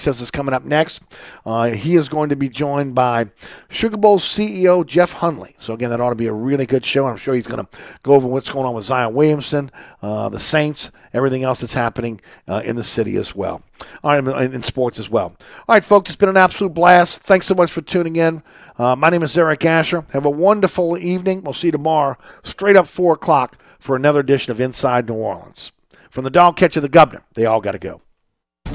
Says 0.00 0.20
is 0.20 0.30
coming 0.30 0.54
up 0.54 0.62
next. 0.62 1.00
Uh, 1.44 1.70
he 1.70 1.96
is 1.96 2.08
going 2.08 2.28
to 2.28 2.36
be 2.36 2.48
joined 2.48 2.94
by 2.94 3.26
Sugar 3.68 3.96
Bowl 3.96 4.20
CEO 4.20 4.86
Jeff 4.86 5.10
Hundley. 5.10 5.56
So 5.58 5.74
again, 5.74 5.90
that 5.90 6.00
ought 6.00 6.10
to 6.10 6.14
be 6.14 6.28
a 6.28 6.32
really 6.32 6.66
good 6.66 6.84
show. 6.84 7.06
I'm 7.06 7.16
sure 7.16 7.34
he's 7.34 7.48
going 7.48 7.66
to 7.66 7.78
go 8.04 8.12
over 8.12 8.28
what's 8.28 8.48
going 8.48 8.64
on 8.64 8.74
with 8.74 8.84
Zion 8.84 9.12
Williamson, 9.12 9.72
uh, 10.00 10.28
the 10.28 10.38
Saints, 10.38 10.92
everything 11.12 11.42
else 11.42 11.58
that's 11.58 11.74
happening 11.74 12.20
uh, 12.46 12.62
in 12.64 12.76
the 12.76 12.84
city 12.84 13.16
as 13.16 13.34
well. 13.34 13.60
All 14.04 14.12
right, 14.12 14.44
in, 14.44 14.54
in 14.54 14.62
sports 14.62 15.00
as 15.00 15.10
well. 15.10 15.34
All 15.68 15.74
right, 15.74 15.84
folks, 15.84 16.10
it's 16.10 16.16
been 16.16 16.28
an 16.28 16.36
absolute 16.36 16.74
blast. 16.74 17.22
Thanks 17.22 17.46
so 17.46 17.56
much 17.56 17.72
for 17.72 17.80
tuning 17.80 18.14
in. 18.14 18.44
Uh, 18.78 18.94
my 18.94 19.08
name 19.08 19.24
is 19.24 19.36
Eric 19.36 19.64
Asher. 19.64 20.06
Have 20.12 20.26
a 20.26 20.30
wonderful 20.30 20.96
evening. 20.96 21.42
We'll 21.42 21.54
see 21.54 21.68
you 21.68 21.72
tomorrow, 21.72 22.16
straight 22.44 22.76
up 22.76 22.86
four 22.86 23.14
o'clock, 23.14 23.60
for 23.80 23.96
another 23.96 24.20
edition 24.20 24.52
of 24.52 24.60
Inside 24.60 25.08
New 25.08 25.14
Orleans. 25.14 25.72
From 26.08 26.22
the 26.22 26.30
dog 26.30 26.56
catcher, 26.56 26.80
the 26.80 26.88
governor, 26.88 27.24
they 27.34 27.46
all 27.46 27.60
got 27.60 27.72
to 27.72 27.80
go. 27.80 28.00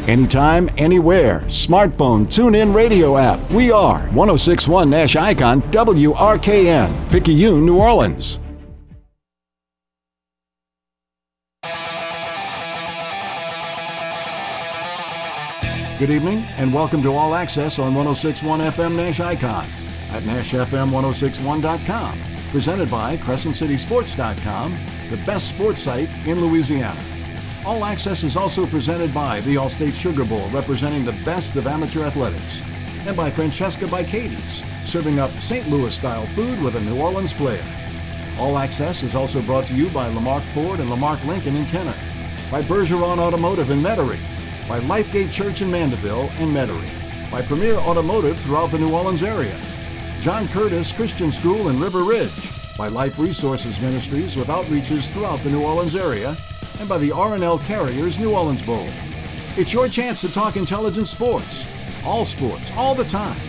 Anytime, 0.08 0.70
anywhere. 0.78 1.40
Smartphone, 1.48 2.30
tune 2.30 2.56
in 2.56 2.74
radio 2.74 3.18
app. 3.18 3.40
We 3.52 3.72
are 3.72 4.02
1061 4.10 4.90
Nash 4.90 5.16
Icon 5.16 5.62
WRKN, 5.62 7.10
Picayune, 7.10 7.66
New 7.66 7.80
Orleans. 7.80 8.40
Good 16.00 16.10
evening, 16.10 16.44
and 16.58 16.74
welcome 16.74 17.02
to 17.04 17.14
All 17.14 17.34
Access 17.34 17.80
on 17.80 17.96
1061 17.96 18.60
FM 18.60 18.98
Nash 18.98 19.22
Icon 19.22 19.64
at 19.64 20.24
NashFM1061.com. 20.24 22.20
Presented 22.52 22.92
by 22.92 23.16
CrescentCitySports.com, 23.18 24.78
the 25.10 25.18
best 25.26 25.48
sports 25.48 25.84
site 25.84 26.10
in 26.28 26.42
Louisiana. 26.42 27.13
All 27.66 27.86
Access 27.86 28.24
is 28.24 28.36
also 28.36 28.66
presented 28.68 29.14
by 29.14 29.40
the 29.42 29.56
Allstate 29.56 29.98
Sugar 29.98 30.26
Bowl, 30.26 30.46
representing 30.50 31.06
the 31.06 31.14
best 31.24 31.56
of 31.56 31.66
amateur 31.66 32.04
athletics, 32.04 32.62
and 33.08 33.16
by 33.16 33.30
Francesca 33.30 33.88
by 33.88 34.04
Katie's, 34.04 34.66
serving 34.86 35.18
up 35.18 35.30
St. 35.30 35.70
Louis 35.70 35.96
style 35.96 36.26
food 36.28 36.62
with 36.62 36.76
a 36.76 36.82
New 36.82 37.00
Orleans 37.00 37.32
flair. 37.32 37.64
All 38.38 38.58
Access 38.58 39.02
is 39.02 39.16
also 39.16 39.42
brought 39.44 39.64
to 39.68 39.76
you 39.76 39.90
by 39.92 40.10
Lamarque 40.10 40.44
Ford 40.54 40.82
and 40.82 40.90
Lamarque 40.90 41.24
Lincoln 41.24 41.56
in 41.56 41.66
Kenner, 41.68 41.96
by 42.52 42.62
Bergeron 42.62 43.20
Automotive 43.20 43.72
in 43.72 43.80
Metairie, 43.80 44.20
by 44.68 44.82
Lifegate 44.82 45.32
Church 45.32 45.62
in 45.62 45.72
Mandeville 45.72 46.30
and 46.40 46.54
Metairie, 46.54 47.32
by 47.32 47.42
Premier 47.44 47.76
Automotive 47.76 48.38
throughout 48.42 48.72
the 48.72 48.80
New 48.80 48.94
Orleans 48.94 49.24
area, 49.24 49.58
John 50.20 50.50
Curtis 50.50 50.92
Christian 50.92 51.32
School 51.32 51.70
in 51.70 51.80
River 51.80 52.04
Ridge, 52.04 52.78
by 52.78 52.90
Life 52.90 53.18
Resources 53.20 53.82
Ministries 53.82 54.36
with 54.36 54.50
outreaches 54.50 55.08
throughout 55.14 55.40
the 55.40 55.50
New 55.50 55.64
Orleans 55.64 55.96
area, 55.96 56.36
and 56.80 56.90
by 56.90 56.98
the 56.98 57.10
RNL 57.10 57.64
Carriers 57.64 58.20
New 58.20 58.32
Orleans 58.32 58.62
Bowl. 58.62 58.86
It's 59.56 59.74
your 59.74 59.88
chance 59.88 60.22
to 60.22 60.32
talk 60.32 60.56
intelligent 60.56 61.08
sports, 61.08 62.04
all 62.06 62.26
sports, 62.26 62.72
all 62.76 62.96
the 62.96 63.04
time. 63.06 63.40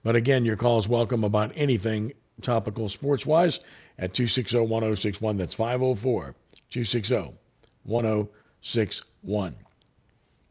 But 0.05 0.15
again, 0.15 0.45
your 0.45 0.57
call 0.57 0.79
is 0.79 0.89
welcome 0.89 1.25
about 1.25 1.51
anything 1.57 2.13
topical 2.41 2.89
sports 2.89 3.27
wise 3.27 3.59
at 3.99 4.15
260 4.15 4.59
1061. 4.59 5.37
That's 5.37 5.55
504 5.55 6.35
260 6.71 7.37
1061. 7.83 9.55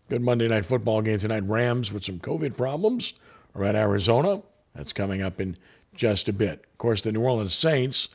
Good 0.09 0.21
Monday 0.21 0.47
night 0.49 0.65
football 0.65 1.01
game 1.01 1.19
tonight. 1.19 1.43
Rams 1.43 1.93
with 1.93 2.03
some 2.03 2.19
COVID 2.19 2.57
problems 2.57 3.13
are 3.55 3.63
at 3.63 3.75
Arizona. 3.75 4.41
That's 4.75 4.91
coming 4.91 5.21
up 5.21 5.39
in 5.39 5.55
just 5.95 6.27
a 6.27 6.33
bit. 6.33 6.65
Of 6.71 6.77
course, 6.77 7.01
the 7.03 7.11
New 7.11 7.23
Orleans 7.23 7.55
Saints 7.55 8.09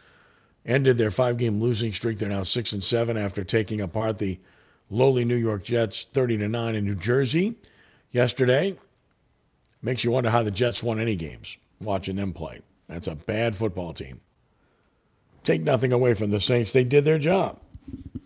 ended 0.69 0.99
their 0.99 1.11
five 1.11 1.39
game 1.39 1.61
losing 1.61 1.93
streak. 1.93 2.19
They're 2.19 2.29
now 2.29 2.45
six 2.45 2.73
and 2.73 2.85
seven 2.85 3.17
after 3.17 3.43
taking 3.43 3.81
apart 3.81 4.19
the 4.19 4.39
lowly 4.91 5.25
New 5.25 5.37
York 5.37 5.65
Jets 5.65 6.05
30 6.05 6.39
to 6.39 6.49
9 6.49 6.75
in 6.75 6.85
New 6.85 6.95
Jersey 6.95 7.57
yesterday. 8.13 8.79
Makes 9.83 10.05
you 10.05 10.11
wonder 10.11 10.31
how 10.31 10.43
the 10.43 10.51
Jets 10.51 10.83
won 10.83 11.01
any 11.01 11.17
games 11.17 11.57
watching 11.81 12.17
them 12.17 12.33
play. 12.33 12.61
That's 12.89 13.07
a 13.07 13.15
bad 13.15 13.57
football 13.57 13.93
team. 13.93 14.21
Take 15.45 15.63
nothing 15.63 15.93
away 15.93 16.15
from 16.15 16.31
the 16.31 16.41
Saints. 16.41 16.73
They 16.73 16.85
did 16.85 17.05
their 17.05 17.19
job. 17.19 17.61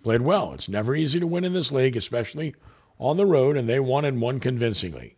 Played 0.03 0.23
well. 0.23 0.53
It's 0.55 0.69
never 0.69 0.97
easy 0.97 1.21
to 1.21 1.27
win 1.27 1.45
in 1.45 1.53
this 1.53 1.71
league, 1.71 1.97
especially 1.97 2.55
on 2.99 3.17
the 3.17 3.27
road, 3.27 3.57
and 3.57 3.69
they 3.69 3.79
won 3.79 4.05
and 4.05 4.21
won 4.21 4.41
convincingly. 4.41 5.17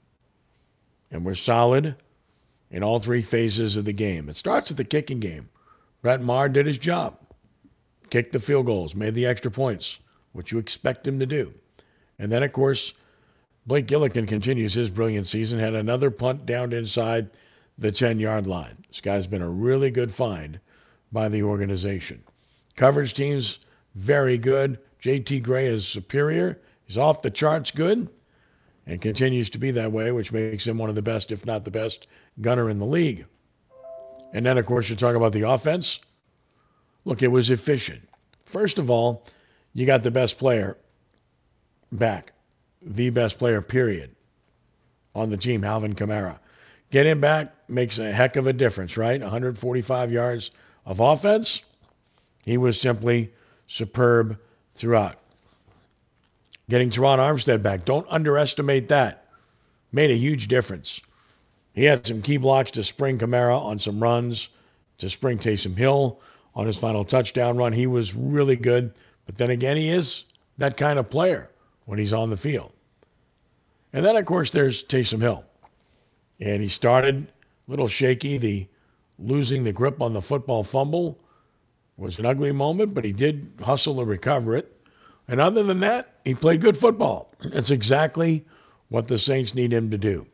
And 1.11 1.25
we're 1.25 1.35
solid 1.35 1.97
in 2.71 2.83
all 2.83 2.99
three 2.99 3.23
phases 3.23 3.77
of 3.77 3.85
the 3.85 3.93
game. 3.93 4.29
It 4.29 4.37
starts 4.37 4.69
with 4.69 4.77
the 4.77 4.85
kicking 4.85 5.21
game. 5.21 5.49
Brett 6.05 6.21
Maher 6.21 6.51
did 6.51 6.67
his 6.67 6.77
job. 6.77 7.17
Kicked 8.11 8.35
the 8.35 8.39
field 8.39 8.67
goals, 8.67 8.95
made 8.95 9.15
the 9.15 9.25
extra 9.25 9.51
points, 9.51 10.01
which 10.33 10.53
you 10.53 10.59
expect 10.59 11.09
him 11.09 11.19
to 11.19 11.25
do. 11.25 11.55
And 12.19 12.31
then, 12.31 12.43
of 12.43 12.53
course, 12.53 12.93
Blake 13.67 13.87
Gillikin 13.87 14.29
continues 14.29 14.75
his 14.75 14.91
brilliant 14.91 15.27
season, 15.27 15.61
had 15.61 15.75
another 15.75 16.11
punt 16.11 16.45
down 16.45 16.75
inside 16.75 17.31
the 17.79 17.91
10 17.91 18.21
yard 18.21 18.47
line. 18.47 18.85
This 18.89 19.01
guy's 19.01 19.27
been 19.27 19.41
a 19.41 19.49
really 19.49 19.91
good 19.91 20.13
find 20.13 20.61
by 21.11 21.31
the 21.31 21.43
organization. 21.43 22.23
Coverage 22.77 23.15
teams, 23.15 23.61
very 23.95 24.37
good. 24.37 24.79
JT 25.01 25.43
Gray 25.43 25.69
is 25.69 25.89
superior. 25.89 26.61
He's 26.85 26.99
off 26.99 27.23
the 27.23 27.31
charts 27.31 27.71
good 27.71 28.11
and 28.87 29.01
continues 29.01 29.49
to 29.49 29.59
be 29.59 29.71
that 29.71 29.91
way, 29.91 30.13
which 30.13 30.33
makes 30.33 30.67
him 30.67 30.77
one 30.77 30.91
of 30.91 30.97
the 30.97 31.01
best, 31.01 31.33
if 31.33 31.47
not 31.47 31.65
the 31.65 31.71
best, 31.71 32.07
gunner 32.43 32.69
in 32.69 32.79
the 32.79 32.85
league. 32.85 33.25
And 34.35 34.45
then, 34.45 34.59
of 34.59 34.67
course, 34.67 34.91
you 34.91 34.97
talk 34.97 35.15
about 35.15 35.33
the 35.33 35.49
offense. 35.49 36.01
Look, 37.05 37.23
it 37.23 37.29
was 37.29 37.51
efficient. 37.51 38.07
First 38.45 38.81
of 38.81 38.91
all, 38.91 39.25
you 39.73 39.87
got 39.87 40.03
the 40.03 40.11
best 40.11 40.39
player 40.39 40.77
back, 41.93 42.33
the 42.83 43.11
best 43.11 43.39
player, 43.39 43.63
period, 43.63 44.11
on 45.15 45.31
the 45.31 45.37
team, 45.37 45.63
Alvin 45.63 45.95
Kamara. 45.95 46.41
Get 46.91 47.07
him 47.07 47.21
back 47.21 47.55
makes 47.69 47.99
a 47.99 48.13
heck 48.13 48.37
of 48.37 48.47
a 48.47 48.53
difference, 48.53 48.97
right? 48.97 49.21
145 49.21 50.13
yards 50.13 50.51
of 50.85 50.99
offense. 51.01 51.65
He 52.45 52.59
was 52.59 52.81
simply 52.81 53.33
superb 53.67 54.39
throughout. 54.73 55.19
Getting 56.69 56.91
Terron 56.91 57.19
Armstead 57.19 57.63
back, 57.63 57.85
don't 57.85 58.07
underestimate 58.11 58.89
that. 58.89 59.27
Made 59.93 60.11
a 60.11 60.17
huge 60.17 60.49
difference. 60.49 61.01
He 61.75 61.85
had 61.85 62.07
some 62.07 62.23
key 62.23 62.37
blocks 62.37 62.71
to 62.73 62.85
spring 62.85 63.19
Kamara 63.19 63.61
on 63.61 63.79
some 63.79 64.03
runs, 64.03 64.49
to 64.99 65.11
spring 65.11 65.39
Taysom 65.39 65.77
Hill 65.77 66.21
on 66.55 66.67
his 66.67 66.79
final 66.79 67.05
touchdown 67.05 67.57
run. 67.57 67.73
He 67.73 67.87
was 67.87 68.15
really 68.15 68.57
good. 68.57 68.95
But 69.27 69.37
then 69.37 69.51
again, 69.51 69.77
he 69.77 69.89
is 69.89 70.25
that 70.57 70.77
kind 70.77 70.99
of 70.99 71.11
player 71.11 71.51
when 71.85 71.99
he's 71.99 72.13
on 72.13 72.31
the 72.31 72.37
field. 72.37 72.73
And 73.93 74.05
then, 74.05 74.17
of 74.17 74.25
course, 74.25 74.51
there's 74.51 74.85
Taysom 74.85 75.21
Hill. 75.21 75.45
And 76.41 76.63
he 76.63 76.69
started 76.69 77.27
a 77.27 77.71
little 77.71 77.89
shaky. 77.89 78.39
The 78.39 78.69
losing 79.19 79.65
the 79.65 79.73
grip 79.73 80.01
on 80.01 80.13
the 80.13 80.23
football 80.23 80.63
fumble 80.63 81.19
was 81.97 82.19
an 82.19 82.27
ugly 82.27 82.53
moment, 82.53 82.95
but 82.95 83.05
he 83.05 83.13
did 83.13 83.53
hustle 83.63 83.97
to 83.97 84.05
recover 84.05 84.57
it. 84.57 84.71
And 85.27 85.41
other 85.41 85.63
than 85.63 85.81
that, 85.81 86.21
he 86.25 86.35
played 86.35 86.61
good 86.61 86.77
football. 86.77 87.33
It's 87.53 87.71
exactly 87.71 88.45
what 88.89 89.09
the 89.09 89.19
Saints 89.19 89.55
need 89.55 89.73
him 89.73 89.91
to 89.91 89.99
do 89.99 90.27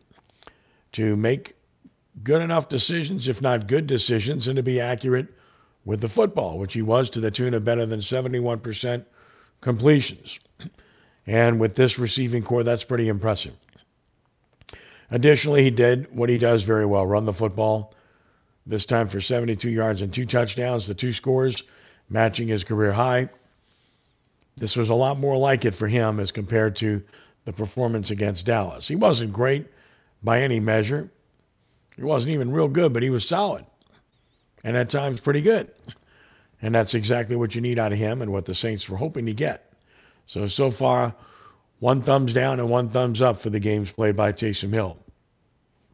to 0.93 1.17
make 1.17 1.55
good 2.23 2.43
enough 2.43 2.69
decisions, 2.69 3.29
if 3.29 3.41
not 3.41 3.67
good 3.67 3.87
decisions, 3.87 4.49
and 4.49 4.57
to 4.57 4.63
be 4.63 4.81
accurate 4.81 5.29
with 5.85 6.01
the 6.01 6.09
football, 6.09 6.59
which 6.59 6.75
he 6.75 6.83
was 6.83 7.09
to 7.11 7.21
the 7.21 7.31
tune 7.31 7.55
of 7.55 7.65
better 7.65 7.87
than 7.87 8.01
71% 8.01 9.05
completions. 9.61 10.41
And 11.27 11.61
with 11.61 11.75
this 11.75 11.99
receiving 11.99 12.43
corps, 12.43 12.65
that's 12.65 12.85
pretty 12.85 13.09
impressive. 13.09 13.55
Additionally, 15.11 15.65
he 15.65 15.71
did 15.71 16.15
what 16.15 16.29
he 16.29 16.39
does 16.39 16.63
very 16.63 16.87
well 16.87 17.07
run 17.07 17.25
the 17.25 17.33
football, 17.33 17.95
this 18.67 18.87
time 18.87 19.09
for 19.09 19.21
72 19.21 19.69
yards 19.69 20.03
and 20.03 20.13
two 20.13 20.25
touchdowns, 20.25 20.87
the 20.87 20.95
two 20.95 21.13
scores 21.13 21.63
matching 22.09 22.49
his 22.49 22.65
career 22.65 22.93
high. 22.93 23.29
This 24.57 24.77
was 24.77 24.91
a 24.91 24.95
lot 24.95 25.19
more 25.19 25.37
like 25.37 25.65
it 25.65 25.75
for 25.75 25.89
him 25.89 26.21
as 26.21 26.33
compared 26.33 26.77
to 26.77 27.03
the 27.45 27.53
performance 27.53 28.11
against 28.11 28.47
Dallas. 28.47 28.89
He 28.89 28.97
wasn't 28.97 29.33
great 29.33 29.67
by 30.23 30.41
any 30.41 30.61
measure. 30.61 31.11
He 31.97 32.03
wasn't 32.03 32.35
even 32.35 32.51
real 32.51 32.69
good, 32.69 32.93
but 32.93 33.03
he 33.03 33.11
was 33.11 33.27
solid 33.27 33.67
and 34.65 34.77
at 34.77 34.91
times 34.91 35.21
pretty 35.21 35.43
good. 35.43 35.71
And 36.63 36.75
that's 36.75 36.95
exactly 36.95 37.37
what 37.37 37.55
you 37.55 37.61
need 37.61 37.79
out 37.79 37.93
of 37.93 37.99
him 37.99 38.21
and 38.21 38.33
what 38.33 38.45
the 38.45 38.55
Saints 38.55 38.89
were 38.89 38.99
hoping 38.99 39.27
to 39.27 39.33
get. 39.33 39.73
So, 40.27 40.47
so 40.47 40.71
far, 40.71 41.15
one 41.79 42.03
thumbs 42.03 42.35
down 42.35 42.61
and 42.61 42.69
one 42.69 42.91
thumbs 42.91 43.23
up 43.23 43.39
for 43.39 43.51
the 43.51 43.61
games 43.61 43.93
played 43.93 44.17
by 44.17 44.33
Taysom 44.33 44.73
Hill. 44.73 44.99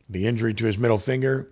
The 0.08 0.26
injury 0.26 0.55
to 0.55 0.67
his 0.67 0.79
middle 0.79 0.99
finger, 0.99 1.50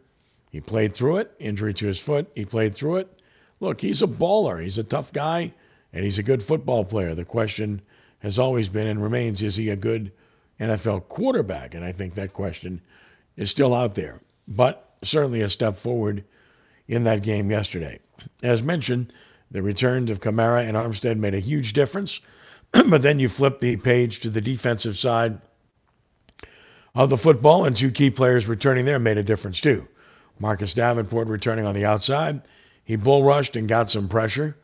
he 0.50 0.60
played 0.60 0.94
through 0.94 1.18
it. 1.18 1.32
Injury 1.38 1.72
to 1.74 1.86
his 1.86 2.00
foot, 2.00 2.30
he 2.34 2.44
played 2.44 2.74
through 2.74 2.96
it. 2.96 3.20
Look, 3.60 3.80
he's 3.80 4.02
a 4.02 4.06
baller. 4.06 4.60
He's 4.60 4.78
a 4.78 4.84
tough 4.84 5.12
guy, 5.12 5.54
and 5.92 6.04
he's 6.04 6.18
a 6.18 6.22
good 6.22 6.42
football 6.42 6.84
player. 6.84 7.14
The 7.14 7.24
question 7.24 7.82
has 8.18 8.38
always 8.38 8.68
been 8.68 8.86
and 8.86 9.02
remains 9.02 9.42
is 9.42 9.56
he 9.56 9.70
a 9.70 9.76
good 9.76 10.12
NFL 10.60 11.08
quarterback? 11.08 11.74
And 11.74 11.84
I 11.84 11.92
think 11.92 12.14
that 12.14 12.32
question 12.32 12.80
is 13.36 13.50
still 13.50 13.74
out 13.74 13.94
there, 13.94 14.20
but 14.46 14.96
certainly 15.02 15.40
a 15.40 15.48
step 15.48 15.76
forward 15.76 16.24
in 16.86 17.04
that 17.04 17.22
game 17.22 17.50
yesterday. 17.50 17.98
As 18.42 18.62
mentioned, 18.62 19.12
the 19.50 19.62
returns 19.62 20.10
of 20.10 20.20
Kamara 20.20 20.66
and 20.66 20.76
Armstead 20.76 21.18
made 21.18 21.34
a 21.34 21.40
huge 21.40 21.72
difference, 21.72 22.20
but 22.72 23.02
then 23.02 23.18
you 23.18 23.28
flip 23.28 23.60
the 23.60 23.76
page 23.76 24.20
to 24.20 24.30
the 24.30 24.40
defensive 24.40 24.96
side 24.96 25.40
of 26.94 27.10
the 27.10 27.16
football, 27.16 27.64
and 27.64 27.76
two 27.76 27.90
key 27.90 28.10
players 28.10 28.46
returning 28.48 28.84
there 28.84 29.00
made 29.00 29.18
a 29.18 29.22
difference 29.22 29.60
too. 29.60 29.88
Marcus 30.38 30.74
Davenport 30.74 31.28
returning 31.28 31.64
on 31.64 31.74
the 31.74 31.84
outside. 31.84 32.42
He 32.84 32.96
bull 32.96 33.24
rushed 33.24 33.56
and 33.56 33.68
got 33.68 33.90
some 33.90 34.08
pressure. 34.08 34.56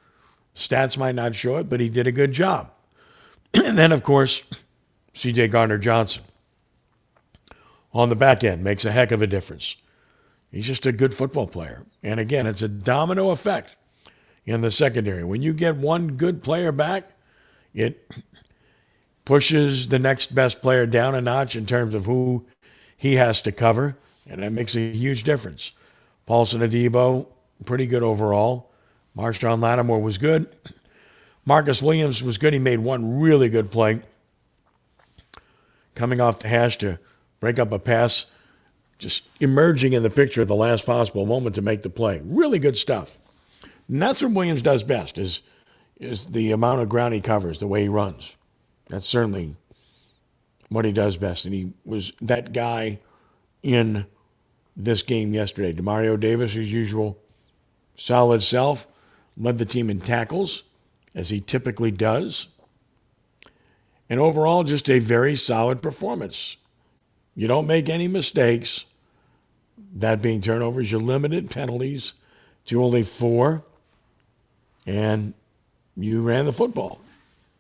Stats 0.55 0.99
might 0.99 1.15
not 1.15 1.35
show 1.35 1.57
it, 1.57 1.69
but 1.69 1.81
he 1.81 1.89
did 1.89 2.07
a 2.07 2.13
good 2.13 2.33
job. 2.33 2.73
and 3.55 3.79
then, 3.79 3.93
of 3.93 4.03
course, 4.03 4.49
CJ 5.15 5.51
Gardner-Johnson 5.51 6.25
on 7.93 8.09
the 8.09 8.17
back 8.17 8.45
end 8.45 8.63
makes 8.63 8.85
a 8.85 8.93
heck 8.93 9.11
of 9.11 9.23
a 9.23 9.27
difference. 9.27 9.77
He's 10.51 10.67
just 10.67 10.87
a 10.87 10.93
good 10.93 11.15
football 11.15 11.47
player. 11.47 11.85
And 12.03 12.19
again, 12.19 12.47
it's 12.47 12.63
a 12.63 12.69
domino 12.69 13.31
effect 13.31 13.77
in 14.45 14.61
the 14.61 14.71
secondary. 14.71 15.25
When 15.25 15.43
you 15.43 15.53
get 15.53 15.77
one 15.77 16.17
good 16.17 16.43
player 16.43 16.73
back, 16.73 17.11
it 17.73 18.11
pushes 19.25 19.89
the 19.89 19.99
next 19.99 20.35
best 20.35 20.61
player 20.61 20.87
down 20.87 21.15
a 21.15 21.21
notch 21.21 21.55
in 21.55 21.67
terms 21.67 21.95
of 21.95 22.07
who 22.07 22.47
he 22.97 23.15
has 23.15 23.41
to 23.43 23.53
cover, 23.53 23.97
and 24.29 24.43
that 24.43 24.53
makes 24.53 24.77
a 24.77 24.93
huge 24.93 25.23
difference. 25.23 25.73
Paulson 26.27 26.61
Adebo, 26.61 27.27
pretty 27.65 27.87
good 27.87 28.03
overall. 28.03 28.71
Marshon 29.17 29.63
Lattimore 29.63 30.03
was 30.03 30.19
good. 30.19 30.49
Marcus 31.45 31.83
Williams 31.83 32.23
was 32.23 32.39
good. 32.39 32.53
He 32.53 32.59
made 32.59 32.81
one 32.81 33.21
really 33.21 33.49
good 33.49 33.71
play 33.71 34.01
coming 36.01 36.19
off 36.19 36.39
the 36.39 36.49
hash 36.49 36.79
to 36.79 36.99
break 37.41 37.59
up 37.59 37.71
a 37.73 37.79
pass, 37.79 38.33
just 38.97 39.29
emerging 39.43 39.93
in 39.93 40.03
the 40.03 40.09
picture 40.09 40.41
at 40.41 40.49
the 40.49 40.55
last 40.55 40.87
possible 40.87 41.27
moment 41.27 41.55
to 41.57 41.61
make 41.61 41.83
the 41.83 41.91
play. 41.91 42.23
Really 42.25 42.59
good 42.59 42.79
stuff. 42.79 43.19
And 43.87 44.01
that's 44.01 44.23
what 44.23 44.33
Williams 44.33 44.63
does 44.63 44.83
best 44.83 45.19
is 45.19 45.43
is 45.99 46.25
the 46.29 46.53
amount 46.53 46.81
of 46.81 46.89
ground 46.89 47.13
he 47.13 47.21
covers, 47.21 47.59
the 47.59 47.67
way 47.67 47.83
he 47.83 47.89
runs. 47.89 48.39
That's 48.89 49.07
certainly 49.07 49.57
what 50.71 50.87
he 50.87 50.93
does 50.93 51.19
best. 51.19 51.45
And 51.45 51.53
he 51.53 51.75
was 51.85 52.13
that 52.23 52.55
guy 52.55 53.01
in 53.63 54.07
this 54.75 55.03
game 55.03 55.35
yesterday. 55.35 55.75
Demario 55.75 56.19
Davis, 56.19 56.55
his 56.55 56.73
usual 56.73 57.19
solid 57.95 58.43
self, 58.43 58.87
led 59.37 59.59
the 59.59 59.67
team 59.67 59.91
in 59.91 60.01
tackles, 60.01 60.63
as 61.15 61.29
he 61.29 61.43
typically 61.43 61.91
does. 61.91 62.49
And 64.11 64.19
overall, 64.19 64.65
just 64.65 64.91
a 64.91 64.99
very 64.99 65.37
solid 65.37 65.81
performance. 65.81 66.57
You 67.37 67.47
don't 67.47 67.69
make 67.69 67.89
any 67.89 68.09
mistakes. 68.09 68.85
That 69.95 70.21
being 70.21 70.41
turnovers, 70.41 70.91
you're 70.91 71.01
limited 71.01 71.49
penalties 71.49 72.15
to 72.67 72.83
only 72.83 73.05
four. 73.05 73.65
And 74.85 75.33
you 75.97 76.23
ran 76.23 76.45
the 76.45 76.53
football. 76.53 77.01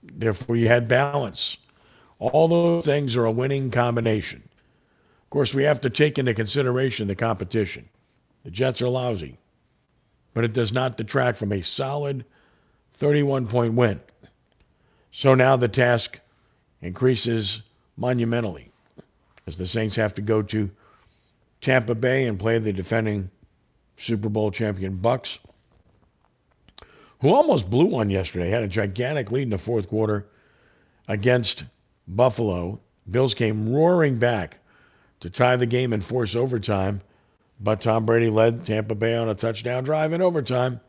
Therefore, 0.02 0.56
you 0.56 0.66
had 0.66 0.88
balance. 0.88 1.56
All 2.18 2.48
those 2.48 2.84
things 2.84 3.16
are 3.16 3.24
a 3.24 3.32
winning 3.32 3.70
combination. 3.70 4.42
Of 5.24 5.30
course, 5.30 5.54
we 5.54 5.64
have 5.64 5.80
to 5.82 5.90
take 5.90 6.18
into 6.18 6.34
consideration 6.34 7.06
the 7.06 7.14
competition. 7.14 7.88
The 8.42 8.50
Jets 8.50 8.82
are 8.82 8.88
lousy, 8.88 9.38
but 10.34 10.44
it 10.44 10.52
does 10.52 10.72
not 10.72 10.96
detract 10.96 11.38
from 11.38 11.52
a 11.52 11.62
solid 11.62 12.24
31 12.92 13.46
point 13.46 13.74
win. 13.74 14.00
So 15.12 15.34
now 15.34 15.56
the 15.56 15.68
task 15.68 16.20
increases 16.80 17.62
monumentally 17.96 18.70
as 19.46 19.56
the 19.56 19.66
Saints 19.66 19.96
have 19.96 20.14
to 20.14 20.22
go 20.22 20.42
to 20.42 20.70
Tampa 21.60 21.94
Bay 21.94 22.26
and 22.26 22.38
play 22.38 22.58
the 22.58 22.72
defending 22.72 23.30
Super 23.96 24.28
Bowl 24.28 24.50
champion 24.50 24.96
Bucks 24.96 25.40
who 27.20 27.34
almost 27.34 27.70
blew 27.70 27.86
one 27.86 28.10
yesterday, 28.10 28.50
had 28.50 28.62
a 28.62 28.68
gigantic 28.68 29.30
lead 29.30 29.42
in 29.42 29.50
the 29.50 29.58
fourth 29.58 29.88
quarter 29.88 30.26
against 31.06 31.64
Buffalo. 32.08 32.80
Bills 33.10 33.34
came 33.34 33.72
roaring 33.72 34.18
back 34.18 34.58
to 35.20 35.28
tie 35.28 35.56
the 35.56 35.66
game 35.66 35.92
and 35.92 36.02
force 36.02 36.34
overtime, 36.34 37.02
but 37.60 37.80
Tom 37.80 38.06
Brady 38.06 38.30
led 38.30 38.64
Tampa 38.64 38.94
Bay 38.94 39.16
on 39.16 39.28
a 39.28 39.34
touchdown 39.34 39.84
drive 39.84 40.12
in 40.12 40.22
overtime, 40.22 40.80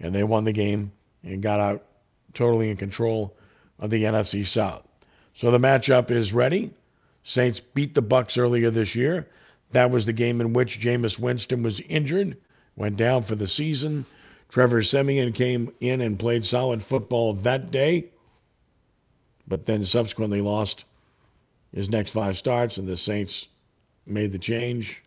and 0.00 0.14
they 0.14 0.24
won 0.24 0.44
the 0.44 0.52
game 0.52 0.92
and 1.22 1.42
got 1.42 1.60
out 1.60 1.84
totally 2.32 2.70
in 2.70 2.76
control 2.76 3.36
of 3.78 3.90
the 3.90 4.04
NFC 4.04 4.46
South. 4.46 4.88
So 5.34 5.50
the 5.50 5.58
matchup 5.58 6.10
is 6.10 6.32
ready. 6.32 6.70
Saints 7.22 7.60
beat 7.60 7.94
the 7.94 8.02
Bucks 8.02 8.38
earlier 8.38 8.70
this 8.70 8.94
year. 8.94 9.28
That 9.72 9.90
was 9.90 10.06
the 10.06 10.12
game 10.12 10.40
in 10.40 10.52
which 10.52 10.78
Jameis 10.78 11.18
Winston 11.18 11.62
was 11.62 11.80
injured, 11.80 12.36
went 12.76 12.96
down 12.96 13.22
for 13.22 13.34
the 13.34 13.48
season. 13.48 14.06
Trevor 14.48 14.82
Siemian 14.82 15.32
came 15.32 15.74
in 15.80 16.00
and 16.00 16.18
played 16.18 16.44
solid 16.44 16.82
football 16.82 17.32
that 17.32 17.72
day, 17.72 18.10
but 19.48 19.66
then 19.66 19.82
subsequently 19.82 20.40
lost 20.40 20.84
his 21.74 21.90
next 21.90 22.12
five 22.12 22.36
starts, 22.36 22.78
and 22.78 22.86
the 22.86 22.96
Saints 22.96 23.48
made 24.06 24.30
the 24.30 24.38
change. 24.38 25.02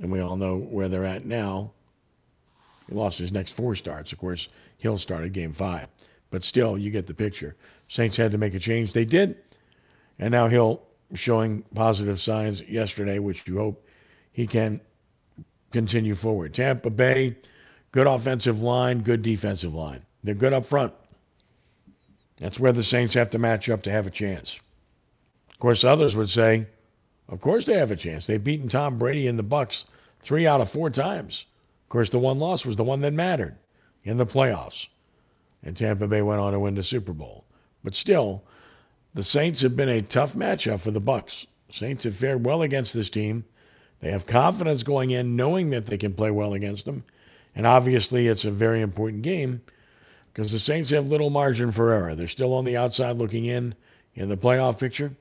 And 0.00 0.10
we 0.10 0.18
all 0.18 0.36
know 0.36 0.58
where 0.58 0.88
they're 0.88 1.04
at 1.04 1.24
now. 1.24 1.70
He 2.88 2.94
lost 2.96 3.18
his 3.18 3.30
next 3.30 3.52
four 3.52 3.76
starts. 3.76 4.10
Of 4.10 4.18
course, 4.18 4.48
Hill 4.76 4.98
started 4.98 5.32
game 5.32 5.52
five. 5.52 5.86
But 6.32 6.42
still, 6.42 6.76
you 6.76 6.90
get 6.90 7.06
the 7.06 7.14
picture. 7.14 7.54
Saints 7.94 8.16
had 8.16 8.32
to 8.32 8.38
make 8.38 8.54
a 8.54 8.58
change. 8.58 8.92
They 8.92 9.04
did. 9.04 9.36
And 10.18 10.32
now 10.32 10.48
Hill 10.48 10.82
showing 11.14 11.62
positive 11.74 12.18
signs 12.18 12.62
yesterday, 12.62 13.18
which 13.18 13.46
you 13.46 13.58
hope 13.58 13.86
he 14.32 14.46
can 14.46 14.80
continue 15.70 16.14
forward. 16.14 16.54
Tampa 16.54 16.90
Bay 16.90 17.36
Good 17.94 18.08
offensive 18.08 18.60
line, 18.60 19.02
good 19.02 19.22
defensive 19.22 19.72
line. 19.72 20.04
They're 20.24 20.34
good 20.34 20.52
up 20.52 20.64
front. 20.64 20.92
That's 22.38 22.58
where 22.58 22.72
the 22.72 22.82
Saints 22.82 23.14
have 23.14 23.30
to 23.30 23.38
match 23.38 23.68
up 23.68 23.84
to 23.84 23.92
have 23.92 24.08
a 24.08 24.10
chance. 24.10 24.60
Of 25.52 25.60
course, 25.60 25.84
others 25.84 26.16
would 26.16 26.28
say, 26.28 26.66
of 27.28 27.40
course 27.40 27.66
they 27.66 27.74
have 27.74 27.92
a 27.92 27.96
chance. 27.96 28.26
They've 28.26 28.42
beaten 28.42 28.66
Tom 28.68 28.98
Brady 28.98 29.28
and 29.28 29.38
the 29.38 29.44
Bucks 29.44 29.84
three 30.20 30.44
out 30.44 30.60
of 30.60 30.68
four 30.68 30.90
times. 30.90 31.46
Of 31.84 31.88
course, 31.88 32.10
the 32.10 32.18
one 32.18 32.40
loss 32.40 32.66
was 32.66 32.74
the 32.74 32.82
one 32.82 33.00
that 33.02 33.12
mattered 33.12 33.58
in 34.02 34.16
the 34.16 34.26
playoffs. 34.26 34.88
And 35.62 35.76
Tampa 35.76 36.08
Bay 36.08 36.20
went 36.20 36.40
on 36.40 36.52
to 36.52 36.58
win 36.58 36.74
the 36.74 36.82
Super 36.82 37.12
Bowl. 37.12 37.44
But 37.84 37.94
still, 37.94 38.42
the 39.12 39.22
Saints 39.22 39.60
have 39.60 39.76
been 39.76 39.88
a 39.88 40.02
tough 40.02 40.32
matchup 40.32 40.80
for 40.80 40.90
the 40.90 41.00
Bucks. 41.00 41.46
Saints 41.70 42.04
have 42.04 42.16
fared 42.16 42.44
well 42.44 42.62
against 42.62 42.94
this 42.94 43.10
team. 43.10 43.44
They 44.00 44.10
have 44.10 44.26
confidence 44.26 44.82
going 44.82 45.10
in, 45.10 45.36
knowing 45.36 45.70
that 45.70 45.86
they 45.86 45.98
can 45.98 46.14
play 46.14 46.30
well 46.30 46.54
against 46.54 46.84
them. 46.84 47.04
And 47.54 47.66
obviously, 47.66 48.26
it's 48.26 48.44
a 48.44 48.50
very 48.50 48.80
important 48.80 49.22
game 49.22 49.62
because 50.32 50.50
the 50.50 50.58
Saints 50.58 50.90
have 50.90 51.06
little 51.06 51.30
margin 51.30 51.70
for 51.70 51.92
error. 51.92 52.14
They're 52.14 52.26
still 52.26 52.54
on 52.54 52.64
the 52.64 52.76
outside 52.76 53.16
looking 53.16 53.44
in 53.44 53.74
in 54.14 54.28
the 54.28 54.36
playoff 54.36 54.80
picture. 54.80 55.12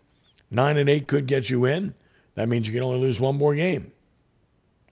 Nine 0.50 0.78
and 0.78 0.90
eight 0.90 1.08
could 1.08 1.28
get 1.28 1.50
you 1.50 1.66
in. 1.66 1.94
that 2.36 2.50
means 2.50 2.68
you 2.68 2.74
can 2.74 2.84
only 2.84 3.00
lose 3.00 3.20
one 3.20 3.38
more 3.38 3.56
game. 3.56 3.92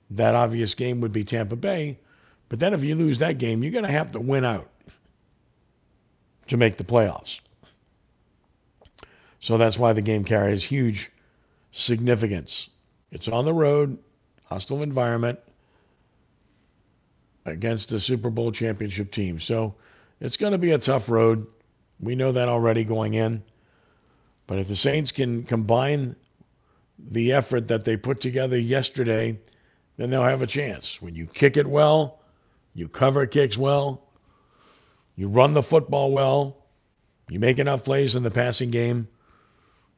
That 0.09 0.35
obvious 0.35 0.75
game 0.75 1.01
would 1.01 1.13
be 1.13 1.23
Tampa 1.23 1.55
Bay. 1.55 1.99
But 2.49 2.59
then 2.59 2.73
if 2.73 2.83
you 2.83 2.95
lose 2.95 3.19
that 3.19 3.37
game, 3.37 3.63
you're 3.63 3.71
going 3.71 3.85
to 3.85 3.91
have 3.91 4.11
to 4.11 4.19
win 4.19 4.43
out 4.43 4.69
to 6.47 6.57
make 6.57 6.77
the 6.77 6.83
playoffs. 6.83 7.39
So 9.41 9.57
that's 9.57 9.77
why 9.77 9.91
the 9.91 10.01
game 10.01 10.23
carries 10.23 10.63
huge 10.63 11.09
significance. 11.71 12.69
It's 13.11 13.27
on 13.27 13.43
the 13.43 13.53
road, 13.53 13.97
hostile 14.45 14.83
environment 14.83 15.39
against 17.43 17.89
the 17.89 17.99
Super 17.99 18.29
Bowl 18.29 18.51
championship 18.51 19.11
team. 19.11 19.39
So 19.39 19.75
it's 20.19 20.37
going 20.37 20.51
to 20.51 20.59
be 20.59 20.71
a 20.71 20.77
tough 20.77 21.09
road. 21.09 21.47
We 21.99 22.15
know 22.15 22.31
that 22.31 22.49
already 22.49 22.83
going 22.83 23.15
in. 23.15 23.43
But 24.45 24.59
if 24.59 24.67
the 24.67 24.75
Saints 24.75 25.11
can 25.11 25.43
combine 25.43 26.15
the 26.99 27.33
effort 27.33 27.67
that 27.69 27.83
they 27.83 27.97
put 27.97 28.21
together 28.21 28.59
yesterday, 28.59 29.39
then 29.97 30.11
they'll 30.11 30.23
have 30.23 30.43
a 30.43 30.47
chance. 30.47 31.01
When 31.01 31.15
you 31.15 31.25
kick 31.25 31.57
it 31.57 31.65
well, 31.65 32.21
you 32.75 32.87
cover 32.87 33.25
kicks 33.25 33.57
well, 33.57 34.03
you 35.15 35.27
run 35.27 35.53
the 35.53 35.63
football 35.63 36.11
well, 36.11 36.57
you 37.27 37.39
make 37.39 37.57
enough 37.57 37.83
plays 37.83 38.15
in 38.15 38.21
the 38.21 38.29
passing 38.29 38.69
game, 38.69 39.07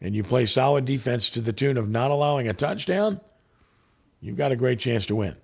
and 0.04 0.14
you 0.14 0.22
play 0.22 0.46
solid 0.46 0.84
defense 0.84 1.30
to 1.32 1.42
the 1.42 1.54
tune 1.54 1.78
of 1.78 1.90
not 1.90 2.12
allowing 2.12 2.48
a 2.48 2.54
touchdown, 2.54 3.22
you've 4.20 4.38
got 4.38 4.52
a 4.52 4.56
great 4.56 4.78
chance 4.78 5.06
to 5.08 5.16
win. 5.16 5.36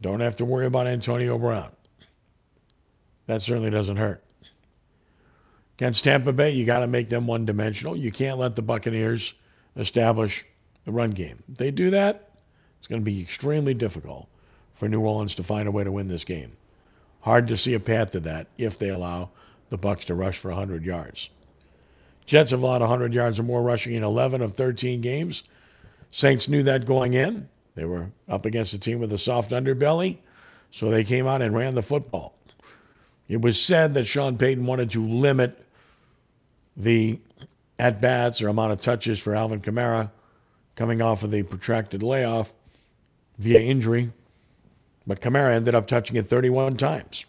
Don't 0.00 0.20
have 0.20 0.36
to 0.36 0.44
worry 0.44 0.66
about 0.66 0.88
Antonio 0.88 1.38
Brown. 1.38 1.70
That 3.26 3.40
certainly 3.40 3.70
doesn't 3.70 3.98
hurt. 3.98 4.24
Against 5.78 6.04
Tampa 6.04 6.32
Bay, 6.32 6.50
you 6.50 6.66
got 6.66 6.80
to 6.80 6.86
make 6.86 7.08
them 7.08 7.26
one 7.26 7.44
dimensional. 7.46 7.96
You 7.96 8.10
can't 8.10 8.38
let 8.38 8.56
the 8.56 8.62
Buccaneers 8.62 9.34
establish 9.76 10.44
the 10.84 10.92
run 10.92 11.12
game. 11.12 11.38
If 11.48 11.58
they 11.58 11.70
do 11.70 11.90
that, 11.90 12.32
it's 12.78 12.88
going 12.88 13.00
to 13.00 13.04
be 13.04 13.22
extremely 13.22 13.74
difficult 13.74 14.28
for 14.72 14.88
New 14.88 15.02
Orleans 15.02 15.36
to 15.36 15.42
find 15.42 15.68
a 15.68 15.70
way 15.70 15.84
to 15.84 15.92
win 15.92 16.08
this 16.08 16.24
game. 16.24 16.56
Hard 17.20 17.46
to 17.48 17.56
see 17.56 17.74
a 17.74 17.80
path 17.80 18.10
to 18.10 18.20
that 18.20 18.48
if 18.58 18.78
they 18.78 18.88
allow 18.88 19.30
the 19.68 19.78
Bucks 19.78 20.06
to 20.06 20.14
rush 20.14 20.38
for 20.38 20.48
100 20.48 20.84
yards. 20.84 21.30
Jets 22.26 22.52
have 22.52 22.62
allowed 22.62 22.80
100 22.80 23.12
yards 23.12 23.38
or 23.38 23.42
more 23.42 23.62
rushing 23.62 23.94
in 23.94 24.04
11 24.04 24.40
of 24.42 24.52
13 24.52 25.00
games. 25.00 25.42
Saints 26.10 26.48
knew 26.48 26.62
that 26.62 26.86
going 26.86 27.14
in. 27.14 27.48
They 27.74 27.84
were 27.84 28.10
up 28.28 28.44
against 28.44 28.74
a 28.74 28.78
team 28.78 29.00
with 29.00 29.12
a 29.12 29.18
soft 29.18 29.50
underbelly, 29.50 30.18
so 30.70 30.90
they 30.90 31.04
came 31.04 31.26
out 31.26 31.42
and 31.42 31.54
ran 31.54 31.74
the 31.74 31.82
football. 31.82 32.36
It 33.28 33.40
was 33.40 33.62
said 33.62 33.94
that 33.94 34.06
Sean 34.06 34.36
Payton 34.36 34.66
wanted 34.66 34.90
to 34.92 35.06
limit 35.06 35.64
the 36.76 37.20
at 37.78 38.00
bats 38.00 38.42
or 38.42 38.48
amount 38.48 38.72
of 38.72 38.80
touches 38.80 39.20
for 39.20 39.34
Alvin 39.34 39.60
Kamara 39.60 40.10
coming 40.74 41.00
off 41.00 41.22
of 41.22 41.30
the 41.30 41.42
protracted 41.42 42.02
layoff 42.02 42.54
via 43.38 43.60
injury. 43.60 44.12
But 45.06 45.20
Kamara 45.20 45.52
ended 45.52 45.74
up 45.74 45.86
touching 45.86 46.16
it 46.16 46.26
31 46.26 46.76
times. 46.76 47.24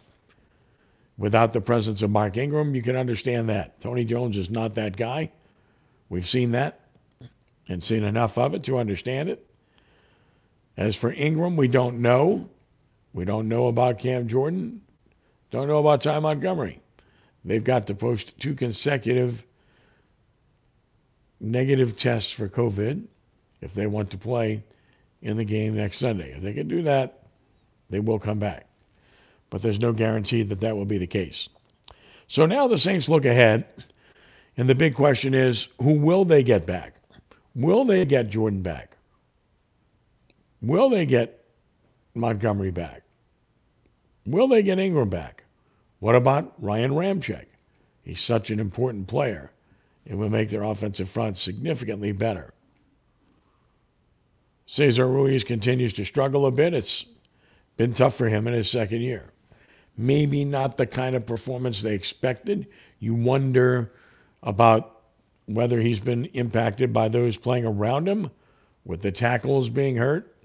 Without 1.21 1.53
the 1.53 1.61
presence 1.61 2.01
of 2.01 2.09
Mark 2.09 2.35
Ingram, 2.35 2.73
you 2.73 2.81
can 2.81 2.95
understand 2.95 3.47
that. 3.47 3.79
Tony 3.79 4.03
Jones 4.03 4.37
is 4.37 4.49
not 4.49 4.73
that 4.73 4.97
guy. 4.97 5.31
We've 6.09 6.25
seen 6.25 6.49
that 6.53 6.79
and 7.69 7.83
seen 7.83 8.03
enough 8.03 8.39
of 8.39 8.55
it 8.55 8.63
to 8.63 8.79
understand 8.79 9.29
it. 9.29 9.45
As 10.75 10.95
for 10.95 11.13
Ingram, 11.13 11.57
we 11.57 11.67
don't 11.67 12.01
know. 12.01 12.49
We 13.13 13.23
don't 13.23 13.47
know 13.47 13.67
about 13.67 13.99
Cam 13.99 14.27
Jordan. 14.27 14.81
Don't 15.51 15.67
know 15.67 15.77
about 15.77 16.01
Ty 16.01 16.17
Montgomery. 16.21 16.79
They've 17.45 17.63
got 17.63 17.85
to 17.85 17.93
post 17.93 18.39
two 18.39 18.55
consecutive 18.55 19.43
negative 21.39 21.95
tests 21.95 22.31
for 22.33 22.49
COVID 22.49 23.05
if 23.61 23.75
they 23.75 23.85
want 23.85 24.09
to 24.09 24.17
play 24.17 24.63
in 25.21 25.37
the 25.37 25.45
game 25.45 25.75
next 25.75 25.99
Sunday. 25.99 26.31
If 26.31 26.41
they 26.41 26.53
can 26.53 26.67
do 26.67 26.81
that, 26.81 27.27
they 27.89 27.99
will 27.99 28.17
come 28.17 28.39
back. 28.39 28.70
But 29.51 29.61
there's 29.61 29.79
no 29.79 29.93
guarantee 29.93 30.41
that 30.43 30.61
that 30.61 30.75
will 30.75 30.85
be 30.85 30.97
the 30.97 31.05
case. 31.05 31.49
So 32.27 32.47
now 32.47 32.67
the 32.67 32.79
Saints 32.79 33.07
look 33.07 33.25
ahead, 33.25 33.65
and 34.57 34.67
the 34.67 34.73
big 34.73 34.95
question 34.95 35.35
is 35.35 35.69
who 35.79 35.99
will 35.99 36.25
they 36.25 36.41
get 36.41 36.65
back? 36.65 36.95
Will 37.53 37.85
they 37.85 38.05
get 38.05 38.29
Jordan 38.29 38.63
back? 38.63 38.97
Will 40.61 40.89
they 40.89 41.05
get 41.05 41.43
Montgomery 42.15 42.71
back? 42.71 43.03
Will 44.25 44.47
they 44.47 44.63
get 44.63 44.79
Ingram 44.79 45.09
back? 45.09 45.43
What 45.99 46.15
about 46.15 46.53
Ryan 46.57 46.91
Ramczyk? 46.91 47.45
He's 48.03 48.21
such 48.21 48.49
an 48.49 48.59
important 48.59 49.07
player 49.07 49.51
and 50.05 50.17
will 50.17 50.29
make 50.29 50.49
their 50.49 50.63
offensive 50.63 51.09
front 51.09 51.37
significantly 51.37 52.11
better. 52.11 52.53
Cesar 54.65 55.07
Ruiz 55.07 55.43
continues 55.43 55.91
to 55.93 56.05
struggle 56.05 56.45
a 56.45 56.51
bit. 56.51 56.73
It's 56.73 57.05
been 57.75 57.93
tough 57.93 58.15
for 58.15 58.29
him 58.29 58.47
in 58.47 58.53
his 58.53 58.71
second 58.71 59.01
year. 59.01 59.33
Maybe 59.97 60.45
not 60.45 60.77
the 60.77 60.87
kind 60.87 61.15
of 61.15 61.25
performance 61.25 61.81
they 61.81 61.93
expected. 61.93 62.67
You 62.99 63.13
wonder 63.13 63.91
about 64.41 65.01
whether 65.45 65.79
he's 65.81 65.99
been 65.99 66.25
impacted 66.25 66.93
by 66.93 67.09
those 67.09 67.37
playing 67.37 67.65
around 67.65 68.07
him 68.07 68.31
with 68.85 69.01
the 69.01 69.11
tackles 69.11 69.69
being 69.69 69.97
hurt. 69.97 70.35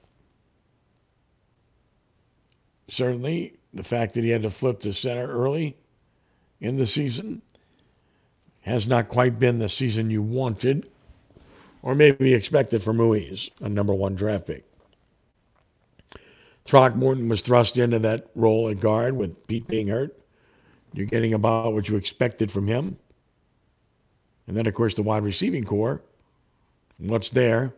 Certainly, 2.89 3.59
the 3.73 3.85
fact 3.85 4.15
that 4.15 4.25
he 4.25 4.31
had 4.31 4.43
to 4.43 4.51
flip 4.51 4.81
to 4.81 4.93
center 4.93 5.27
early 5.27 5.77
in 6.61 6.77
the 6.77 6.87
season 6.87 7.43
has 8.63 8.89
not 8.89 9.09
quite 9.09 9.39
been 9.39 9.59
the 9.59 9.69
season 9.69 10.11
you 10.11 10.23
wanted 10.23 10.89
or 11.83 11.95
maybe 11.95 12.35
expected 12.35 12.83
from 12.83 13.01
Ruiz, 13.01 13.51
a 13.61 13.69
number 13.69 13.95
one 13.95 14.17
draft 14.17 14.47
pick. 14.47 14.66
Throckmorton 16.67 17.29
was 17.29 17.43
thrust 17.43 17.77
into 17.77 18.01
that 18.01 18.27
role 18.35 18.69
at 18.69 18.81
guard 18.81 19.17
with 19.17 19.47
Peat 19.47 19.69
being 19.69 19.89
hurt. 19.89 20.19
You're 20.93 21.07
getting 21.07 21.33
about 21.33 21.73
what 21.73 21.89
you 21.89 21.97
expected 21.97 22.51
from 22.51 22.67
him. 22.67 22.99
And 24.49 24.57
then, 24.57 24.67
of 24.67 24.75
course, 24.75 24.95
the 24.95 25.03
wide 25.03 25.23
receiving 25.23 25.65
corps. 25.65 26.03
What's 26.99 27.31
there? 27.31 27.73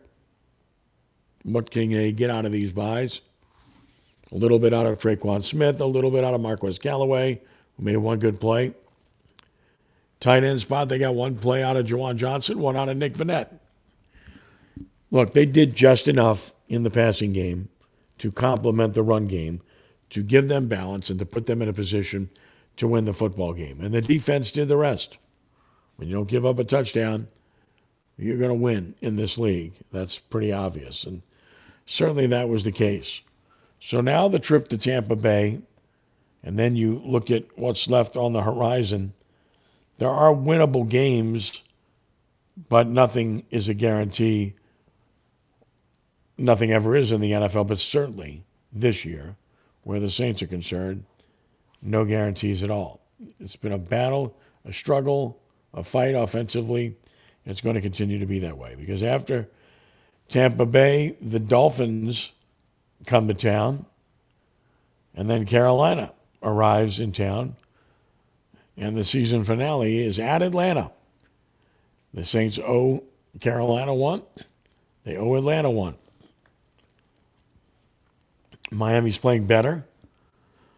What 1.43 1.69
can 1.69 1.91
they 1.91 2.11
get 2.11 2.29
out 2.29 2.45
of 2.45 2.51
these 2.51 2.71
buys? 2.71 3.21
A 4.31 4.35
little 4.35 4.59
bit 4.59 4.73
out 4.73 4.85
of 4.85 4.97
Tre'Quan 4.97 5.43
Smith, 5.43 5.79
a 5.81 5.85
little 5.85 6.11
bit 6.11 6.23
out 6.23 6.33
of 6.33 6.41
Marquez 6.41 6.79
Callaway, 6.79 7.41
who 7.77 7.83
made 7.83 7.97
one 7.97 8.19
good 8.19 8.39
play. 8.39 8.73
Tight 10.19 10.43
end 10.43 10.61
spot, 10.61 10.89
they 10.89 10.99
got 10.99 11.15
one 11.15 11.35
play 11.35 11.63
out 11.63 11.77
of 11.77 11.85
Juwan 11.85 12.17
Johnson, 12.17 12.59
one 12.59 12.75
out 12.75 12.89
of 12.89 12.97
Nick 12.97 13.13
Vannett. 13.13 13.49
Look, 15.11 15.33
they 15.33 15.45
did 15.45 15.75
just 15.75 16.07
enough 16.07 16.53
in 16.67 16.83
the 16.83 16.91
passing 16.91 17.31
game 17.31 17.69
to 18.19 18.31
complement 18.31 18.93
the 18.93 19.03
run 19.03 19.27
game, 19.27 19.61
to 20.11 20.23
give 20.23 20.47
them 20.47 20.67
balance, 20.67 21.09
and 21.09 21.19
to 21.19 21.25
put 21.25 21.47
them 21.47 21.61
in 21.61 21.69
a 21.69 21.73
position 21.73 22.29
to 22.77 22.87
win 22.87 23.05
the 23.05 23.13
football 23.13 23.53
game. 23.53 23.81
And 23.81 23.93
the 23.93 24.01
defense 24.01 24.51
did 24.51 24.67
the 24.67 24.77
rest. 24.77 25.17
When 25.97 26.07
you 26.07 26.13
don't 26.13 26.29
give 26.29 26.45
up 26.45 26.59
a 26.59 26.63
touchdown, 26.63 27.27
you're 28.17 28.37
going 28.37 28.51
to 28.51 28.63
win 28.63 28.95
in 29.01 29.15
this 29.15 29.37
league. 29.37 29.73
That's 29.91 30.19
pretty 30.19 30.53
obvious. 30.53 31.03
And 31.03 31.23
certainly 31.85 32.27
that 32.27 32.47
was 32.47 32.63
the 32.63 32.71
case. 32.71 33.21
So 33.79 34.01
now 34.01 34.27
the 34.27 34.39
trip 34.39 34.69
to 34.69 34.77
Tampa 34.77 35.15
Bay, 35.15 35.59
and 36.43 36.57
then 36.57 36.75
you 36.75 37.01
look 37.03 37.29
at 37.31 37.45
what's 37.57 37.89
left 37.89 38.15
on 38.15 38.33
the 38.33 38.43
horizon 38.43 39.13
there 39.99 40.09
are 40.09 40.33
winnable 40.33 40.87
games, 40.87 41.61
but 42.69 42.87
nothing 42.87 43.43
is 43.51 43.67
a 43.67 43.73
guarantee. 43.73 44.53
Nothing 46.39 46.71
ever 46.71 46.95
is 46.95 47.11
in 47.11 47.21
the 47.21 47.31
NFL, 47.31 47.67
but 47.67 47.79
certainly 47.79 48.45
this 48.71 49.05
year, 49.05 49.35
where 49.83 49.99
the 49.99 50.09
Saints 50.09 50.41
are 50.41 50.47
concerned, 50.47 51.05
no 51.81 52.05
guarantees 52.05 52.63
at 52.63 52.71
all. 52.71 53.01
It's 53.39 53.55
been 53.55 53.71
a 53.71 53.77
battle, 53.77 54.37
a 54.65 54.73
struggle, 54.73 55.41
a 55.73 55.83
fight 55.83 56.15
offensively. 56.15 56.95
It's 57.45 57.61
going 57.61 57.75
to 57.75 57.81
continue 57.81 58.19
to 58.19 58.25
be 58.25 58.39
that 58.39 58.57
way 58.57 58.75
because 58.75 59.03
after 59.03 59.49
Tampa 60.29 60.65
Bay, 60.65 61.17
the 61.21 61.39
Dolphins 61.39 62.33
come 63.05 63.27
to 63.27 63.33
town, 63.33 63.85
and 65.15 65.29
then 65.29 65.45
Carolina 65.45 66.13
arrives 66.41 66.99
in 66.99 67.11
town 67.11 67.55
and 68.79 68.95
the 68.95 69.03
season 69.03 69.43
finale 69.43 69.99
is 69.99 70.17
at 70.19 70.41
Atlanta. 70.41 70.91
The 72.13 72.23
Saints 72.23 72.57
owe 72.57 73.03
Carolina 73.41 73.93
one. 73.93 74.23
They 75.03 75.17
owe 75.17 75.35
Atlanta 75.35 75.69
one. 75.69 75.97
Miami's 78.71 79.17
playing 79.17 79.47
better. 79.47 79.85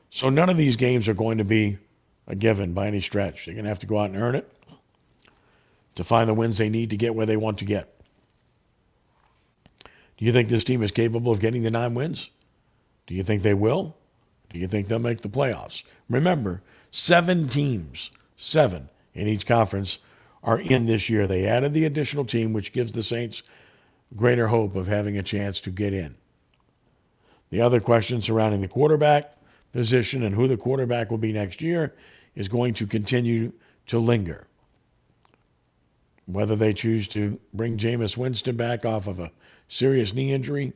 So 0.09 0.29
none 0.29 0.49
of 0.49 0.57
these 0.57 0.75
games 0.75 1.07
are 1.07 1.13
going 1.13 1.37
to 1.37 1.43
be 1.43 1.77
a 2.27 2.35
given 2.35 2.73
by 2.73 2.87
any 2.87 3.01
stretch. 3.01 3.45
They're 3.45 3.55
going 3.55 3.65
to 3.65 3.69
have 3.69 3.79
to 3.79 3.87
go 3.87 3.99
out 3.99 4.09
and 4.09 4.21
earn 4.21 4.35
it 4.35 4.51
to 5.95 6.03
find 6.03 6.29
the 6.29 6.33
wins 6.33 6.57
they 6.57 6.69
need 6.69 6.89
to 6.89 6.97
get 6.97 7.15
where 7.15 7.25
they 7.25 7.37
want 7.37 7.57
to 7.59 7.65
get. 7.65 7.93
Do 10.17 10.25
you 10.25 10.31
think 10.31 10.49
this 10.49 10.63
team 10.63 10.83
is 10.83 10.91
capable 10.91 11.31
of 11.31 11.39
getting 11.39 11.63
the 11.63 11.71
nine 11.71 11.93
wins? 11.93 12.29
Do 13.07 13.15
you 13.15 13.23
think 13.23 13.41
they 13.41 13.53
will? 13.53 13.97
Do 14.49 14.59
you 14.59 14.67
think 14.67 14.87
they'll 14.87 14.99
make 14.99 15.21
the 15.21 15.29
playoffs? 15.29 15.83
Remember, 16.09 16.61
Seven 16.91 17.47
teams, 17.47 18.11
seven 18.35 18.89
in 19.13 19.25
each 19.27 19.45
conference, 19.45 19.99
are 20.43 20.59
in 20.59 20.85
this 20.85 21.09
year. 21.09 21.25
They 21.25 21.45
added 21.45 21.73
the 21.73 21.85
additional 21.85 22.25
team, 22.25 22.51
which 22.51 22.73
gives 22.73 22.91
the 22.91 23.01
Saints 23.01 23.43
greater 24.15 24.47
hope 24.47 24.75
of 24.75 24.87
having 24.87 25.17
a 25.17 25.23
chance 25.23 25.61
to 25.61 25.71
get 25.71 25.93
in. 25.93 26.15
The 27.51 27.61
other 27.61 27.79
question 27.79 28.21
surrounding 28.21 28.61
the 28.61 28.67
quarterback 28.67 29.35
position 29.71 30.23
and 30.23 30.33
who 30.33 30.47
the 30.47 30.57
quarterback 30.57 31.11
will 31.11 31.17
be 31.17 31.33
next 31.33 31.61
year 31.61 31.93
is 32.33 32.47
going 32.47 32.73
to 32.75 32.87
continue 32.87 33.53
to 33.87 33.99
linger. 33.99 34.47
Whether 36.25 36.55
they 36.55 36.73
choose 36.73 37.07
to 37.09 37.39
bring 37.53 37.77
Jameis 37.77 38.15
Winston 38.15 38.55
back 38.55 38.85
off 38.85 39.07
of 39.07 39.19
a 39.19 39.31
serious 39.67 40.13
knee 40.13 40.31
injury 40.31 40.73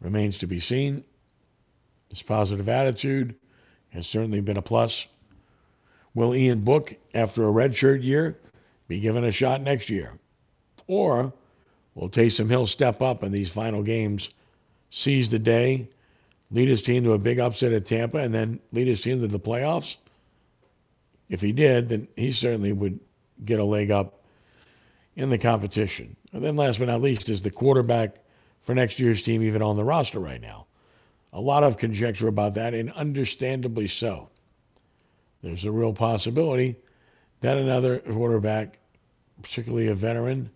remains 0.00 0.38
to 0.38 0.46
be 0.46 0.60
seen. 0.60 1.04
His 2.08 2.22
positive 2.22 2.68
attitude 2.68 3.34
has 3.90 4.06
certainly 4.06 4.40
been 4.40 4.56
a 4.56 4.62
plus. 4.62 5.08
Will 6.14 6.34
Ian 6.34 6.60
Book, 6.60 6.94
after 7.14 7.48
a 7.48 7.52
redshirt 7.52 8.04
year, 8.04 8.38
be 8.86 9.00
given 9.00 9.24
a 9.24 9.32
shot 9.32 9.60
next 9.60 9.90
year? 9.90 10.18
Or 10.86 11.32
will 11.94 12.10
Taysom 12.10 12.48
Hill 12.48 12.66
step 12.66 13.02
up 13.02 13.22
in 13.22 13.32
these 13.32 13.50
final 13.50 13.82
games, 13.82 14.30
seize 14.90 15.30
the 15.30 15.38
day, 15.38 15.88
lead 16.52 16.68
his 16.68 16.82
team 16.82 17.02
to 17.04 17.12
a 17.12 17.18
big 17.18 17.40
upset 17.40 17.72
at 17.72 17.86
Tampa, 17.86 18.18
and 18.18 18.32
then 18.32 18.60
lead 18.70 18.86
his 18.86 19.00
team 19.00 19.20
to 19.20 19.26
the 19.26 19.40
playoffs? 19.40 19.96
If 21.28 21.40
he 21.40 21.52
did, 21.52 21.88
then 21.88 22.08
he 22.14 22.30
certainly 22.30 22.72
would 22.72 23.00
get 23.44 23.58
a 23.58 23.64
leg 23.64 23.90
up 23.90 24.22
in 25.16 25.30
the 25.30 25.38
competition. 25.38 26.16
And 26.32 26.44
then, 26.44 26.56
last 26.56 26.78
but 26.78 26.86
not 26.86 27.00
least, 27.00 27.28
is 27.28 27.42
the 27.42 27.50
quarterback 27.50 28.16
for 28.60 28.74
next 28.74 29.00
year's 29.00 29.22
team 29.22 29.42
even 29.42 29.62
on 29.62 29.76
the 29.76 29.84
roster 29.84 30.20
right 30.20 30.40
now? 30.40 30.66
A 31.32 31.40
lot 31.40 31.64
of 31.64 31.78
conjecture 31.78 32.28
about 32.28 32.54
that, 32.54 32.74
and 32.74 32.92
understandably 32.92 33.86
so. 33.86 34.28
There's 35.42 35.64
a 35.64 35.72
real 35.72 35.92
possibility 35.92 36.76
that 37.40 37.56
another 37.56 37.98
quarterback, 37.98 38.78
particularly 39.40 39.88
a 39.88 39.94
veteran, 39.94 40.50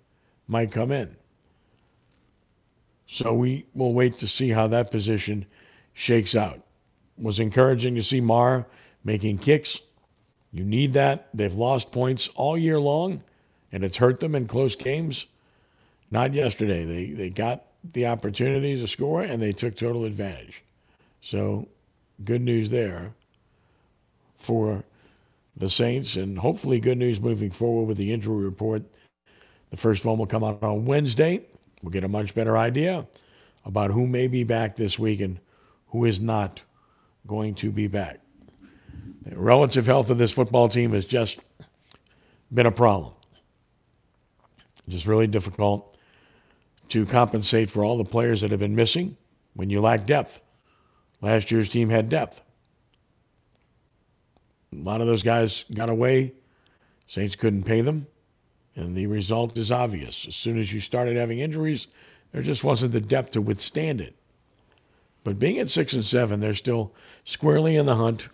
might 0.46 0.70
come 0.70 0.92
in. 0.92 1.16
So 3.06 3.32
we 3.34 3.66
will 3.74 3.94
wait 3.94 4.18
to 4.18 4.28
see 4.28 4.50
how 4.50 4.66
that 4.68 4.90
position 4.90 5.46
shakes 5.96 6.36
out. 6.36 6.60
Was 7.18 7.40
encouraging 7.40 7.94
to 7.94 8.02
see 8.02 8.20
Maher 8.20 8.66
making 9.02 9.38
kicks. 9.38 9.80
You 10.52 10.62
need 10.62 10.92
that. 10.92 11.28
They've 11.34 11.54
lost 11.54 11.90
points 11.90 12.28
all 12.36 12.56
year 12.56 12.78
long, 12.78 13.24
and 13.72 13.82
it's 13.82 13.96
hurt 13.96 14.20
them 14.20 14.34
in 14.34 14.46
close 14.46 14.76
games. 14.76 15.26
Not 16.10 16.34
yesterday. 16.34 16.84
They 16.84 17.10
they 17.10 17.30
got 17.30 17.64
the 17.82 18.06
opportunities 18.06 18.82
to 18.82 18.88
score 18.88 19.22
and 19.22 19.40
they 19.40 19.52
took 19.52 19.76
total 19.76 20.04
advantage. 20.04 20.62
So, 21.20 21.68
good 22.22 22.42
news 22.42 22.70
there 22.70 23.14
for 24.34 24.84
the 25.56 25.70
Saints, 25.70 26.16
and 26.16 26.38
hopefully 26.38 26.78
good 26.78 26.98
news 26.98 27.20
moving 27.20 27.50
forward 27.50 27.86
with 27.86 27.96
the 27.96 28.12
injury 28.12 28.44
report. 28.44 28.82
The 29.70 29.76
first 29.76 30.04
one 30.04 30.18
will 30.18 30.26
come 30.26 30.44
out 30.44 30.62
on 30.62 30.84
Wednesday. 30.84 31.46
We'll 31.82 31.92
get 31.92 32.04
a 32.04 32.08
much 32.08 32.34
better 32.34 32.58
idea 32.58 33.06
about 33.64 33.92
who 33.92 34.06
may 34.06 34.28
be 34.28 34.44
back 34.44 34.76
this 34.76 34.98
week 34.98 35.20
and 35.20 35.40
who 35.96 36.04
is 36.04 36.20
not 36.20 36.62
going 37.26 37.54
to 37.54 37.70
be 37.70 37.88
back. 37.88 38.20
The 39.24 39.38
relative 39.38 39.86
health 39.86 40.10
of 40.10 40.18
this 40.18 40.30
football 40.30 40.68
team 40.68 40.92
has 40.92 41.06
just 41.06 41.40
been 42.52 42.66
a 42.66 42.70
problem. 42.70 43.14
Just 44.86 45.06
really 45.06 45.26
difficult 45.26 45.98
to 46.90 47.06
compensate 47.06 47.70
for 47.70 47.82
all 47.82 47.96
the 47.96 48.04
players 48.04 48.42
that 48.42 48.50
have 48.50 48.60
been 48.60 48.76
missing 48.76 49.16
when 49.54 49.70
you 49.70 49.80
lack 49.80 50.04
depth. 50.04 50.42
Last 51.22 51.50
year's 51.50 51.70
team 51.70 51.88
had 51.88 52.10
depth. 52.10 52.42
A 54.74 54.76
lot 54.76 55.00
of 55.00 55.06
those 55.06 55.22
guys 55.22 55.64
got 55.74 55.88
away. 55.88 56.34
Saints 57.06 57.36
couldn't 57.36 57.62
pay 57.62 57.80
them. 57.80 58.06
And 58.74 58.94
the 58.94 59.06
result 59.06 59.56
is 59.56 59.72
obvious. 59.72 60.28
As 60.28 60.36
soon 60.36 60.58
as 60.58 60.74
you 60.74 60.80
started 60.80 61.16
having 61.16 61.38
injuries, 61.38 61.88
there 62.32 62.42
just 62.42 62.62
wasn't 62.62 62.92
the 62.92 63.00
depth 63.00 63.30
to 63.30 63.40
withstand 63.40 64.02
it. 64.02 64.14
But 65.26 65.40
being 65.40 65.58
at 65.58 65.68
six 65.68 65.92
and 65.92 66.04
seven, 66.04 66.38
they're 66.38 66.54
still 66.54 66.94
squarely 67.24 67.74
in 67.74 67.86
the 67.86 67.96
hunt. 67.96 68.28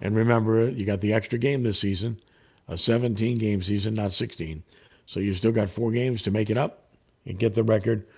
And 0.00 0.16
remember, 0.16 0.68
you 0.68 0.84
got 0.84 1.00
the 1.00 1.12
extra 1.12 1.38
game 1.38 1.62
this 1.62 1.78
season, 1.78 2.18
a 2.66 2.76
17 2.76 3.38
game 3.38 3.62
season, 3.62 3.94
not 3.94 4.12
16. 4.12 4.64
So 5.06 5.20
you've 5.20 5.36
still 5.36 5.52
got 5.52 5.70
four 5.70 5.92
games 5.92 6.20
to 6.22 6.32
make 6.32 6.50
it 6.50 6.58
up 6.58 6.88
and 7.24 7.38
get 7.38 7.54
the 7.54 7.62
record 7.62 8.08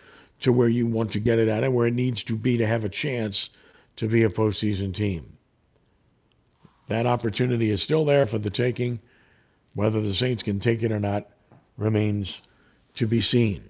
to 0.41 0.55
where 0.55 0.71
you 0.71 0.87
want 0.87 1.13
to 1.13 1.21
get 1.21 1.39
it 1.39 1.49
at 1.49 1.65
and 1.65 1.75
where 1.75 1.87
it 1.87 1.93
needs 1.93 2.25
to 2.25 2.35
be 2.35 2.57
to 2.57 2.67
have 2.67 2.83
a 2.83 2.89
chance 2.89 3.51
to 3.97 4.09
be 4.09 4.23
a 4.23 4.31
postseason 4.31 4.95
team. 4.95 5.37
That 6.87 7.05
opportunity 7.05 7.69
is 7.69 7.83
still 7.83 8.07
there 8.07 8.25
for 8.25 8.39
the 8.39 8.49
taking. 8.49 9.01
Whether 9.75 10.01
the 10.01 10.15
Saints 10.15 10.43
can 10.43 10.61
take 10.61 10.83
it 10.83 10.93
or 10.93 11.01
not 11.01 11.27
remains 11.77 12.41
to 12.95 13.07
be 13.07 13.21
seen. 13.21 13.69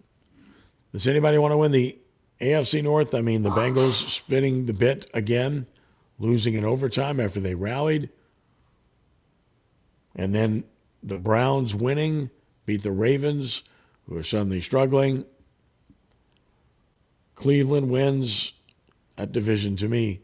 Does 0.92 1.08
anybody 1.08 1.38
want 1.38 1.50
to 1.50 1.58
win 1.58 1.72
the 1.72 1.98
AFC 2.40 2.82
North? 2.82 3.14
I 3.14 3.20
mean, 3.20 3.42
the 3.42 3.50
Bengals 3.50 4.08
spinning 4.08 4.66
the 4.66 4.72
bit 4.72 5.08
again, 5.14 5.66
losing 6.18 6.54
in 6.54 6.64
overtime 6.64 7.20
after 7.20 7.40
they 7.40 7.54
rallied. 7.54 8.10
And 10.14 10.34
then 10.34 10.64
the 11.02 11.18
Browns 11.18 11.74
winning, 11.74 12.30
beat 12.64 12.82
the 12.82 12.92
Ravens 12.92 13.62
who 14.06 14.16
are 14.16 14.22
suddenly 14.22 14.60
struggling. 14.60 15.24
Cleveland 17.34 17.90
wins. 17.90 18.52
That 19.16 19.32
division, 19.32 19.76
to 19.76 19.88
me, 19.88 20.20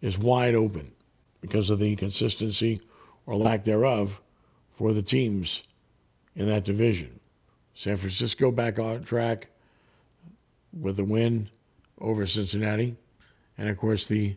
is 0.00 0.16
wide 0.16 0.54
open 0.54 0.92
because 1.40 1.70
of 1.70 1.80
the 1.80 1.90
inconsistency 1.90 2.80
or 3.26 3.36
lack 3.36 3.64
thereof 3.64 4.20
for 4.70 4.92
the 4.92 5.02
teams 5.02 5.64
in 6.36 6.46
that 6.46 6.64
division. 6.64 7.18
San 7.74 7.96
Francisco 7.96 8.50
back 8.52 8.78
on 8.78 9.02
track 9.02 9.48
with 10.72 10.98
a 10.98 11.04
win 11.04 11.48
over 12.00 12.26
Cincinnati. 12.26 12.96
And 13.56 13.68
of 13.68 13.76
course, 13.76 14.06
the 14.06 14.36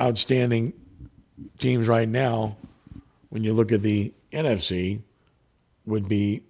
outstanding 0.00 0.74
teams 1.58 1.88
right 1.88 2.08
now, 2.08 2.56
when 3.30 3.42
you 3.44 3.52
look 3.52 3.72
at 3.72 3.82
the 3.82 4.12
NFC, 4.32 5.00
would 5.86 6.08
be 6.08 6.42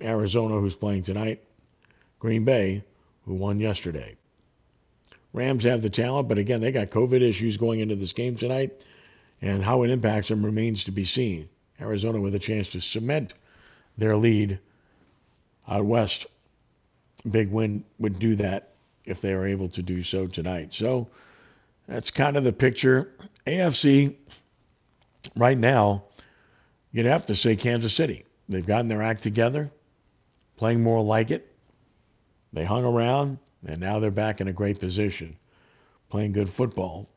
Arizona, 0.00 0.58
who's 0.60 0.76
playing 0.76 1.02
tonight, 1.02 1.42
Green 2.18 2.44
Bay, 2.44 2.84
who 3.24 3.34
won 3.34 3.60
yesterday. 3.60 4.16
Rams 5.32 5.64
have 5.64 5.82
the 5.82 5.90
talent, 5.90 6.28
but 6.28 6.38
again, 6.38 6.60
they 6.60 6.72
got 6.72 6.90
COVID 6.90 7.20
issues 7.20 7.56
going 7.56 7.80
into 7.80 7.96
this 7.96 8.12
game 8.12 8.34
tonight, 8.34 8.72
and 9.40 9.62
how 9.62 9.82
it 9.82 9.90
impacts 9.90 10.28
them 10.28 10.44
remains 10.44 10.84
to 10.84 10.90
be 10.90 11.04
seen. 11.04 11.48
Arizona 11.80 12.20
with 12.20 12.34
a 12.34 12.40
chance 12.40 12.68
to 12.70 12.80
cement 12.80 13.34
their 13.96 14.16
lead 14.16 14.58
out 15.68 15.84
west. 15.84 16.26
Big 17.30 17.50
win 17.50 17.84
would 17.98 18.18
do 18.18 18.34
that 18.36 18.74
if 19.04 19.20
they 19.20 19.32
are 19.32 19.46
able 19.46 19.68
to 19.70 19.82
do 19.82 20.02
so 20.02 20.26
tonight. 20.26 20.74
So 20.74 21.08
that's 21.86 22.10
kind 22.10 22.36
of 22.36 22.44
the 22.44 22.52
picture. 22.52 23.12
AFC 23.46 24.14
right 25.34 25.58
now, 25.58 26.04
you'd 26.92 27.06
have 27.06 27.26
to 27.26 27.34
say 27.34 27.56
Kansas 27.56 27.94
City. 27.94 28.24
They've 28.48 28.64
gotten 28.64 28.88
their 28.88 29.02
act 29.02 29.22
together 29.22 29.70
playing 30.58 30.82
more 30.82 31.02
like 31.02 31.30
it. 31.30 31.54
They 32.52 32.64
hung 32.64 32.84
around, 32.84 33.38
and 33.64 33.80
now 33.80 34.00
they're 34.00 34.10
back 34.10 34.40
in 34.40 34.48
a 34.48 34.52
great 34.52 34.80
position, 34.80 35.34
playing 36.10 36.32
good 36.32 36.50
football. 36.50 37.08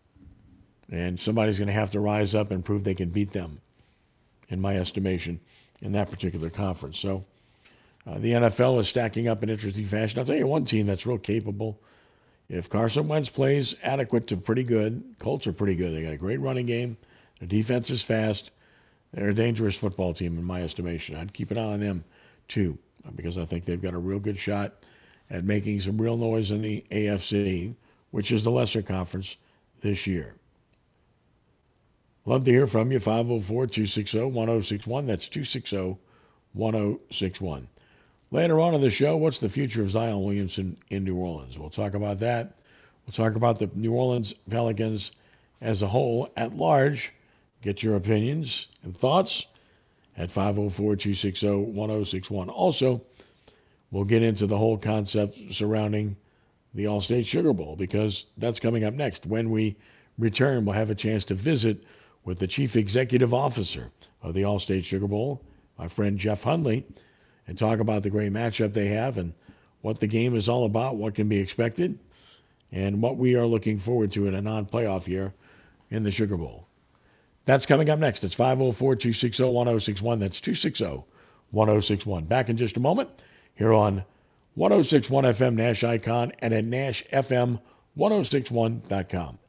And 0.90 1.20
somebody's 1.20 1.58
going 1.58 1.68
to 1.68 1.74
have 1.74 1.90
to 1.92 2.00
rise 2.00 2.36
up 2.36 2.52
and 2.52 2.64
prove 2.64 2.84
they 2.84 2.94
can 2.94 3.10
beat 3.10 3.32
them, 3.32 3.62
in 4.50 4.62
my 4.62 4.78
estimation, 4.78 5.40
in 5.82 5.94
that 5.94 6.12
particular 6.12 6.50
conference. 6.50 7.00
So 7.00 7.26
uh, 8.08 8.18
the 8.18 8.32
NFL 8.32 8.80
is 8.80 8.90
stacking 8.90 9.28
up 9.28 9.44
in 9.44 9.50
interesting 9.50 9.86
fashion. 9.86 10.20
I'll 10.20 10.26
tell 10.26 10.36
you 10.36 10.48
one 10.48 10.66
team 10.66 10.88
that's 10.88 11.06
real 11.06 11.18
capable. 11.18 11.80
If 12.50 12.70
Carson 12.70 13.08
Wentz 13.08 13.30
plays 13.30 13.76
adequate 13.82 14.28
to 14.28 14.38
pretty 14.38 14.64
good, 14.64 15.04
Colts 15.20 15.48
are 15.48 15.54
pretty 15.54 15.76
good. 15.76 15.96
They 15.96 16.04
got 16.04 16.14
a 16.14 16.18
great 16.18 16.40
running 16.40 16.66
game. 16.66 16.98
Their 17.40 17.48
defense 17.48 17.90
is 17.90 18.04
fast. 18.04 18.52
They're 19.14 19.30
a 19.30 19.34
dangerous 19.34 19.78
football 19.78 20.14
team, 20.14 20.38
in 20.38 20.44
my 20.44 20.62
estimation. 20.62 21.16
I'd 21.16 21.34
keep 21.34 21.52
an 21.52 21.58
eye 21.58 21.74
on 21.74 21.80
them, 21.80 22.04
too 22.48 22.78
because 23.16 23.38
I 23.38 23.46
think 23.46 23.66
they've 23.66 23.82
got 23.82 23.94
a 23.94 24.00
real 24.00 24.20
good 24.20 24.38
shot 24.38 24.74
at 25.30 25.44
making 25.44 25.80
some 25.80 26.00
real 26.00 26.18
noise 26.18 26.52
in 26.52 26.62
the 26.62 26.84
AFC, 26.92 27.76
which 28.12 28.32
is 28.32 28.44
the 28.44 28.52
lesser 28.52 28.82
conference 28.82 29.38
this 29.82 30.06
year. 30.06 30.36
Love 32.26 32.44
to 32.44 32.52
hear 32.52 32.68
from 32.68 32.92
you. 32.92 33.00
504 33.00 33.68
260 33.68 34.26
1061. 34.26 35.08
That's 35.08 35.28
260 35.28 35.98
1061. 36.54 37.68
Later 38.34 38.62
on 38.62 38.74
in 38.74 38.80
the 38.80 38.90
show, 38.90 39.18
what's 39.18 39.40
the 39.40 39.50
future 39.50 39.82
of 39.82 39.90
Zion 39.90 40.24
Williamson 40.24 40.78
in 40.90 41.04
New 41.04 41.18
Orleans? 41.18 41.60
We'll 41.60 41.70
talk 41.70 41.94
about 41.94 42.20
that. 42.20 42.56
We'll 43.06 43.12
talk 43.14 43.36
about 43.36 43.60
the 43.60 43.70
New 43.76 43.94
Orleans 43.94 44.34
Pelicans 44.50 45.12
as 45.60 45.82
a 45.82 45.88
whole 45.90 46.30
at 46.38 46.56
large. 46.56 47.12
Get 47.62 47.84
your 47.84 47.98
opinions 47.98 48.70
and 48.84 48.96
thoughts 48.96 49.48
at 50.16 50.32
504 50.32 50.96
260 50.96 51.48
1061. 51.48 52.50
Also, 52.50 53.02
we'll 53.92 54.06
get 54.06 54.24
into 54.24 54.48
the 54.48 54.58
whole 54.58 54.78
concept 54.78 55.36
surrounding 55.50 56.16
the 56.74 56.86
Allstate 56.86 57.28
Sugar 57.28 57.52
Bowl 57.52 57.76
because 57.76 58.28
that's 58.38 58.62
coming 58.62 58.86
up 58.86 58.94
next. 58.94 59.26
When 59.26 59.50
we 59.50 59.76
return, 60.18 60.64
we'll 60.64 60.76
have 60.76 60.90
a 60.90 60.96
chance 60.96 61.26
to 61.26 61.36
visit 61.36 61.84
with 62.24 62.40
the 62.40 62.48
Chief 62.48 62.78
Executive 62.78 63.34
Officer 63.34 63.92
of 64.24 64.34
the 64.36 64.44
Allstate 64.44 64.86
Sugar 64.86 65.08
Bowl, 65.08 65.44
my 65.78 65.90
friend 65.90 66.18
Jeff 66.18 66.44
Hundley, 66.44 66.86
and 67.52 67.60
talk 67.60 67.80
about 67.80 68.02
the 68.02 68.10
great 68.10 68.32
matchup 68.32 68.74
they 68.74 68.88
have 68.88 69.18
and 69.18 69.34
what 69.82 70.00
the 70.00 70.08
game 70.08 70.38
is 70.38 70.48
all 70.48 70.64
about, 70.64 70.96
what 70.96 71.16
can 71.16 71.28
be 71.28 71.40
expected, 71.40 72.00
and 72.72 73.02
what 73.02 73.18
we 73.18 73.36
are 73.36 73.46
looking 73.46 73.78
forward 73.78 74.10
to 74.14 74.26
in 74.26 74.34
a 74.34 74.42
non 74.42 74.66
playoff 74.66 75.06
year 75.06 75.34
in 75.90 76.04
the 76.04 76.12
Sugar 76.12 76.38
Bowl. 76.38 76.66
That's 77.44 77.66
coming 77.66 77.90
up 77.90 78.00
next. 78.00 78.24
It's 78.24 78.36
504 78.36 78.96
260 78.96 79.44
1061. 79.44 80.20
That's 80.20 80.40
260 80.40 81.04
1061. 81.50 82.24
Back 82.24 82.48
in 82.48 82.56
just 82.56 82.78
a 82.78 82.80
moment 82.80 83.10
here 83.54 83.74
on 83.74 84.06
1061 84.54 85.26
FM 85.26 85.56
Nash 85.56 85.84
Icon 85.84 86.32
and 86.40 86.54
at 86.54 86.64
NashFM1061.com. 86.64 89.40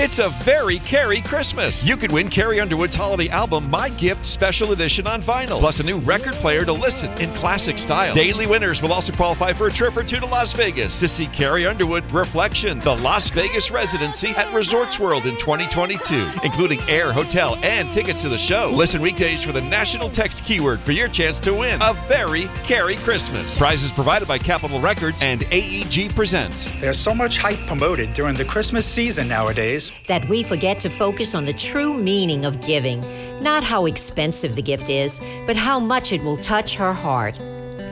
It's 0.00 0.20
a 0.20 0.28
very 0.44 0.78
Carrie 0.78 1.22
Christmas. 1.22 1.84
You 1.84 1.96
could 1.96 2.12
win 2.12 2.28
Carrie 2.28 2.60
Underwood's 2.60 2.94
holiday 2.94 3.28
album, 3.30 3.68
My 3.68 3.88
Gift 3.88 4.28
Special 4.28 4.70
Edition 4.70 5.08
on 5.08 5.20
vinyl, 5.20 5.58
plus 5.58 5.80
a 5.80 5.82
new 5.82 5.98
record 5.98 6.34
player 6.34 6.64
to 6.64 6.72
listen 6.72 7.10
in 7.20 7.28
classic 7.34 7.78
style. 7.78 8.14
Daily 8.14 8.46
winners 8.46 8.80
will 8.80 8.92
also 8.92 9.12
qualify 9.12 9.52
for 9.52 9.66
a 9.66 9.72
trip 9.72 9.96
or 9.96 10.04
two 10.04 10.20
to 10.20 10.26
Las 10.26 10.52
Vegas 10.52 11.00
to 11.00 11.08
see 11.08 11.26
Carrie 11.26 11.66
Underwood 11.66 12.08
Reflection, 12.12 12.78
the 12.78 12.94
Las 12.98 13.28
Vegas 13.30 13.72
residency 13.72 14.28
at 14.36 14.54
Resorts 14.54 15.00
World 15.00 15.26
in 15.26 15.34
2022, 15.34 16.30
including 16.44 16.78
air, 16.88 17.12
hotel, 17.12 17.56
and 17.64 17.90
tickets 17.90 18.22
to 18.22 18.28
the 18.28 18.38
show. 18.38 18.70
Listen 18.72 19.02
weekdays 19.02 19.42
for 19.42 19.50
the 19.50 19.62
national 19.62 20.10
text 20.10 20.44
keyword 20.44 20.78
for 20.78 20.92
your 20.92 21.08
chance 21.08 21.40
to 21.40 21.52
win 21.52 21.82
a 21.82 21.92
very 22.06 22.44
Carrie 22.62 22.96
Christmas. 22.98 23.58
Prizes 23.58 23.90
provided 23.90 24.28
by 24.28 24.38
Capitol 24.38 24.80
Records 24.80 25.24
and 25.24 25.42
AEG 25.50 26.14
Presents. 26.14 26.80
There's 26.80 27.00
so 27.00 27.12
much 27.16 27.36
hype 27.36 27.58
promoted 27.66 28.14
during 28.14 28.36
the 28.36 28.44
Christmas 28.44 28.86
season 28.86 29.26
nowadays 29.26 29.87
that 30.06 30.28
we 30.28 30.42
forget 30.42 30.78
to 30.80 30.90
focus 30.90 31.34
on 31.34 31.44
the 31.44 31.52
true 31.52 31.94
meaning 31.96 32.44
of 32.44 32.64
giving. 32.66 33.02
Not 33.42 33.62
how 33.62 33.86
expensive 33.86 34.56
the 34.56 34.62
gift 34.62 34.88
is, 34.88 35.20
but 35.46 35.56
how 35.56 35.78
much 35.78 36.12
it 36.12 36.22
will 36.22 36.36
touch 36.36 36.74
her 36.76 36.92
heart. 36.92 37.38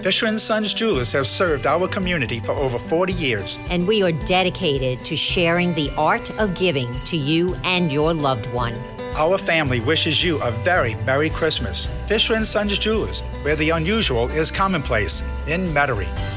Fisher 0.02 0.38
& 0.38 0.38
Sons 0.38 0.72
Jewelers 0.72 1.12
have 1.12 1.26
served 1.26 1.66
our 1.66 1.88
community 1.88 2.38
for 2.38 2.52
over 2.52 2.78
40 2.78 3.12
years. 3.12 3.58
And 3.70 3.88
we 3.88 4.02
are 4.02 4.12
dedicated 4.12 5.04
to 5.04 5.16
sharing 5.16 5.72
the 5.72 5.90
art 5.98 6.30
of 6.38 6.54
giving 6.54 6.92
to 7.06 7.16
you 7.16 7.56
and 7.64 7.90
your 7.90 8.14
loved 8.14 8.46
one. 8.52 8.74
Our 9.16 9.38
family 9.38 9.80
wishes 9.80 10.22
you 10.22 10.40
a 10.42 10.50
very 10.62 10.94
Merry 11.06 11.30
Christmas. 11.30 11.86
Fisher 12.06 12.44
& 12.44 12.44
Sons 12.44 12.78
Jewelers, 12.78 13.22
where 13.42 13.56
the 13.56 13.70
unusual 13.70 14.28
is 14.28 14.50
commonplace, 14.50 15.22
in 15.48 15.62
Metairie. 15.72 16.35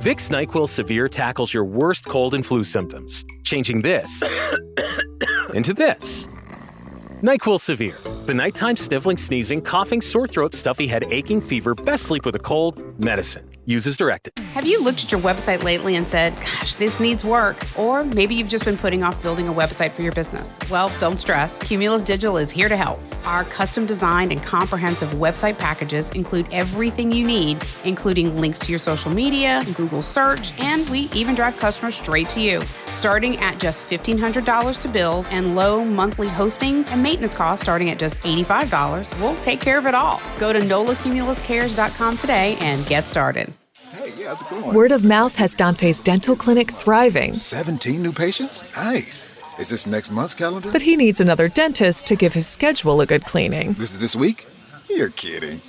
Vicks 0.00 0.30
NyQuil 0.30 0.68
Severe 0.68 1.08
tackles 1.08 1.52
your 1.52 1.64
worst 1.64 2.04
cold 2.04 2.34
and 2.34 2.46
flu 2.46 2.62
symptoms, 2.62 3.24
changing 3.42 3.82
this 3.82 4.22
into 5.54 5.74
this. 5.74 6.24
NyQuil 7.20 7.58
Severe, 7.58 7.96
the 8.26 8.32
nighttime 8.32 8.76
sniffling, 8.76 9.16
sneezing, 9.16 9.60
coughing, 9.60 10.00
sore 10.00 10.28
throat, 10.28 10.54
stuffy 10.54 10.86
head, 10.86 11.04
aching, 11.10 11.40
fever, 11.40 11.74
best 11.74 12.04
sleep 12.04 12.24
with 12.24 12.36
a 12.36 12.38
cold, 12.38 12.80
medicine. 13.02 13.47
Directed. 13.98 14.32
Have 14.54 14.66
you 14.66 14.82
looked 14.82 15.04
at 15.04 15.12
your 15.12 15.20
website 15.20 15.62
lately 15.62 15.96
and 15.96 16.08
said, 16.08 16.34
gosh, 16.36 16.74
this 16.76 16.98
needs 17.00 17.22
work? 17.22 17.58
Or 17.78 18.02
maybe 18.02 18.34
you've 18.34 18.48
just 18.48 18.64
been 18.64 18.78
putting 18.78 19.02
off 19.02 19.20
building 19.22 19.46
a 19.46 19.52
website 19.52 19.90
for 19.90 20.00
your 20.00 20.12
business. 20.12 20.58
Well, 20.70 20.90
don't 20.98 21.18
stress. 21.18 21.62
Cumulus 21.62 22.02
Digital 22.02 22.38
is 22.38 22.50
here 22.50 22.68
to 22.68 22.76
help. 22.76 22.98
Our 23.24 23.44
custom 23.44 23.84
designed 23.84 24.32
and 24.32 24.42
comprehensive 24.42 25.10
website 25.10 25.58
packages 25.58 26.10
include 26.12 26.46
everything 26.50 27.12
you 27.12 27.26
need, 27.26 27.62
including 27.84 28.40
links 28.40 28.58
to 28.60 28.72
your 28.72 28.78
social 28.78 29.10
media, 29.10 29.62
Google 29.74 30.02
search, 30.02 30.58
and 30.60 30.88
we 30.88 31.10
even 31.14 31.34
drive 31.34 31.58
customers 31.58 31.94
straight 31.94 32.28
to 32.30 32.40
you. 32.40 32.62
Starting 32.94 33.38
at 33.38 33.58
just 33.58 33.84
$1,500 33.90 34.80
to 34.80 34.88
build 34.88 35.26
and 35.30 35.54
low 35.54 35.84
monthly 35.84 36.28
hosting 36.28 36.84
and 36.86 37.02
maintenance 37.02 37.34
costs 37.34 37.62
starting 37.62 37.90
at 37.90 37.98
just 37.98 38.18
$85, 38.20 39.20
we'll 39.20 39.36
take 39.40 39.60
care 39.60 39.78
of 39.78 39.86
it 39.86 39.94
all. 39.94 40.22
Go 40.38 40.52
to 40.52 40.60
nolacumuluscares.com 40.60 42.16
today 42.16 42.56
and 42.60 42.86
get 42.86 43.04
started. 43.04 43.52
Hey, 43.98 44.12
yeah, 44.16 44.28
how's 44.28 44.42
it 44.42 44.48
going? 44.48 44.74
Word 44.76 44.92
of 44.92 45.02
mouth 45.02 45.34
has 45.36 45.56
Dante's 45.56 45.98
dental 45.98 46.36
clinic 46.36 46.70
thriving. 46.70 47.34
17 47.34 48.00
new 48.00 48.12
patients? 48.12 48.62
Nice. 48.76 49.26
Is 49.58 49.70
this 49.70 49.88
next 49.88 50.12
month's 50.12 50.34
calendar? 50.34 50.70
But 50.70 50.82
he 50.82 50.94
needs 50.94 51.20
another 51.20 51.48
dentist 51.48 52.06
to 52.06 52.14
give 52.14 52.32
his 52.32 52.46
schedule 52.46 53.00
a 53.00 53.06
good 53.06 53.24
cleaning. 53.24 53.72
This 53.72 53.94
is 53.94 53.98
this 53.98 54.14
week? 54.14 54.46
You're 54.88 55.10
kidding. 55.10 55.60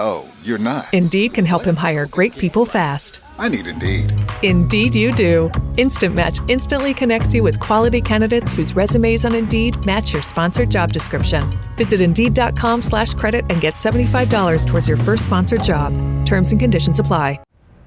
Oh, 0.00 0.28
you're 0.42 0.58
not. 0.58 0.92
Indeed 0.92 1.34
can 1.34 1.44
help 1.44 1.64
him 1.64 1.76
hire 1.76 2.06
great 2.06 2.36
people 2.36 2.64
fast. 2.64 3.20
I 3.38 3.48
need 3.48 3.68
Indeed. 3.68 4.12
Indeed, 4.42 4.96
you 4.96 5.12
do. 5.12 5.48
Instant 5.76 6.16
Match 6.16 6.40
instantly 6.48 6.94
connects 6.94 7.32
you 7.32 7.44
with 7.44 7.60
quality 7.60 8.00
candidates 8.00 8.52
whose 8.52 8.74
resumes 8.74 9.24
on 9.24 9.36
Indeed 9.36 9.86
match 9.86 10.12
your 10.12 10.22
sponsored 10.22 10.70
job 10.70 10.90
description. 10.90 11.48
Visit 11.76 12.00
Indeed.com/credit 12.00 13.44
and 13.50 13.60
get 13.60 13.76
seventy-five 13.76 14.28
dollars 14.28 14.64
towards 14.64 14.88
your 14.88 14.98
first 14.98 15.24
sponsored 15.24 15.62
job. 15.62 15.92
Terms 16.26 16.50
and 16.50 16.60
conditions 16.60 16.98
apply. 16.98 17.38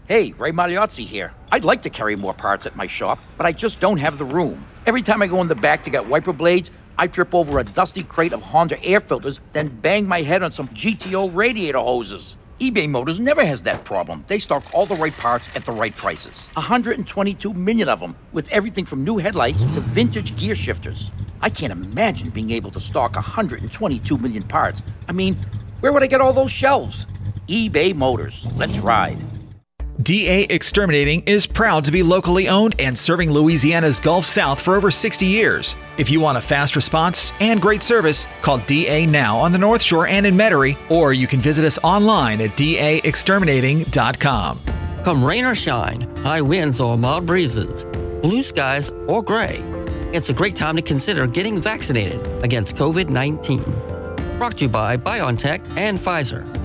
Hey, 0.08 0.32
Ray 0.34 0.52
Magliozzi 0.52 1.06
here. 1.06 1.32
I'd 1.52 1.64
like 1.64 1.84
to 1.84 1.90
carry 1.90 2.16
more 2.16 2.34
parts 2.34 2.66
at 2.66 2.76
my 2.76 2.88
shop, 2.88 3.20
but 3.38 3.46
I 3.46 3.52
just 3.52 3.80
don't 3.80 4.00
have 4.00 4.18
the 4.18 4.26
room. 4.26 4.66
Every 4.88 5.04
time 5.04 5.22
I 5.22 5.28
go 5.28 5.40
in 5.42 5.48
the 5.48 5.56
back 5.56 5.84
to 5.84 5.92
get 5.92 6.08
wiper 6.08 6.34
blades, 6.34 6.72
I 6.98 7.06
trip 7.08 7.36
over 7.36 7.60
a 7.60 7.64
dusty 7.64 8.04
crate 8.04 8.34
of 8.34 8.42
Honda 8.42 8.84
air 8.84 9.00
filters, 9.00 9.40
then 9.54 9.70
bang 9.70 10.08
my 10.08 10.24
head 10.24 10.42
on 10.42 10.52
some 10.52 10.68
GTO 10.70 11.34
radiator 11.34 11.78
hoses. 11.78 12.36
eBay 12.60 12.90
Motors 12.90 13.20
never 13.20 13.46
has 13.46 13.62
that 13.62 13.86
problem. 13.86 14.26
They 14.28 14.40
stock 14.40 14.64
all 14.74 14.88
the 14.88 14.96
right 14.96 15.16
parts 15.16 15.50
at 15.56 15.66
the 15.66 15.72
right 15.72 15.96
prices. 15.96 16.50
122 16.56 17.54
million 17.54 17.88
of 17.88 18.00
them, 18.00 18.16
with 18.34 18.52
everything 18.52 18.86
from 18.86 19.04
new 19.04 19.20
headlights 19.20 19.64
to 19.64 19.80
vintage 19.80 20.36
gear 20.36 20.56
shifters. 20.56 21.12
I 21.42 21.50
can't 21.50 21.72
imagine 21.72 22.32
being 22.32 22.50
able 22.52 22.72
to 22.72 22.80
stock 22.80 23.14
122 23.16 24.18
million 24.18 24.44
parts. 24.44 24.82
I 25.08 25.12
mean, 25.12 25.38
where 25.80 25.94
would 25.94 26.04
I 26.04 26.08
get 26.08 26.22
all 26.22 26.34
those 26.34 26.52
shelves? 26.52 27.06
eBay 27.48 27.96
Motors. 27.96 28.48
Let's 28.58 28.80
ride. 28.80 29.20
DA 30.02 30.44
Exterminating 30.44 31.22
is 31.26 31.46
proud 31.46 31.86
to 31.86 31.92
be 31.92 32.02
locally 32.02 32.48
owned 32.48 32.76
and 32.80 32.98
serving 32.98 33.32
Louisiana's 33.32 34.00
Gulf 34.00 34.26
South 34.26 34.62
for 34.62 34.76
over 34.76 34.90
60 34.90 35.26
years. 35.26 35.76
If 35.98 36.10
you 36.10 36.20
want 36.20 36.38
a 36.38 36.42
fast 36.42 36.76
response 36.76 37.34
and 37.40 37.62
great 37.62 37.84
service, 37.84 38.26
call 38.42 38.60
DA 38.60 39.06
now 39.06 39.38
on 39.38 39.52
the 39.52 39.58
North 39.58 39.82
Shore 39.82 40.08
and 40.08 40.26
in 40.26 40.36
Metairie, 40.36 40.78
or 40.90 41.14
you 41.14 41.28
can 41.28 41.40
visit 41.40 41.66
us 41.66 41.80
online 41.84 42.42
at 42.42 42.52
daexterminating.com. 42.52 44.60
Come 45.04 45.24
rain 45.24 45.46
or 45.46 45.56
shine, 45.56 46.02
high 46.18 46.42
winds 46.42 46.80
or 46.80 46.98
mild 46.98 47.26
breezes, 47.26 47.86
blue 48.22 48.44
skies 48.44 48.92
or 49.08 49.24
gray, 49.24 49.64
it's 50.14 50.30
a 50.30 50.34
great 50.34 50.58
time 50.58 50.76
to 50.76 50.82
consider 50.82 51.26
getting 51.26 51.62
vaccinated 51.62 52.22
against 52.44 52.76
COVID 52.76 53.10
19. 53.10 53.64
Brought 54.38 54.58
to 54.58 54.66
you 54.66 54.70
by 54.70 54.98
BioNTech 54.98 55.62
and 55.78 55.98
Pfizer. 55.98 56.61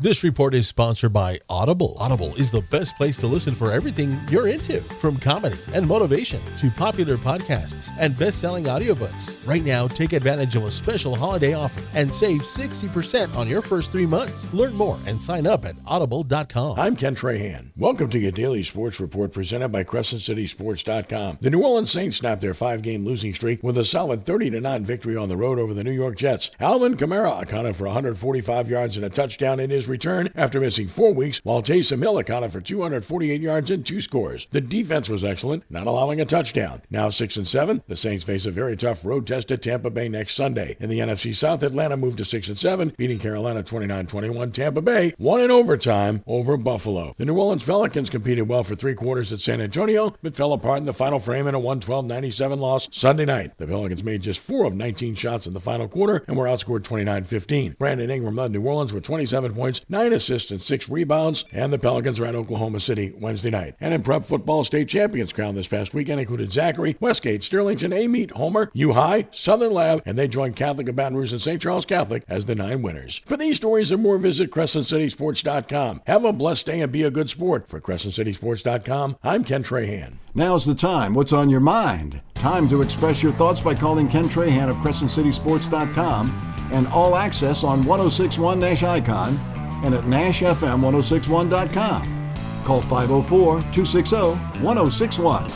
This 0.00 0.24
report 0.24 0.54
is 0.54 0.66
sponsored 0.66 1.12
by 1.12 1.40
Audible. 1.50 1.94
Audible 1.98 2.34
is 2.36 2.50
the 2.50 2.62
best 2.62 2.96
place 2.96 3.18
to 3.18 3.26
listen 3.26 3.54
for 3.54 3.70
everything 3.70 4.18
you're 4.30 4.48
into, 4.48 4.80
from 4.80 5.18
comedy 5.18 5.58
and 5.74 5.86
motivation 5.86 6.40
to 6.56 6.70
popular 6.70 7.18
podcasts 7.18 7.90
and 7.98 8.16
best-selling 8.16 8.64
audiobooks. 8.64 9.36
Right 9.46 9.62
now, 9.62 9.88
take 9.88 10.14
advantage 10.14 10.56
of 10.56 10.64
a 10.64 10.70
special 10.70 11.14
holiday 11.14 11.52
offer 11.52 11.82
and 11.92 12.14
save 12.14 12.40
60% 12.40 13.36
on 13.36 13.46
your 13.46 13.60
first 13.60 13.92
3 13.92 14.06
months. 14.06 14.50
Learn 14.54 14.72
more 14.72 14.96
and 15.06 15.22
sign 15.22 15.46
up 15.46 15.66
at 15.66 15.74
audible.com. 15.86 16.80
I'm 16.80 16.96
Ken 16.96 17.14
Trahan. 17.14 17.70
Welcome 17.76 18.08
to 18.08 18.18
your 18.18 18.32
daily 18.32 18.62
sports 18.62 19.00
report 19.00 19.34
presented 19.34 19.68
by 19.68 19.84
crescentcitysports.com. 19.84 21.40
The 21.42 21.50
New 21.50 21.62
Orleans 21.62 21.92
Saints 21.92 22.16
snapped 22.16 22.40
their 22.40 22.54
5-game 22.54 23.04
losing 23.04 23.34
streak 23.34 23.62
with 23.62 23.76
a 23.76 23.84
solid 23.84 24.22
30 24.22 24.60
9 24.60 24.82
victory 24.82 25.16
on 25.16 25.28
the 25.28 25.36
road 25.36 25.58
over 25.58 25.74
the 25.74 25.84
New 25.84 25.90
York 25.90 26.16
Jets. 26.16 26.50
Alvin 26.58 26.96
Kamara 26.96 27.42
accounted 27.42 27.76
for 27.76 27.84
145 27.84 28.70
yards 28.70 28.96
and 28.96 29.04
a 29.04 29.10
touchdown 29.10 29.60
in 29.60 29.68
his 29.68 29.89
return 29.90 30.30
after 30.34 30.60
missing 30.60 30.86
four 30.86 31.12
weeks, 31.12 31.40
while 31.44 31.62
Taysom 31.62 32.00
Hill 32.00 32.18
accounted 32.18 32.52
for 32.52 32.60
248 32.60 33.40
yards 33.40 33.70
and 33.70 33.84
two 33.84 34.00
scores. 34.00 34.46
The 34.50 34.60
defense 34.60 35.10
was 35.10 35.24
excellent, 35.24 35.64
not 35.68 35.86
allowing 35.86 36.20
a 36.20 36.24
touchdown. 36.24 36.80
Now 36.90 37.08
6 37.08 37.36
and 37.36 37.46
7, 37.46 37.82
the 37.88 37.96
Saints 37.96 38.24
face 38.24 38.46
a 38.46 38.50
very 38.50 38.76
tough 38.76 39.04
road 39.04 39.26
test 39.26 39.50
at 39.50 39.62
Tampa 39.62 39.90
Bay 39.90 40.08
next 40.08 40.34
Sunday. 40.34 40.76
In 40.80 40.88
the 40.88 41.00
NFC 41.00 41.34
South, 41.34 41.62
Atlanta 41.62 41.96
moved 41.96 42.18
to 42.18 42.24
6 42.24 42.48
and 42.48 42.58
7, 42.58 42.94
beating 42.96 43.18
Carolina 43.18 43.62
29-21. 43.62 44.54
Tampa 44.54 44.80
Bay 44.80 45.12
won 45.18 45.40
in 45.40 45.50
overtime 45.50 46.22
over 46.26 46.56
Buffalo. 46.56 47.14
The 47.18 47.24
New 47.24 47.38
Orleans 47.38 47.64
Pelicans 47.64 48.10
competed 48.10 48.48
well 48.48 48.64
for 48.64 48.76
three 48.76 48.94
quarters 48.94 49.32
at 49.32 49.40
San 49.40 49.60
Antonio, 49.60 50.14
but 50.22 50.36
fell 50.36 50.52
apart 50.52 50.78
in 50.78 50.86
the 50.86 50.92
final 50.92 51.18
frame 51.18 51.46
in 51.46 51.54
a 51.54 51.60
112-97 51.60 52.58
loss 52.58 52.88
Sunday 52.92 53.24
night. 53.24 53.56
The 53.58 53.66
Pelicans 53.66 54.04
made 54.04 54.22
just 54.22 54.42
4 54.42 54.66
of 54.66 54.74
19 54.74 55.14
shots 55.14 55.46
in 55.46 55.52
the 55.52 55.60
final 55.60 55.88
quarter 55.88 56.24
and 56.28 56.36
were 56.36 56.46
outscored 56.46 56.82
29-15. 56.82 57.78
Brandon 57.78 58.10
Ingram 58.10 58.36
led 58.36 58.50
New 58.52 58.66
Orleans 58.66 58.92
with 58.92 59.04
27 59.04 59.54
points, 59.54 59.79
nine 59.88 60.12
assists, 60.12 60.50
and 60.50 60.60
six 60.60 60.88
rebounds, 60.88 61.44
and 61.52 61.72
the 61.72 61.78
Pelicans 61.78 62.20
are 62.20 62.26
at 62.26 62.34
Oklahoma 62.34 62.80
City 62.80 63.12
Wednesday 63.18 63.50
night. 63.50 63.74
And 63.80 63.94
in 63.94 64.02
prep 64.02 64.24
football, 64.24 64.64
state 64.64 64.88
champions 64.88 65.32
crowned 65.32 65.56
this 65.56 65.68
past 65.68 65.94
weekend 65.94 66.20
included 66.20 66.52
Zachary, 66.52 66.96
Westgate, 67.00 67.40
Sterlington, 67.40 67.92
Amite, 67.92 68.32
Homer, 68.32 68.70
U 68.74 68.92
High, 68.92 69.28
Southern 69.30 69.72
Lab, 69.72 70.02
and 70.04 70.18
they 70.18 70.28
joined 70.28 70.56
Catholic 70.56 70.88
of 70.88 70.96
Baton 70.96 71.16
Rouge 71.16 71.32
and 71.32 71.40
St. 71.40 71.60
Charles 71.60 71.86
Catholic 71.86 72.24
as 72.28 72.46
the 72.46 72.54
nine 72.54 72.82
winners. 72.82 73.18
For 73.26 73.36
these 73.36 73.56
stories 73.56 73.92
and 73.92 74.02
more, 74.02 74.18
visit 74.18 74.50
CrescentCitySports.com. 74.50 76.02
Have 76.06 76.24
a 76.24 76.32
blessed 76.32 76.66
day 76.66 76.80
and 76.80 76.92
be 76.92 77.02
a 77.02 77.10
good 77.10 77.30
sport. 77.30 77.68
For 77.68 77.80
CrescentCitySports.com, 77.80 79.16
I'm 79.22 79.44
Ken 79.44 79.62
Trahan. 79.62 80.14
Now's 80.34 80.64
the 80.64 80.74
time. 80.74 81.14
What's 81.14 81.32
on 81.32 81.50
your 81.50 81.60
mind? 81.60 82.20
Time 82.34 82.68
to 82.68 82.82
express 82.82 83.22
your 83.22 83.32
thoughts 83.32 83.60
by 83.60 83.74
calling 83.74 84.08
Ken 84.08 84.24
Trahan 84.24 84.70
of 84.70 84.76
CrescentCitySports.com 84.76 86.68
and 86.72 86.86
All 86.88 87.16
Access 87.16 87.64
on 87.64 87.84
1061 87.84 88.60
Nash 88.60 88.82
Icon 88.82 89.38
and 89.84 89.94
at 89.94 90.04
NashFM1061.com. 90.04 92.16
Call 92.64 92.80
504 92.82 93.60
260 93.72 94.16
1061. 94.62 95.50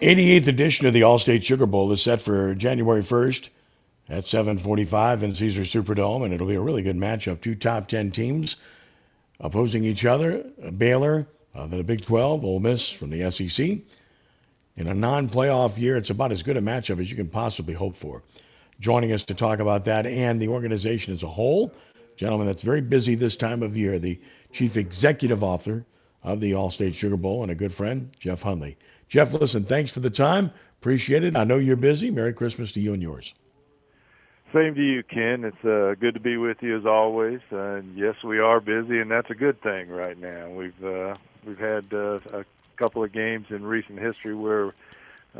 88th 0.00 0.48
edition 0.48 0.86
of 0.86 0.94
the 0.94 1.02
Allstate 1.02 1.42
Sugar 1.42 1.66
Bowl 1.66 1.92
is 1.92 2.02
set 2.02 2.22
for 2.22 2.54
January 2.54 3.02
1st 3.02 3.50
at 4.08 4.24
7:45 4.24 5.22
in 5.22 5.34
Caesar 5.34 5.62
Superdome, 5.62 6.24
and 6.24 6.32
it'll 6.32 6.46
be 6.46 6.54
a 6.54 6.60
really 6.60 6.82
good 6.82 6.96
matchup. 6.96 7.40
Two 7.40 7.54
top 7.54 7.86
10 7.86 8.10
teams 8.10 8.56
opposing 9.38 9.84
each 9.84 10.04
other: 10.04 10.44
Baylor, 10.76 11.28
uh, 11.54 11.66
the 11.66 11.84
Big 11.84 12.00
12, 12.00 12.44
Ole 12.44 12.60
Miss 12.60 12.90
from 12.90 13.10
the 13.10 13.30
SEC. 13.30 13.82
In 14.76 14.86
a 14.86 14.94
non-playoff 14.94 15.78
year, 15.78 15.96
it's 15.96 16.10
about 16.10 16.32
as 16.32 16.42
good 16.42 16.56
a 16.56 16.62
matchup 16.62 16.98
as 16.98 17.10
you 17.10 17.16
can 17.16 17.28
possibly 17.28 17.74
hope 17.74 17.94
for. 17.94 18.22
Joining 18.80 19.12
us 19.12 19.24
to 19.24 19.34
talk 19.34 19.58
about 19.58 19.84
that 19.84 20.06
and 20.06 20.40
the 20.40 20.48
organization 20.48 21.12
as 21.12 21.22
a 21.22 21.28
whole, 21.28 21.74
gentleman 22.20 22.46
that's 22.46 22.60
very 22.60 22.82
busy 22.82 23.14
this 23.14 23.34
time 23.34 23.62
of 23.62 23.78
year, 23.78 23.98
the 23.98 24.20
chief 24.52 24.76
executive 24.76 25.42
officer 25.42 25.86
of 26.22 26.40
the 26.40 26.52
Allstate 26.52 26.94
Sugar 26.94 27.16
Bowl 27.16 27.42
and 27.42 27.50
a 27.50 27.54
good 27.54 27.72
friend, 27.72 28.10
Jeff 28.18 28.42
Hundley. 28.42 28.76
Jeff, 29.08 29.32
listen, 29.32 29.64
thanks 29.64 29.94
for 29.94 30.00
the 30.00 30.10
time. 30.10 30.52
Appreciate 30.80 31.24
it. 31.24 31.34
I 31.34 31.44
know 31.44 31.56
you're 31.56 31.76
busy. 31.76 32.10
Merry 32.10 32.34
Christmas 32.34 32.72
to 32.72 32.80
you 32.80 32.92
and 32.92 33.00
yours. 33.00 33.32
Same 34.52 34.74
to 34.74 34.82
you, 34.82 35.02
Ken. 35.02 35.44
It's 35.44 35.64
uh, 35.64 35.94
good 35.98 36.12
to 36.12 36.20
be 36.20 36.36
with 36.36 36.62
you 36.62 36.76
as 36.76 36.84
always. 36.84 37.40
Uh, 37.50 37.76
and 37.76 37.96
yes, 37.96 38.16
we 38.22 38.38
are 38.38 38.60
busy, 38.60 39.00
and 39.00 39.10
that's 39.10 39.30
a 39.30 39.34
good 39.34 39.58
thing 39.62 39.88
right 39.88 40.18
now. 40.18 40.50
We've 40.50 40.84
uh, 40.84 41.14
we've 41.46 41.58
had 41.58 41.86
uh, 41.94 42.18
a 42.34 42.44
couple 42.76 43.02
of 43.02 43.12
games 43.12 43.46
in 43.48 43.64
recent 43.64 43.98
history 43.98 44.34
where 44.34 44.74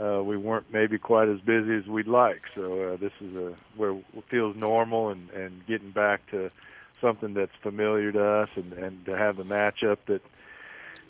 uh, 0.01 0.23
we 0.23 0.39
weren't 0.39 0.73
maybe 0.73 0.97
quite 0.97 1.29
as 1.29 1.41
busy 1.41 1.75
as 1.75 1.87
we'd 1.87 2.07
like. 2.07 2.49
So 2.55 2.93
uh, 2.93 2.97
this 2.97 3.13
is 3.21 3.35
a 3.35 3.53
where 3.77 3.93
it 3.93 4.25
feels 4.29 4.57
normal 4.57 5.11
and 5.11 5.29
and 5.31 5.67
getting 5.67 5.91
back 5.91 6.27
to 6.31 6.51
something 7.01 7.35
that's 7.35 7.55
familiar 7.63 8.13
to 8.13 8.25
us, 8.25 8.51
and 8.57 8.73
and 8.73 9.05
to 9.07 9.17
have 9.17 9.37
the 9.37 9.45
matchup 9.45 9.99
that 10.07 10.23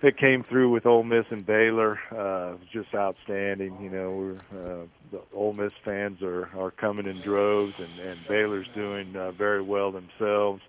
that 0.00 0.16
came 0.16 0.42
through 0.42 0.70
with 0.70 0.86
Ole 0.86 1.02
Miss 1.02 1.26
and 1.30 1.44
Baylor 1.44 1.98
uh, 2.10 2.56
was 2.58 2.68
just 2.72 2.94
outstanding. 2.94 3.80
You 3.82 3.90
know, 3.90 4.10
we're, 4.10 4.58
uh, 4.58 4.86
the 5.10 5.20
Ole 5.34 5.54
Miss 5.54 5.72
fans 5.84 6.22
are 6.22 6.48
are 6.58 6.70
coming 6.70 7.06
in 7.06 7.20
droves, 7.20 7.78
and 7.80 8.08
and 8.08 8.28
Baylor's 8.28 8.68
doing 8.68 9.14
uh, 9.16 9.32
very 9.32 9.62
well 9.62 9.90
themselves. 9.90 10.62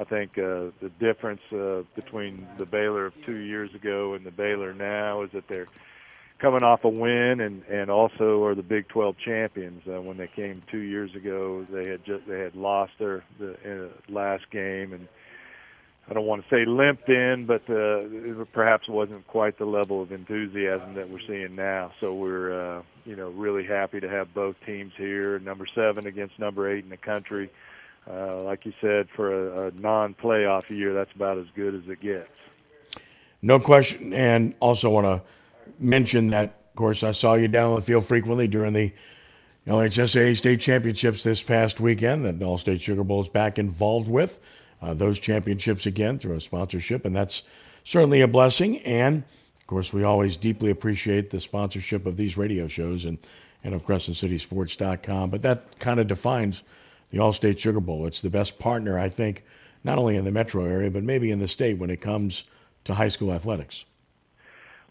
I 0.00 0.04
think 0.04 0.38
uh, 0.38 0.70
the 0.80 0.90
difference 1.00 1.40
uh, 1.52 1.82
between 1.96 2.46
the 2.56 2.66
Baylor 2.66 3.06
of 3.06 3.24
two 3.24 3.36
years 3.36 3.74
ago 3.74 4.14
and 4.14 4.24
the 4.24 4.30
Baylor 4.30 4.72
now 4.72 5.22
is 5.22 5.32
that 5.32 5.48
they're 5.48 5.66
coming 6.38 6.62
off 6.62 6.84
a 6.84 6.88
win 6.88 7.40
and 7.40 7.62
and 7.64 7.90
also 7.90 8.44
are 8.44 8.54
the 8.54 8.62
Big 8.62 8.88
12 8.88 9.16
champions. 9.18 9.82
Uh, 9.86 10.00
when 10.00 10.16
they 10.16 10.28
came 10.28 10.62
two 10.70 10.78
years 10.78 11.14
ago, 11.14 11.64
they 11.64 11.86
had 11.86 12.04
just 12.04 12.26
they 12.26 12.40
had 12.40 12.54
lost 12.54 12.92
their 12.98 13.24
the 13.38 13.54
uh, 13.64 13.88
last 14.12 14.50
game 14.50 14.92
and 14.92 15.08
I 16.10 16.14
don't 16.14 16.24
want 16.24 16.42
to 16.42 16.48
say 16.48 16.64
limped 16.64 17.08
in, 17.10 17.44
but 17.44 17.68
uh, 17.68 18.44
perhaps 18.52 18.88
wasn't 18.88 19.26
quite 19.26 19.58
the 19.58 19.66
level 19.66 20.00
of 20.00 20.10
enthusiasm 20.10 20.94
that 20.94 21.10
we're 21.10 21.20
seeing 21.20 21.54
now. 21.54 21.92
So 22.00 22.14
we're, 22.14 22.78
uh, 22.78 22.82
you 23.04 23.14
know, 23.14 23.28
really 23.28 23.64
happy 23.64 24.00
to 24.00 24.08
have 24.08 24.32
both 24.32 24.56
teams 24.64 24.94
here. 24.96 25.38
Number 25.38 25.66
seven 25.66 26.06
against 26.06 26.38
number 26.38 26.70
eight 26.70 26.82
in 26.82 26.88
the 26.88 26.96
country. 26.96 27.50
Uh, 28.10 28.40
like 28.42 28.64
you 28.64 28.72
said, 28.80 29.08
for 29.14 29.66
a, 29.66 29.66
a 29.66 29.70
non-playoff 29.72 30.70
year, 30.70 30.94
that's 30.94 31.12
about 31.14 31.36
as 31.36 31.46
good 31.54 31.74
as 31.74 31.86
it 31.88 32.00
gets. 32.00 32.30
No 33.42 33.60
question. 33.60 34.14
And 34.14 34.54
also 34.60 34.88
want 34.88 35.04
to 35.04 35.22
mention 35.78 36.28
that, 36.28 36.44
of 36.44 36.76
course, 36.76 37.02
I 37.02 37.12
saw 37.12 37.34
you 37.34 37.48
down 37.48 37.70
on 37.70 37.76
the 37.76 37.82
field 37.82 38.04
frequently 38.04 38.48
during 38.48 38.72
the 38.72 38.92
LHSAA 39.66 40.36
state 40.36 40.60
championships 40.60 41.22
this 41.22 41.42
past 41.42 41.78
weekend 41.78 42.24
that 42.24 42.38
the 42.38 42.46
Allstate 42.46 42.80
Sugar 42.80 43.04
Bowl 43.04 43.22
is 43.22 43.28
back 43.28 43.58
involved 43.58 44.10
with 44.10 44.40
uh, 44.80 44.94
those 44.94 45.18
championships 45.18 45.86
again 45.86 46.18
through 46.18 46.36
a 46.36 46.40
sponsorship, 46.40 47.04
and 47.04 47.14
that's 47.14 47.42
certainly 47.84 48.20
a 48.20 48.28
blessing. 48.28 48.78
And 48.80 49.24
of 49.58 49.66
course, 49.66 49.92
we 49.92 50.04
always 50.04 50.36
deeply 50.36 50.70
appreciate 50.70 51.30
the 51.30 51.40
sponsorship 51.40 52.06
of 52.06 52.16
these 52.16 52.38
radio 52.38 52.66
shows 52.66 53.04
and, 53.04 53.18
and 53.62 53.74
of 53.74 53.84
CrescentCitySports.com. 53.84 55.30
But 55.30 55.42
that 55.42 55.78
kind 55.78 56.00
of 56.00 56.06
defines 56.06 56.62
the 57.10 57.18
Allstate 57.18 57.58
Sugar 57.58 57.80
Bowl. 57.80 58.06
It's 58.06 58.22
the 58.22 58.30
best 58.30 58.58
partner, 58.58 58.98
I 58.98 59.08
think, 59.10 59.44
not 59.84 59.98
only 59.98 60.16
in 60.16 60.24
the 60.24 60.32
metro 60.32 60.64
area, 60.64 60.90
but 60.90 61.02
maybe 61.02 61.30
in 61.30 61.40
the 61.40 61.48
state 61.48 61.78
when 61.78 61.90
it 61.90 62.00
comes 62.00 62.44
to 62.84 62.94
high 62.94 63.08
school 63.08 63.32
athletics. 63.32 63.84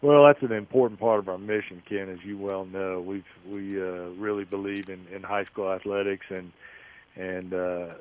Well, 0.00 0.26
that's 0.26 0.42
an 0.42 0.52
important 0.52 1.00
part 1.00 1.18
of 1.18 1.28
our 1.28 1.38
mission, 1.38 1.82
Ken. 1.88 2.08
As 2.08 2.24
you 2.24 2.38
well 2.38 2.64
know, 2.64 3.00
we 3.00 3.24
we 3.48 3.80
uh, 3.80 4.10
really 4.16 4.44
believe 4.44 4.88
in, 4.88 5.04
in 5.12 5.24
high 5.24 5.44
school 5.44 5.72
athletics, 5.72 6.26
and 6.30 6.52
and 7.16 7.52
uh, 7.52 7.94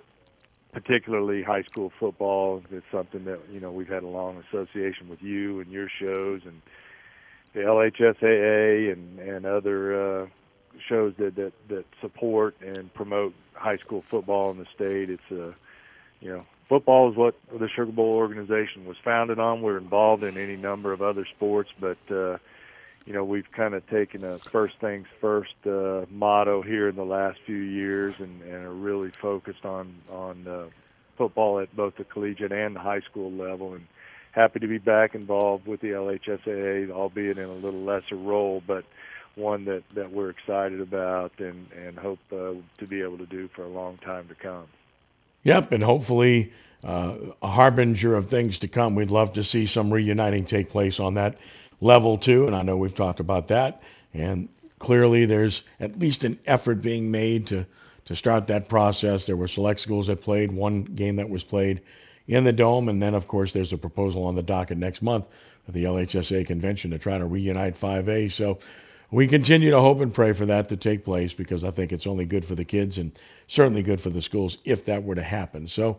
particularly 0.74 1.42
high 1.42 1.64
school 1.64 1.92
football. 2.00 2.62
It's 2.70 2.86
something 2.92 3.26
that 3.26 3.40
you 3.52 3.60
know 3.60 3.72
we've 3.72 3.88
had 3.88 4.04
a 4.04 4.08
long 4.08 4.44
association 4.48 5.10
with 5.10 5.24
you 5.24 5.60
and 5.60 5.72
your 5.72 5.90
shows 5.90 6.42
and 6.46 6.62
the 7.54 7.62
LHSAA 7.62 8.94
and 8.94 9.20
and 9.20 9.46
other 9.48 10.22
uh, 10.22 10.28
shows 10.88 11.16
that, 11.18 11.36
that 11.36 11.54
that 11.70 11.86
support 12.00 12.56
and 12.62 12.94
promote 12.94 13.34
high 13.54 13.78
school 13.78 14.04
football 14.04 14.52
in 14.52 14.60
the 14.60 14.68
state. 14.76 15.10
It's 15.10 15.32
a 15.32 15.56
you 16.22 16.30
know 16.30 16.46
football 16.68 17.12
is 17.12 17.18
what 17.18 17.36
the 17.52 17.70
Sugar 17.70 17.92
Bowl 17.92 18.16
organization 18.16 18.86
was 18.86 18.98
founded 19.04 19.40
on. 19.40 19.62
We're 19.62 19.78
involved 19.78 20.24
in 20.24 20.38
any 20.38 20.56
number 20.56 20.92
of 20.94 21.02
other 21.02 21.26
sports, 21.26 21.70
but 21.80 21.98
uh, 22.10 22.38
you 23.06 23.14
know, 23.14 23.24
we've 23.24 23.50
kind 23.52 23.74
of 23.74 23.88
taken 23.88 24.24
a 24.24 24.38
first 24.38 24.76
things 24.80 25.08
first 25.22 25.56
uh, 25.66 26.06
motto 26.12 26.62
here 26.62 26.90
in 26.90 26.96
the 26.96 27.06
last 27.06 27.40
few 27.46 27.56
years, 27.56 28.16
and, 28.20 28.42
and 28.42 28.66
are 28.66 28.74
really 28.74 29.12
focused 29.12 29.66
on 29.66 29.96
on 30.12 30.48
uh, 30.48 30.66
football 31.18 31.60
at 31.60 31.74
both 31.76 31.96
the 31.96 32.04
collegiate 32.04 32.52
and 32.52 32.76
the 32.76 32.80
high 32.80 33.02
school 33.02 33.32
level. 33.32 33.74
And 33.74 33.88
happy 34.32 34.60
to 34.60 34.68
be 34.68 34.78
back 34.78 35.16
involved 35.16 35.66
with 35.68 35.80
the 35.80 35.92
LHSAA, 35.92 36.92
albeit 36.92 37.38
in 37.38 37.46
a 37.46 37.54
little 37.54 37.82
lesser 37.82 38.16
role, 38.16 38.62
but 38.68 38.84
one 39.36 39.66
that 39.66 39.84
that 39.94 40.12
we're 40.12 40.30
excited 40.30 40.82
about 40.82 41.32
and 41.40 41.72
and 41.72 41.98
hope 41.98 42.20
uh, 42.34 42.54
to 42.78 42.88
be 42.88 43.02
able 43.02 43.20
to 43.20 43.26
do 43.26 43.48
for 43.56 43.64
a 43.64 43.70
long 43.70 43.98
time 44.00 44.28
to 44.28 44.36
come. 44.36 44.68
Yep, 45.48 45.72
and 45.72 45.82
hopefully 45.82 46.52
uh, 46.84 47.16
a 47.42 47.48
harbinger 47.48 48.16
of 48.16 48.26
things 48.26 48.60
to 48.60 48.68
come. 48.68 48.96
We'd 48.96 49.10
love 49.10 49.32
to 49.34 49.46
see 49.46 49.66
some 49.66 49.94
reuniting 49.94 50.44
take 50.44 50.70
place 50.70 51.00
on 51.00 51.14
that 51.14 51.38
level 51.80 52.18
too, 52.18 52.48
and 52.48 52.54
I 52.54 52.64
know 52.64 52.76
we've 52.76 52.94
talked 52.94 53.22
about 53.22 53.48
that. 53.48 53.82
And 54.14 54.50
clearly, 54.78 55.26
there's 55.26 55.64
at 55.80 55.98
least 55.98 56.26
an 56.26 56.38
effort 56.46 56.82
being 56.82 57.12
made 57.12 57.48
to 57.48 57.66
to 58.04 58.14
start 58.14 58.48
that 58.48 58.68
process. 58.68 59.26
There 59.26 59.38
were 59.38 59.48
select 59.48 59.80
schools 59.80 60.08
that 60.08 60.22
played 60.22 60.52
one 60.52 60.84
game 60.84 61.16
that 61.16 61.30
was 61.30 61.46
played 61.46 61.80
in 62.28 62.44
the 62.44 62.52
dome, 62.52 62.90
and 62.90 63.02
then 63.02 63.14
of 63.14 63.30
course 63.30 63.54
there's 63.54 63.72
a 63.72 63.78
proposal 63.78 64.26
on 64.26 64.36
the 64.36 64.44
docket 64.44 64.78
next 64.78 65.02
month 65.02 65.30
at 65.66 65.74
the 65.74 65.86
LHSAA 65.86 66.46
convention 66.46 66.92
to 66.92 67.00
try 67.00 67.18
to 67.18 67.26
reunite 67.26 67.76
5A. 67.76 68.30
So 68.34 68.60
we 69.10 69.28
continue 69.28 69.72
to 69.72 69.80
hope 69.80 70.02
and 70.02 70.14
pray 70.14 70.34
for 70.34 70.46
that 70.46 70.70
to 70.70 70.78
take 70.78 71.06
place 71.06 71.34
because 71.34 71.64
I 71.64 71.72
think 71.72 71.92
it's 71.92 72.08
only 72.08 72.26
good 72.26 72.44
for 72.44 72.56
the 72.56 72.66
kids 72.66 72.98
and 72.98 73.18
certainly 73.48 73.84
good 73.84 74.02
for 74.02 74.10
the 74.10 74.22
schools 74.22 74.58
if 74.66 74.84
that 74.86 75.04
were 75.04 75.16
to 75.16 75.24
happen. 75.24 75.68
So 75.68 75.98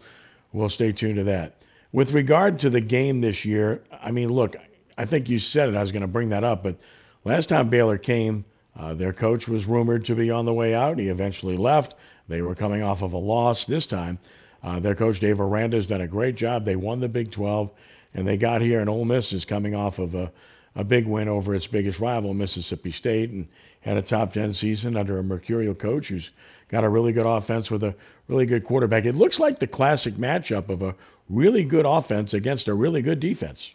we'll 0.52 0.68
stay 0.68 0.92
tuned 0.92 1.16
to 1.16 1.24
that. 1.24 1.62
With 1.90 2.12
regard 2.12 2.58
to 2.60 2.70
the 2.70 2.82
game 2.82 3.22
this 3.22 3.46
year, 3.46 3.82
I 3.90 4.10
mean, 4.10 4.28
look, 4.28 4.56
I 4.98 5.06
think 5.06 5.28
you 5.28 5.38
said 5.38 5.70
it. 5.70 5.74
I 5.74 5.80
was 5.80 5.92
going 5.92 6.02
to 6.02 6.08
bring 6.08 6.28
that 6.30 6.44
up, 6.44 6.62
but 6.62 6.76
last 7.24 7.48
time 7.48 7.70
Baylor 7.70 7.96
came, 7.96 8.44
uh, 8.76 8.94
their 8.94 9.14
coach 9.14 9.48
was 9.48 9.66
rumored 9.66 10.04
to 10.04 10.14
be 10.14 10.30
on 10.30 10.44
the 10.44 10.52
way 10.52 10.74
out. 10.74 10.98
He 10.98 11.08
eventually 11.08 11.56
left. 11.56 11.94
They 12.28 12.42
were 12.42 12.54
coming 12.54 12.82
off 12.82 13.00
of 13.00 13.14
a 13.14 13.18
loss 13.18 13.64
this 13.64 13.86
time. 13.86 14.18
Uh, 14.62 14.80
their 14.80 14.94
coach 14.94 15.18
Dave 15.18 15.40
Aranda 15.40 15.76
has 15.76 15.86
done 15.86 16.00
a 16.00 16.08
great 16.08 16.36
job. 16.36 16.64
They 16.64 16.76
won 16.76 17.00
the 17.00 17.08
Big 17.08 17.30
12, 17.30 17.72
and 18.12 18.26
they 18.26 18.36
got 18.36 18.60
here. 18.60 18.80
And 18.80 18.90
Ole 18.90 19.04
Miss 19.04 19.32
is 19.32 19.44
coming 19.44 19.74
off 19.74 19.98
of 19.98 20.14
a, 20.14 20.30
a 20.78 20.84
big 20.84 21.06
win 21.06 21.28
over 21.28 21.56
its 21.56 21.66
biggest 21.66 21.98
rival, 21.98 22.32
Mississippi 22.32 22.92
State, 22.92 23.30
and 23.30 23.48
had 23.80 23.96
a 23.96 24.02
top 24.02 24.32
10 24.32 24.52
season 24.52 24.96
under 24.96 25.18
a 25.18 25.24
mercurial 25.24 25.74
coach 25.74 26.08
who's 26.08 26.30
got 26.68 26.84
a 26.84 26.88
really 26.88 27.12
good 27.12 27.26
offense 27.26 27.68
with 27.68 27.82
a 27.82 27.96
really 28.28 28.46
good 28.46 28.64
quarterback. 28.64 29.04
It 29.04 29.16
looks 29.16 29.40
like 29.40 29.58
the 29.58 29.66
classic 29.66 30.14
matchup 30.14 30.68
of 30.68 30.80
a 30.80 30.94
really 31.28 31.64
good 31.64 31.84
offense 31.84 32.32
against 32.32 32.68
a 32.68 32.74
really 32.74 33.02
good 33.02 33.18
defense. 33.18 33.72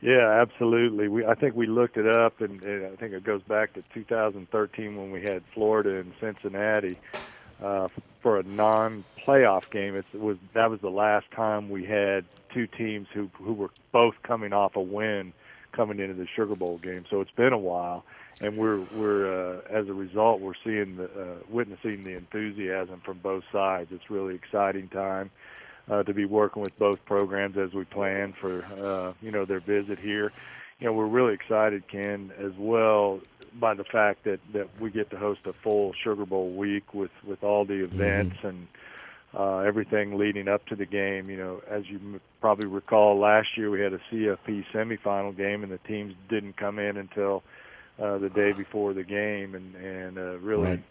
Yeah, 0.00 0.40
absolutely. 0.40 1.08
We 1.08 1.26
I 1.26 1.34
think 1.34 1.56
we 1.56 1.66
looked 1.66 1.96
it 1.96 2.06
up, 2.06 2.40
and, 2.40 2.62
I 2.62 2.94
think 2.94 3.12
it 3.12 3.24
goes 3.24 3.42
back 3.42 3.72
to 3.72 3.82
2013 3.92 4.96
when 4.96 5.10
we 5.10 5.22
had 5.22 5.42
Florida 5.52 5.98
and 5.98 6.12
Cincinnati 6.20 6.96
uh, 7.60 7.88
for 8.20 8.38
a 8.38 8.44
non-playoff 8.44 9.68
game. 9.70 9.96
It 9.96 10.04
was 10.14 10.36
that 10.52 10.70
was 10.70 10.80
the 10.80 10.90
last 10.90 11.28
time 11.32 11.68
we 11.68 11.84
had 11.84 12.24
two 12.54 12.68
teams 12.68 13.08
who 13.12 13.28
who 13.32 13.52
were 13.52 13.70
both 13.90 14.14
coming 14.22 14.52
off 14.52 14.76
a 14.76 14.80
win 14.80 15.32
coming 15.72 16.00
into 16.00 16.14
the 16.14 16.26
Sugar 16.26 16.54
Bowl 16.54 16.78
game. 16.78 17.04
So 17.10 17.20
it's 17.20 17.30
been 17.30 17.52
a 17.52 17.58
while, 17.58 18.04
and 18.40 18.56
we're 18.56 18.80
we're 18.94 19.56
uh, 19.56 19.60
as 19.70 19.88
a 19.88 19.94
result 19.94 20.40
we're 20.40 20.54
seeing 20.64 20.96
the 20.96 21.04
uh, 21.04 21.34
witnessing 21.48 22.04
the 22.04 22.14
enthusiasm 22.14 23.00
from 23.04 23.18
both 23.18 23.44
sides. 23.52 23.90
It's 23.92 24.10
really 24.10 24.34
exciting 24.34 24.88
time 24.88 25.30
uh, 25.90 26.02
to 26.02 26.14
be 26.14 26.24
working 26.24 26.62
with 26.62 26.78
both 26.78 27.04
programs 27.04 27.56
as 27.56 27.72
we 27.72 27.84
plan 27.84 28.32
for 28.32 28.64
uh, 28.64 29.12
you 29.22 29.30
know 29.30 29.44
their 29.44 29.60
visit 29.60 29.98
here. 29.98 30.32
you 30.78 30.86
know, 30.86 30.92
we're 30.92 31.06
really 31.06 31.34
excited, 31.34 31.88
Ken, 31.88 32.32
as 32.38 32.52
well 32.56 33.20
by 33.58 33.74
the 33.74 33.84
fact 33.84 34.24
that 34.24 34.40
that 34.52 34.68
we 34.80 34.90
get 34.90 35.10
to 35.10 35.16
host 35.16 35.46
a 35.46 35.52
full 35.52 35.92
Sugar 35.92 36.26
Bowl 36.26 36.50
week 36.50 36.94
with 36.94 37.12
with 37.24 37.42
all 37.42 37.64
the 37.64 37.82
events 37.82 38.36
mm-hmm. 38.38 38.48
and 38.48 38.68
uh, 39.36 39.58
everything 39.58 40.16
leading 40.16 40.48
up 40.48 40.64
to 40.66 40.76
the 40.76 40.86
game. 40.86 41.28
You 41.30 41.36
know, 41.36 41.62
as 41.68 41.88
you 41.88 41.96
m- 41.96 42.20
probably 42.40 42.66
recall, 42.66 43.18
last 43.18 43.56
year 43.56 43.70
we 43.70 43.80
had 43.80 43.92
a 43.92 44.00
CFP 44.10 44.64
semifinal 44.72 45.36
game, 45.36 45.62
and 45.62 45.72
the 45.72 45.78
teams 45.78 46.14
didn't 46.28 46.56
come 46.56 46.78
in 46.78 46.96
until 46.96 47.42
uh, 47.98 48.18
the 48.18 48.30
day 48.30 48.52
before 48.52 48.94
the 48.94 49.04
game, 49.04 49.54
and 49.54 49.74
and 49.74 50.18
uh, 50.18 50.38
really, 50.38 50.70
right. 50.70 50.82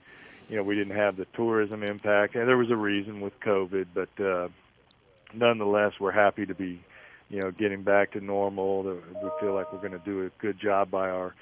you 0.49 0.55
know, 0.55 0.63
we 0.63 0.75
didn't 0.75 0.95
have 0.95 1.15
the 1.15 1.25
tourism 1.33 1.83
impact, 1.83 2.35
and 2.35 2.47
there 2.47 2.57
was 2.57 2.71
a 2.71 2.75
reason 2.75 3.21
with 3.21 3.39
COVID, 3.39 3.87
but 3.93 4.23
uh, 4.23 4.49
nonetheless, 5.33 5.93
we're 5.99 6.11
happy 6.11 6.45
to 6.45 6.53
be, 6.53 6.81
you 7.29 7.41
know, 7.41 7.51
getting 7.51 7.83
back 7.83 8.11
to 8.11 8.21
normal. 8.21 8.83
We 8.83 9.29
feel 9.39 9.53
like 9.53 9.71
we're 9.73 9.79
going 9.79 9.99
to 9.99 10.05
do 10.05 10.25
a 10.25 10.29
good 10.41 10.59
job 10.59 10.91
by 10.91 11.09
our 11.09 11.33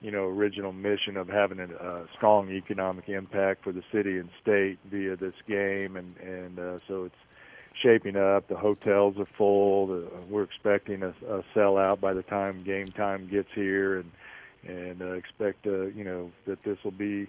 you 0.00 0.10
know, 0.10 0.24
original 0.24 0.72
mission 0.72 1.16
of 1.16 1.28
having 1.28 1.60
a, 1.60 1.64
a 1.64 2.06
strong 2.16 2.50
economic 2.50 3.08
impact 3.08 3.62
for 3.62 3.72
the 3.72 3.82
city 3.92 4.18
and 4.18 4.30
state 4.40 4.78
via 4.90 5.16
this 5.16 5.34
game, 5.46 5.96
and 5.96 6.16
and 6.18 6.58
uh, 6.58 6.78
so 6.88 7.04
it's 7.04 7.14
shaping 7.82 8.16
up. 8.16 8.48
The 8.48 8.56
hotels 8.56 9.18
are 9.18 9.28
full. 9.36 9.88
The, 9.88 10.08
we're 10.28 10.42
expecting 10.42 11.02
a, 11.02 11.14
a 11.28 11.42
sellout 11.54 12.00
by 12.00 12.14
the 12.14 12.22
time 12.22 12.62
game 12.62 12.86
time 12.86 13.28
gets 13.28 13.50
here, 13.54 13.98
and 13.98 14.10
and 14.66 15.02
uh, 15.02 15.12
expect 15.12 15.66
uh, 15.66 15.86
you 15.86 16.04
know 16.04 16.30
that 16.46 16.62
this 16.62 16.78
will 16.84 16.92
be. 16.92 17.28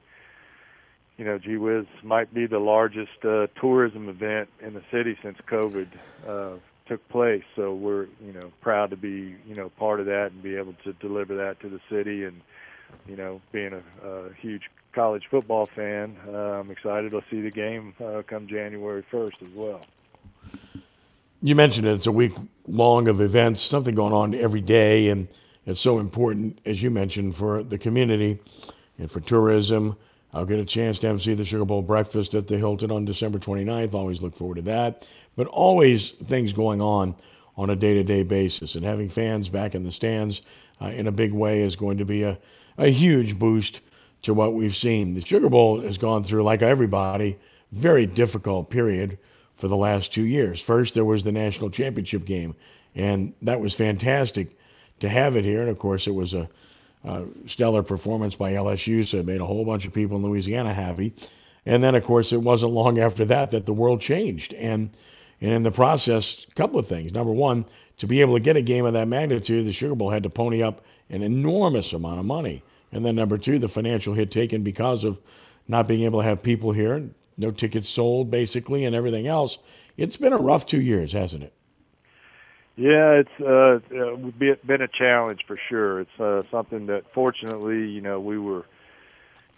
You 1.18 1.26
know, 1.26 1.38
gee 1.38 1.58
whiz, 1.58 1.86
might 2.02 2.34
be 2.34 2.48
the 2.48 2.58
largest 2.58 3.24
uh, 3.24 3.46
tourism 3.60 4.10
event 4.10 4.50
in 4.60 4.74
the 4.74 4.82
city 4.92 5.16
since 5.22 5.38
COVID 5.48 5.88
uh, 6.28 6.54
took 6.88 7.08
place. 7.10 7.44
So 7.56 7.76
we're, 7.76 8.08
you 8.26 8.34
know, 8.34 8.52
proud 8.62 8.90
to 8.90 8.98
be, 8.98 9.36
you 9.46 9.54
know, 9.54 9.70
part 9.78 10.00
of 10.00 10.08
that 10.08 10.32
and 10.32 10.42
be 10.42 10.56
able 10.56 10.74
to 10.84 10.94
deliver 10.94 11.36
that 11.36 11.60
to 11.60 11.70
the 11.70 11.80
city 11.92 12.24
and 12.24 12.42
you 13.08 13.16
know, 13.16 13.42
being 13.52 13.74
a, 13.74 14.08
a 14.08 14.34
huge 14.34 14.64
college 14.94 15.24
football 15.30 15.66
fan, 15.66 16.18
uh, 16.28 16.60
I'm 16.60 16.72
excited 16.72 17.12
to 17.12 17.22
see 17.30 17.42
the 17.42 17.52
game 17.52 17.94
uh, 18.04 18.22
come 18.28 18.48
January 18.48 19.04
1st 19.12 19.42
as 19.42 19.54
well. 19.54 19.82
You 21.42 21.56
mentioned 21.56 21.88
it. 21.88 21.94
It's 21.94 22.08
a 22.08 22.12
week 22.12 22.34
long 22.68 23.08
of 23.08 23.20
events, 23.20 23.62
something 23.62 23.96
going 23.96 24.14
on 24.14 24.36
every 24.36 24.62
day, 24.62 25.10
and 25.10 25.28
it's 25.66 25.80
so 25.80 26.00
important, 26.00 26.60
as 26.66 26.84
you 26.84 26.90
mentioned, 26.90 27.36
for 27.36 27.64
the 27.64 27.78
community 27.78 28.40
and 28.98 29.10
for 29.10 29.20
tourism. 29.20 29.98
I'll 30.34 30.46
get 30.46 30.60
a 30.60 30.66
chance 30.66 31.00
to 31.00 31.08
MC 31.08 31.34
the 31.34 31.44
Sugar 31.44 31.66
Bowl 31.66 31.82
breakfast 31.82 32.34
at 32.34 32.48
the 32.48 32.58
Hilton 32.58 32.92
on 32.92 33.06
December 33.06 33.40
29th. 33.40 33.94
Always 33.94 34.22
look 34.22 34.36
forward 34.36 34.56
to 34.56 34.62
that. 34.64 35.08
But 35.36 35.48
always 35.48 36.12
things 36.12 36.54
going 36.54 36.82
on 36.82 37.16
on 37.58 37.70
a 37.70 37.76
day 37.76 37.94
to 37.96 38.04
day 38.04 38.24
basis, 38.24 38.76
and 38.76 38.84
having 38.84 39.10
fans 39.10 39.50
back 39.50 39.76
in 39.76 39.84
the 39.84 39.92
stands 39.92 40.42
uh, 40.82 40.88
in 40.88 41.08
a 41.08 41.12
big 41.12 41.34
way 41.34 41.62
is 41.62 41.76
going 41.76 41.98
to 41.98 42.06
be 42.06 42.24
a 42.24 42.38
a 42.78 42.88
huge 42.88 43.38
boost 43.38 43.82
to 44.24 44.34
what 44.34 44.54
we've 44.54 44.76
seen. 44.76 45.14
The 45.14 45.22
Sugar 45.22 45.50
Bowl 45.50 45.82
has 45.82 45.98
gone 45.98 46.24
through, 46.24 46.44
like 46.44 46.62
everybody, 46.62 47.38
very 47.72 48.06
difficult 48.06 48.70
period 48.70 49.18
for 49.56 49.68
the 49.68 49.78
last 49.78 50.14
two 50.14 50.24
years. 50.24 50.62
First, 50.62 50.94
there 50.94 51.06
was 51.06 51.24
the 51.24 51.32
national 51.32 51.70
championship 51.70 52.26
game, 52.26 52.56
and 52.96 53.34
that 53.42 53.60
was 53.60 53.74
fantastic 53.74 54.58
to 55.00 55.10
have 55.10 55.36
it 55.36 55.46
here. 55.46 55.62
And 55.62 55.70
of 55.70 55.80
course, 55.80 56.08
it 56.08 56.14
was 56.14 56.34
a, 56.34 56.50
a 57.04 57.26
stellar 57.46 57.84
performance 57.84 58.36
by 58.36 58.54
LSU, 58.54 59.06
so 59.06 59.18
it 59.18 59.26
made 59.26 59.42
a 59.42 59.46
whole 59.46 59.66
bunch 59.66 59.86
of 59.86 59.94
people 59.94 60.18
in 60.18 60.24
Louisiana 60.24 60.74
happy. 60.74 61.14
And 61.66 61.84
then, 61.84 61.96
of 61.96 62.04
course, 62.04 62.34
it 62.34 62.42
wasn't 62.42 62.72
long 62.72 63.00
after 63.00 63.26
that 63.26 63.52
that 63.52 63.66
the 63.66 63.74
world 63.74 64.02
changed. 64.02 64.54
And, 64.56 64.90
and 65.40 65.52
in 65.52 65.64
the 65.64 65.72
process, 65.72 66.46
a 66.50 66.56
couple 66.56 66.80
of 66.80 66.88
things. 66.88 67.14
Number 67.14 67.32
one, 67.32 67.66
to 67.98 68.08
be 68.08 68.22
able 68.22 68.34
to 68.34 68.40
get 68.40 68.56
a 68.56 68.62
game 68.62 68.86
of 68.86 68.94
that 68.94 69.08
magnitude, 69.08 69.68
the 69.68 69.72
Sugar 69.72 69.94
Bowl 69.94 70.10
had 70.10 70.24
to 70.24 70.30
pony 70.30 70.64
up 70.64 70.84
an 71.12 71.22
enormous 71.22 71.94
amount 71.94 72.20
of 72.20 72.26
money. 72.26 72.64
And 72.92 73.06
then 73.06 73.16
number 73.16 73.38
two, 73.38 73.60
the 73.60 73.70
financial 73.70 74.16
hit 74.16 74.32
taken 74.32 74.64
because 74.64 75.04
of 75.04 75.20
not 75.68 75.88
being 75.88 76.04
able 76.04 76.22
to 76.22 76.26
have 76.26 76.42
people 76.42 76.72
here, 76.72 77.10
no 77.38 77.52
tickets 77.52 77.88
sold 77.88 78.32
basically, 78.32 78.84
and 78.84 78.96
everything 78.96 79.28
else. 79.28 79.60
It's 79.98 80.18
been 80.18 80.34
a 80.34 80.38
rough 80.38 80.66
two 80.66 80.82
years, 80.82 81.12
hasn't 81.12 81.44
it? 81.44 81.54
Yeah, 82.78 83.22
it's 83.22 83.42
uh, 83.42 83.80
been 84.66 84.82
a 84.82 84.88
challenge 84.88 85.42
for 85.46 85.60
sure. 85.70 86.00
It's 86.00 86.20
uh, 86.20 86.42
something 86.50 86.88
that 86.88 87.04
fortunately, 87.14 87.90
you 87.90 88.02
know, 88.02 88.20
we 88.20 88.40
were, 88.40 88.66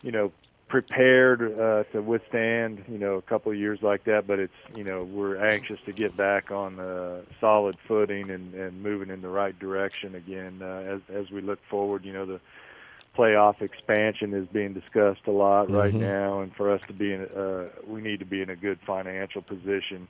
you 0.01 0.11
know, 0.11 0.31
prepared 0.73 1.39
uh, 1.59 1.83
to 1.83 2.03
withstand, 2.03 2.83
you 2.87 2.97
know, 2.97 3.13
a 3.13 3.21
couple 3.21 3.51
of 3.51 3.57
years 3.59 3.77
like 3.83 4.05
that. 4.05 4.25
But 4.25 4.39
it's, 4.39 4.53
you 4.75 4.83
know, 4.83 5.03
we're 5.03 5.37
anxious 5.37 5.79
to 5.85 5.91
get 5.91 6.17
back 6.17 6.49
on 6.49 6.79
uh, 6.79 7.21
solid 7.39 7.77
footing 7.87 8.31
and, 8.31 8.55
and 8.55 8.81
moving 8.81 9.11
in 9.11 9.21
the 9.21 9.29
right 9.29 9.57
direction 9.59 10.15
again 10.15 10.63
uh, 10.63 10.83
as 10.87 11.01
as 11.13 11.29
we 11.29 11.41
look 11.41 11.59
forward. 11.69 12.03
You 12.03 12.13
know, 12.13 12.25
the 12.25 12.39
playoff 13.15 13.61
expansion 13.61 14.33
is 14.33 14.47
being 14.47 14.73
discussed 14.73 15.27
a 15.27 15.31
lot 15.31 15.67
mm-hmm. 15.67 15.75
right 15.75 15.93
now, 15.93 16.39
and 16.41 16.51
for 16.55 16.71
us 16.71 16.81
to 16.87 16.93
be 16.93 17.13
in, 17.13 17.25
uh, 17.25 17.67
we 17.85 18.01
need 18.01 18.21
to 18.21 18.25
be 18.25 18.41
in 18.41 18.49
a 18.49 18.55
good 18.55 18.79
financial 18.83 19.43
position, 19.43 20.07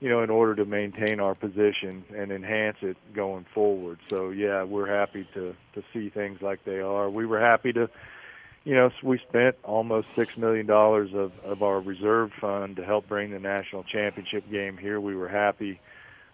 you 0.00 0.08
know, 0.08 0.22
in 0.22 0.30
order 0.30 0.54
to 0.54 0.64
maintain 0.64 1.20
our 1.20 1.34
position 1.34 2.04
and 2.16 2.32
enhance 2.32 2.78
it 2.80 2.96
going 3.12 3.44
forward. 3.52 3.98
So 4.08 4.30
yeah, 4.30 4.62
we're 4.62 4.88
happy 4.88 5.28
to 5.34 5.54
to 5.74 5.82
see 5.92 6.08
things 6.08 6.40
like 6.40 6.64
they 6.64 6.80
are. 6.80 7.10
We 7.10 7.26
were 7.26 7.40
happy 7.40 7.74
to 7.74 7.90
you 8.64 8.74
know, 8.74 8.90
we 9.02 9.18
spent 9.18 9.56
almost 9.64 10.08
six 10.14 10.36
million 10.36 10.66
dollars 10.66 11.14
of 11.14 11.32
of 11.44 11.62
our 11.62 11.80
reserve 11.80 12.32
fund 12.40 12.76
to 12.76 12.84
help 12.84 13.08
bring 13.08 13.30
the 13.30 13.38
national 13.38 13.84
championship 13.84 14.50
game 14.50 14.76
here. 14.76 15.00
We 15.00 15.14
were 15.16 15.28
happy 15.28 15.80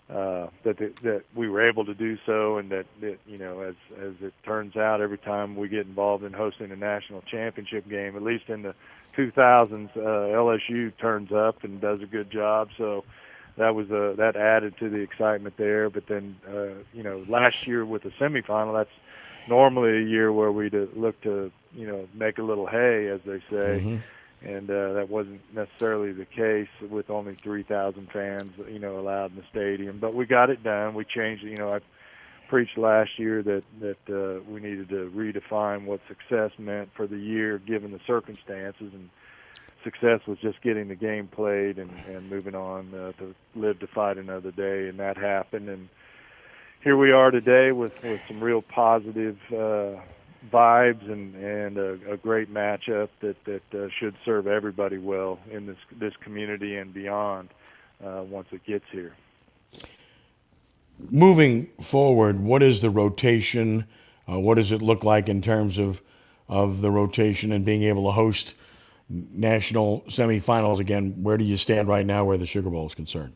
uh, 0.08 0.46
that 0.62 0.78
the, 0.78 0.92
that 1.02 1.22
we 1.34 1.48
were 1.48 1.68
able 1.68 1.84
to 1.84 1.94
do 1.94 2.16
so, 2.26 2.58
and 2.58 2.70
that, 2.70 2.86
that 3.00 3.18
you 3.26 3.38
know, 3.38 3.60
as 3.60 3.74
as 4.00 4.14
it 4.20 4.32
turns 4.44 4.76
out, 4.76 5.00
every 5.00 5.18
time 5.18 5.56
we 5.56 5.68
get 5.68 5.86
involved 5.86 6.24
in 6.24 6.32
hosting 6.32 6.70
a 6.70 6.76
national 6.76 7.22
championship 7.22 7.88
game, 7.88 8.14
at 8.14 8.22
least 8.22 8.48
in 8.48 8.62
the 8.62 8.74
2000s, 9.14 9.96
uh, 9.96 10.00
LSU 10.00 10.96
turns 10.98 11.32
up 11.32 11.64
and 11.64 11.80
does 11.80 12.02
a 12.02 12.06
good 12.06 12.30
job. 12.30 12.68
So 12.76 13.04
that 13.56 13.74
was 13.74 13.90
a 13.90 14.14
that 14.16 14.36
added 14.36 14.76
to 14.78 14.88
the 14.88 14.98
excitement 14.98 15.56
there. 15.56 15.90
But 15.90 16.06
then, 16.06 16.36
uh, 16.46 16.82
you 16.92 17.02
know, 17.02 17.24
last 17.28 17.66
year 17.66 17.84
with 17.84 18.02
the 18.02 18.10
semifinal, 18.10 18.74
that's 18.74 18.90
normally 19.48 19.98
a 19.98 20.06
year 20.06 20.32
where 20.32 20.52
we'd 20.52 20.74
look 20.94 21.20
to 21.22 21.50
you 21.74 21.86
know 21.86 22.08
make 22.14 22.38
a 22.38 22.42
little 22.42 22.66
hay, 22.66 23.08
as 23.08 23.20
they 23.24 23.40
say. 23.50 23.80
Mm-hmm. 23.80 23.96
And 24.42 24.70
uh, 24.70 24.92
that 24.92 25.08
wasn't 25.08 25.40
necessarily 25.54 26.12
the 26.12 26.26
case 26.26 26.68
with 26.90 27.08
only 27.08 27.34
3,000 27.34 28.12
fans, 28.12 28.52
you 28.70 28.78
know, 28.78 29.00
allowed 29.00 29.30
in 29.30 29.38
the 29.38 29.44
stadium. 29.50 29.98
But 29.98 30.14
we 30.14 30.26
got 30.26 30.50
it 30.50 30.62
done. 30.62 30.94
We 30.94 31.04
changed. 31.04 31.42
You 31.42 31.56
know, 31.56 31.72
I 31.72 31.80
preached 32.48 32.78
last 32.78 33.18
year 33.18 33.42
that 33.42 33.64
that 33.80 33.98
uh, 34.08 34.42
we 34.48 34.60
needed 34.60 34.88
to 34.90 35.10
redefine 35.14 35.84
what 35.84 36.00
success 36.06 36.52
meant 36.58 36.90
for 36.94 37.06
the 37.06 37.18
year, 37.18 37.58
given 37.58 37.92
the 37.92 38.00
circumstances, 38.06 38.92
and 38.92 39.10
success 39.82 40.20
was 40.26 40.38
just 40.38 40.60
getting 40.62 40.88
the 40.88 40.96
game 40.96 41.28
played 41.28 41.78
and, 41.78 41.90
and 42.08 42.28
moving 42.30 42.54
on 42.54 42.92
uh, 42.94 43.12
to 43.12 43.34
live 43.54 43.78
to 43.78 43.86
fight 43.86 44.18
another 44.18 44.50
day, 44.50 44.88
and 44.88 44.98
that 44.98 45.16
happened. 45.16 45.68
And 45.68 45.88
here 46.86 46.96
we 46.96 47.10
are 47.10 47.32
today 47.32 47.72
with 47.72 48.00
with 48.04 48.20
some 48.28 48.40
real 48.40 48.62
positive 48.62 49.36
uh, 49.50 49.98
vibes 50.52 51.10
and 51.10 51.34
and 51.34 51.78
a, 51.78 52.12
a 52.12 52.16
great 52.16 52.48
matchup 52.54 53.08
that 53.18 53.34
that 53.44 53.74
uh, 53.74 53.88
should 53.98 54.14
serve 54.24 54.46
everybody 54.46 54.96
well 54.96 55.40
in 55.50 55.66
this 55.66 55.78
this 55.98 56.12
community 56.20 56.76
and 56.76 56.94
beyond 56.94 57.48
uh, 58.04 58.22
once 58.22 58.46
it 58.52 58.64
gets 58.64 58.84
here. 58.92 59.16
Moving 61.10 61.66
forward, 61.80 62.38
what 62.38 62.62
is 62.62 62.82
the 62.82 62.90
rotation? 62.90 63.86
Uh, 64.28 64.38
what 64.38 64.54
does 64.54 64.70
it 64.70 64.80
look 64.80 65.02
like 65.02 65.28
in 65.28 65.42
terms 65.42 65.78
of 65.78 66.00
of 66.48 66.82
the 66.82 66.92
rotation 66.92 67.50
and 67.50 67.64
being 67.64 67.82
able 67.82 68.04
to 68.04 68.12
host 68.12 68.54
national 69.08 70.02
semifinals 70.02 70.78
again? 70.78 71.24
Where 71.24 71.36
do 71.36 71.42
you 71.42 71.56
stand 71.56 71.88
right 71.88 72.06
now, 72.06 72.24
where 72.24 72.38
the 72.38 72.46
Sugar 72.46 72.70
Bowl 72.70 72.86
is 72.86 72.94
concerned? 72.94 73.34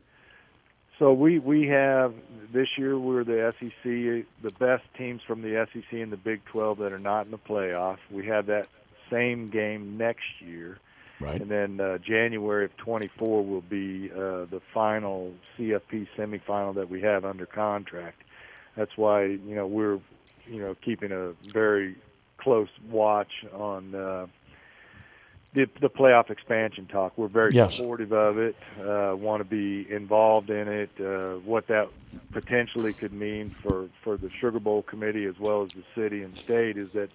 So 1.00 1.14
we 1.14 1.38
we 1.38 1.66
have 1.68 2.12
this 2.52 2.68
year 2.76 2.98
we're 2.98 3.24
the 3.24 3.54
SEC, 3.58 3.82
the 4.42 4.50
best 4.58 4.84
teams 4.98 5.22
from 5.26 5.40
the 5.40 5.66
SEC 5.72 5.92
and 5.92 6.12
the 6.12 6.18
Big 6.18 6.44
12 6.44 6.76
that 6.78 6.92
are 6.92 6.98
not 6.98 7.24
in 7.24 7.30
the 7.30 7.38
playoff. 7.38 7.96
We 8.10 8.26
have 8.26 8.46
that 8.46 8.68
same 9.10 9.48
game 9.48 9.96
next 9.96 10.42
year. 10.42 10.78
Right. 11.18 11.40
And 11.40 11.50
then 11.50 11.80
uh, 11.80 11.98
January 11.98 12.66
of 12.66 12.76
24 12.76 13.44
will 13.46 13.62
be 13.62 14.10
uh, 14.12 14.44
the 14.44 14.60
final 14.74 15.32
CFP 15.56 16.08
semifinal 16.18 16.74
that 16.74 16.90
we 16.90 17.00
have 17.00 17.24
under 17.24 17.46
contract. 17.46 18.20
That's 18.76 18.94
why 18.98 19.24
you 19.24 19.54
know 19.54 19.66
we're 19.66 20.00
you 20.48 20.60
know 20.60 20.76
keeping 20.84 21.12
a 21.12 21.32
very 21.50 21.96
close 22.36 22.68
watch 22.90 23.32
on 23.54 23.94
uh, 23.94 24.26
the, 25.52 25.68
the 25.80 25.90
playoff 25.90 26.30
expansion 26.30 26.86
talk. 26.86 27.12
We're 27.16 27.28
very 27.28 27.52
yes. 27.52 27.76
supportive 27.76 28.12
of 28.12 28.38
it. 28.38 28.56
Uh, 28.78 29.14
want 29.16 29.40
to 29.40 29.44
be 29.44 29.90
involved 29.90 30.50
in 30.50 30.68
it. 30.68 30.90
Uh, 31.00 31.38
what 31.38 31.66
that 31.68 31.88
potentially 32.30 32.92
could 32.92 33.12
mean 33.12 33.50
for 33.50 33.88
for 34.02 34.16
the 34.16 34.30
Sugar 34.30 34.60
Bowl 34.60 34.82
committee 34.82 35.24
as 35.24 35.38
well 35.38 35.62
as 35.62 35.70
the 35.70 35.82
city 35.94 36.22
and 36.22 36.36
state 36.36 36.76
is 36.76 36.92
that 36.92 37.10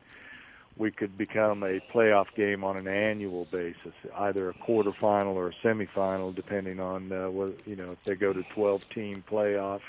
we 0.77 0.91
could 0.91 1.17
become 1.17 1.63
a 1.63 1.79
playoff 1.93 2.27
game 2.35 2.65
on 2.65 2.77
an 2.77 2.87
annual 2.89 3.45
basis, 3.45 3.93
either 4.17 4.49
a 4.49 4.53
quarterfinal 4.53 5.35
or 5.35 5.47
a 5.47 5.53
semifinal, 5.63 6.35
depending 6.35 6.81
on 6.81 7.11
uh, 7.13 7.29
what 7.29 7.55
you 7.65 7.77
know 7.77 7.91
if 7.91 8.03
they 8.03 8.15
go 8.15 8.33
to 8.33 8.43
12 8.53 8.89
team 8.89 9.23
playoff. 9.29 9.81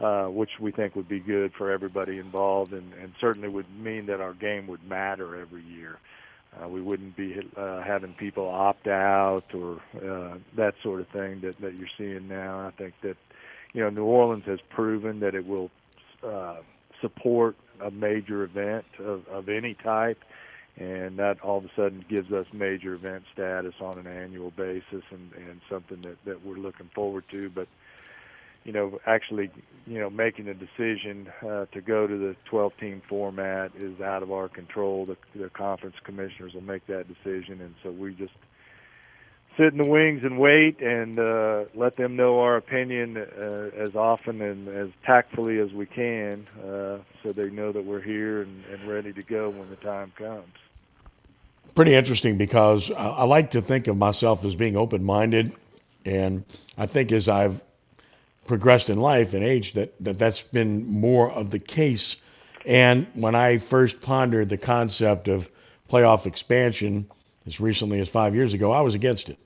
uh, 0.00 0.26
which 0.26 0.58
we 0.58 0.72
think 0.72 0.96
would 0.96 1.08
be 1.08 1.20
good 1.20 1.52
for 1.54 1.70
everybody 1.70 2.18
involved, 2.18 2.72
and, 2.72 2.92
and 3.00 3.12
certainly 3.20 3.48
would 3.48 3.66
mean 3.78 4.06
that 4.06 4.20
our 4.20 4.32
game 4.34 4.66
would 4.66 4.82
matter 4.88 5.40
every 5.40 5.62
year. 5.62 5.92
Uh, 5.92 6.21
we 6.68 6.80
wouldn't 6.80 7.16
be 7.16 7.40
uh, 7.56 7.82
having 7.82 8.12
people 8.14 8.48
opt 8.48 8.86
out 8.86 9.44
or 9.54 9.80
uh, 9.96 10.36
that 10.56 10.74
sort 10.82 11.00
of 11.00 11.08
thing 11.08 11.40
that, 11.40 11.60
that 11.60 11.74
you're 11.74 11.88
seeing 11.98 12.28
now. 12.28 12.66
I 12.66 12.70
think 12.70 12.94
that 13.02 13.16
you 13.72 13.82
know 13.82 13.90
New 13.90 14.04
Orleans 14.04 14.44
has 14.46 14.60
proven 14.70 15.20
that 15.20 15.34
it 15.34 15.46
will 15.46 15.70
uh, 16.22 16.56
support 17.00 17.56
a 17.80 17.90
major 17.90 18.42
event 18.42 18.84
of, 18.98 19.26
of 19.28 19.48
any 19.48 19.74
type, 19.74 20.22
and 20.76 21.18
that 21.18 21.40
all 21.42 21.58
of 21.58 21.64
a 21.64 21.70
sudden 21.74 22.04
gives 22.08 22.32
us 22.32 22.46
major 22.52 22.94
event 22.94 23.24
status 23.32 23.74
on 23.80 23.98
an 23.98 24.06
annual 24.06 24.50
basis, 24.50 25.02
and, 25.10 25.32
and 25.34 25.60
something 25.68 26.00
that, 26.02 26.16
that 26.24 26.44
we're 26.44 26.56
looking 26.56 26.90
forward 26.94 27.24
to. 27.30 27.50
But 27.50 27.68
you 28.64 28.72
know, 28.72 29.00
actually, 29.06 29.50
you 29.86 29.98
know, 29.98 30.10
making 30.10 30.48
a 30.48 30.54
decision 30.54 31.30
uh, 31.42 31.66
to 31.72 31.80
go 31.80 32.06
to 32.06 32.16
the 32.16 32.36
12-team 32.50 33.02
format 33.08 33.72
is 33.76 34.00
out 34.00 34.22
of 34.22 34.30
our 34.30 34.48
control. 34.48 35.06
The, 35.06 35.16
the 35.34 35.50
conference 35.50 35.96
commissioners 36.04 36.54
will 36.54 36.62
make 36.62 36.86
that 36.86 37.06
decision, 37.08 37.60
and 37.60 37.74
so 37.82 37.90
we 37.90 38.14
just 38.14 38.34
sit 39.56 39.72
in 39.72 39.78
the 39.78 39.88
wings 39.88 40.22
and 40.22 40.38
wait 40.38 40.80
and 40.80 41.18
uh, 41.18 41.64
let 41.74 41.96
them 41.96 42.16
know 42.16 42.40
our 42.40 42.56
opinion 42.56 43.16
uh, 43.16 43.70
as 43.76 43.94
often 43.94 44.40
and 44.40 44.68
as 44.68 44.88
tactfully 45.04 45.58
as 45.58 45.72
we 45.72 45.86
can, 45.86 46.46
uh, 46.64 46.98
so 47.22 47.32
they 47.32 47.50
know 47.50 47.72
that 47.72 47.84
we're 47.84 48.00
here 48.00 48.42
and, 48.42 48.64
and 48.72 48.82
ready 48.84 49.12
to 49.12 49.22
go 49.22 49.50
when 49.50 49.68
the 49.68 49.76
time 49.76 50.12
comes. 50.16 50.54
Pretty 51.74 51.94
interesting 51.94 52.36
because 52.36 52.90
I, 52.90 53.24
like 53.24 53.50
to 53.50 53.62
think 53.62 53.86
of 53.86 53.96
myself 53.96 54.44
as 54.44 54.54
being 54.54 54.76
open-minded, 54.76 55.52
and 56.04 56.44
I 56.76 56.86
think 56.86 57.12
as 57.12 57.28
I've 57.28 57.62
progressed 58.46 58.90
in 58.90 58.98
life 58.98 59.34
and 59.34 59.44
age 59.44 59.72
that, 59.72 59.94
that 60.02 60.18
that's 60.18 60.42
been 60.42 60.86
more 60.86 61.30
of 61.30 61.50
the 61.50 61.58
case. 61.58 62.16
And 62.64 63.06
when 63.14 63.34
I 63.34 63.58
first 63.58 64.00
pondered 64.00 64.48
the 64.48 64.58
concept 64.58 65.28
of 65.28 65.50
playoff 65.88 66.26
expansion 66.26 67.08
as 67.46 67.60
recently 67.60 68.00
as 68.00 68.08
five 68.08 68.34
years 68.34 68.54
ago, 68.54 68.72
I 68.72 68.80
was 68.80 68.94
against 68.94 69.28
it. 69.28 69.38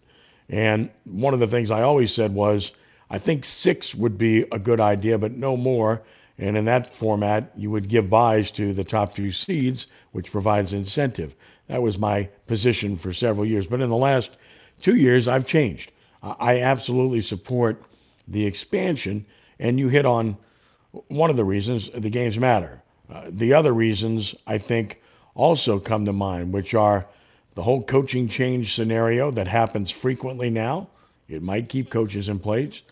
And 0.48 0.90
one 1.04 1.34
of 1.34 1.40
the 1.40 1.46
things 1.46 1.70
I 1.70 1.82
always 1.82 2.12
said 2.12 2.32
was, 2.32 2.72
I 3.10 3.18
think 3.18 3.44
six 3.44 3.94
would 3.94 4.18
be 4.18 4.42
a 4.52 4.58
good 4.58 4.80
idea, 4.80 5.18
but 5.18 5.32
no 5.32 5.56
more. 5.56 6.02
And 6.38 6.56
in 6.56 6.66
that 6.66 6.92
format, 6.92 7.52
you 7.56 7.70
would 7.70 7.88
give 7.88 8.10
buys 8.10 8.50
to 8.52 8.72
the 8.72 8.84
top 8.84 9.14
two 9.14 9.30
seeds, 9.30 9.86
which 10.12 10.30
provides 10.30 10.72
incentive. 10.72 11.34
That 11.68 11.82
was 11.82 11.98
my 11.98 12.28
position 12.46 12.96
for 12.96 13.12
several 13.12 13.46
years. 13.46 13.66
But 13.66 13.80
in 13.80 13.88
the 13.88 13.96
last 13.96 14.38
two 14.80 14.96
years, 14.96 15.28
I've 15.28 15.46
changed. 15.46 15.92
I 16.22 16.60
absolutely 16.60 17.20
support 17.20 17.82
the 18.26 18.46
expansion, 18.46 19.26
and 19.58 19.78
you 19.78 19.88
hit 19.88 20.06
on 20.06 20.36
one 21.08 21.30
of 21.30 21.36
the 21.36 21.44
reasons 21.44 21.90
the 21.90 22.10
games 22.10 22.38
matter. 22.38 22.82
Uh, 23.10 23.24
the 23.28 23.52
other 23.52 23.72
reasons 23.72 24.34
I 24.46 24.58
think 24.58 25.00
also 25.34 25.78
come 25.78 26.04
to 26.06 26.12
mind, 26.12 26.52
which 26.52 26.74
are 26.74 27.06
the 27.54 27.62
whole 27.62 27.82
coaching 27.82 28.28
change 28.28 28.74
scenario 28.74 29.30
that 29.30 29.48
happens 29.48 29.90
frequently 29.90 30.50
now. 30.50 30.88
It 31.28 31.42
might 31.42 31.68
keep 31.68 31.90
coaches 31.90 32.28
in 32.28 32.38
place, 32.38 32.82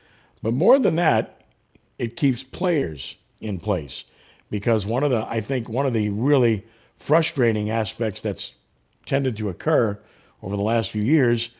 but 0.42 0.54
more 0.54 0.78
than 0.78 0.96
that, 0.96 1.42
it 1.98 2.16
keeps 2.16 2.42
players 2.42 3.16
in 3.40 3.58
place 3.58 4.04
because 4.50 4.86
one 4.86 5.02
of 5.04 5.10
the 5.10 5.26
I 5.28 5.40
think 5.40 5.68
one 5.68 5.86
of 5.86 5.92
the 5.92 6.08
really 6.10 6.64
frustrating 6.96 7.70
aspects 7.70 8.20
that's 8.20 8.54
tended 9.06 9.36
to 9.36 9.48
occur 9.48 10.00
over 10.42 10.56
the 10.56 10.62
last 10.62 10.90
few 10.90 11.02
years 11.02 11.50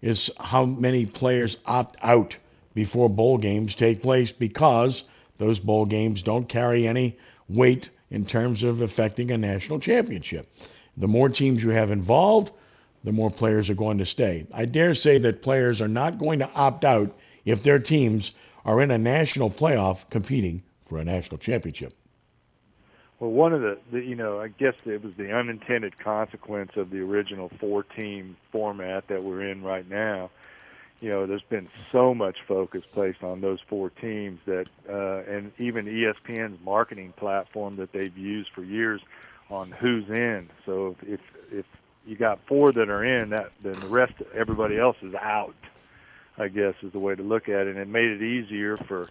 is 0.00 0.30
how 0.38 0.64
many 0.64 1.06
players 1.06 1.58
opt 1.66 1.96
out 2.02 2.38
before 2.74 3.08
bowl 3.08 3.38
games 3.38 3.74
take 3.74 4.02
place 4.02 4.32
because 4.32 5.04
those 5.38 5.60
bowl 5.60 5.86
games 5.86 6.22
don't 6.22 6.48
carry 6.48 6.86
any 6.86 7.18
weight 7.48 7.90
in 8.10 8.24
terms 8.24 8.62
of 8.62 8.80
affecting 8.80 9.30
a 9.30 9.38
national 9.38 9.80
championship. 9.80 10.54
The 10.96 11.08
more 11.08 11.28
teams 11.28 11.64
you 11.64 11.70
have 11.70 11.90
involved, 11.90 12.52
the 13.02 13.12
more 13.12 13.30
players 13.30 13.70
are 13.70 13.74
going 13.74 13.98
to 13.98 14.06
stay. 14.06 14.46
I 14.52 14.66
dare 14.66 14.94
say 14.94 15.18
that 15.18 15.42
players 15.42 15.80
are 15.80 15.88
not 15.88 16.18
going 16.18 16.38
to 16.40 16.50
opt 16.52 16.84
out 16.84 17.18
if 17.44 17.62
their 17.62 17.78
teams 17.78 18.34
are 18.64 18.80
in 18.80 18.90
a 18.90 18.98
national 18.98 19.50
playoff 19.50 20.08
competing 20.10 20.62
for 20.82 20.98
a 20.98 21.04
national 21.04 21.38
championship. 21.38 21.94
Well, 23.18 23.30
one 23.30 23.52
of 23.52 23.60
the, 23.60 23.78
the, 23.90 24.00
you 24.00 24.16
know, 24.16 24.40
I 24.40 24.48
guess 24.48 24.74
it 24.84 25.02
was 25.02 25.14
the 25.14 25.32
unintended 25.32 25.98
consequence 25.98 26.72
of 26.76 26.90
the 26.90 27.00
original 27.00 27.50
four 27.60 27.84
team 27.84 28.36
format 28.50 29.08
that 29.08 29.22
we're 29.22 29.42
in 29.42 29.62
right 29.62 29.88
now 29.88 30.30
you 31.02 31.08
know, 31.08 31.26
there's 31.26 31.42
been 31.42 31.68
so 31.90 32.14
much 32.14 32.36
focus 32.46 32.84
placed 32.92 33.24
on 33.24 33.40
those 33.40 33.58
four 33.68 33.90
teams 33.90 34.38
that, 34.46 34.66
uh, 34.88 35.28
and 35.28 35.50
even 35.58 35.86
ESPN's 35.86 36.64
marketing 36.64 37.12
platform 37.16 37.74
that 37.76 37.92
they've 37.92 38.16
used 38.16 38.50
for 38.54 38.62
years 38.62 39.00
on 39.50 39.72
who's 39.72 40.08
in. 40.08 40.48
So 40.64 40.96
if 41.02 41.20
if 41.50 41.66
you 42.06 42.16
got 42.16 42.38
four 42.46 42.70
that 42.70 42.88
are 42.88 43.04
in, 43.04 43.30
that 43.30 43.50
then 43.60 43.72
the 43.72 43.88
rest, 43.88 44.14
everybody 44.32 44.78
else 44.78 44.96
is 45.02 45.12
out. 45.14 45.56
I 46.38 46.46
guess 46.46 46.74
is 46.82 46.92
the 46.92 47.00
way 47.00 47.16
to 47.16 47.22
look 47.22 47.48
at 47.48 47.66
it. 47.66 47.76
And 47.76 47.78
it 47.78 47.88
made 47.88 48.08
it 48.08 48.22
easier 48.22 48.76
for 48.76 49.06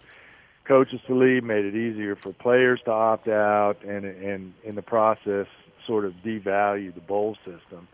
coaches 0.64 1.00
to 1.06 1.14
leave, 1.14 1.44
made 1.44 1.66
it 1.66 1.76
easier 1.76 2.16
for 2.16 2.32
players 2.32 2.80
to 2.86 2.90
opt 2.90 3.28
out, 3.28 3.84
and 3.84 4.06
and 4.06 4.54
in 4.64 4.74
the 4.76 4.82
process, 4.82 5.46
sort 5.86 6.06
of 6.06 6.14
devalue 6.24 6.94
the 6.94 7.02
bowl 7.02 7.36
system 7.44 7.86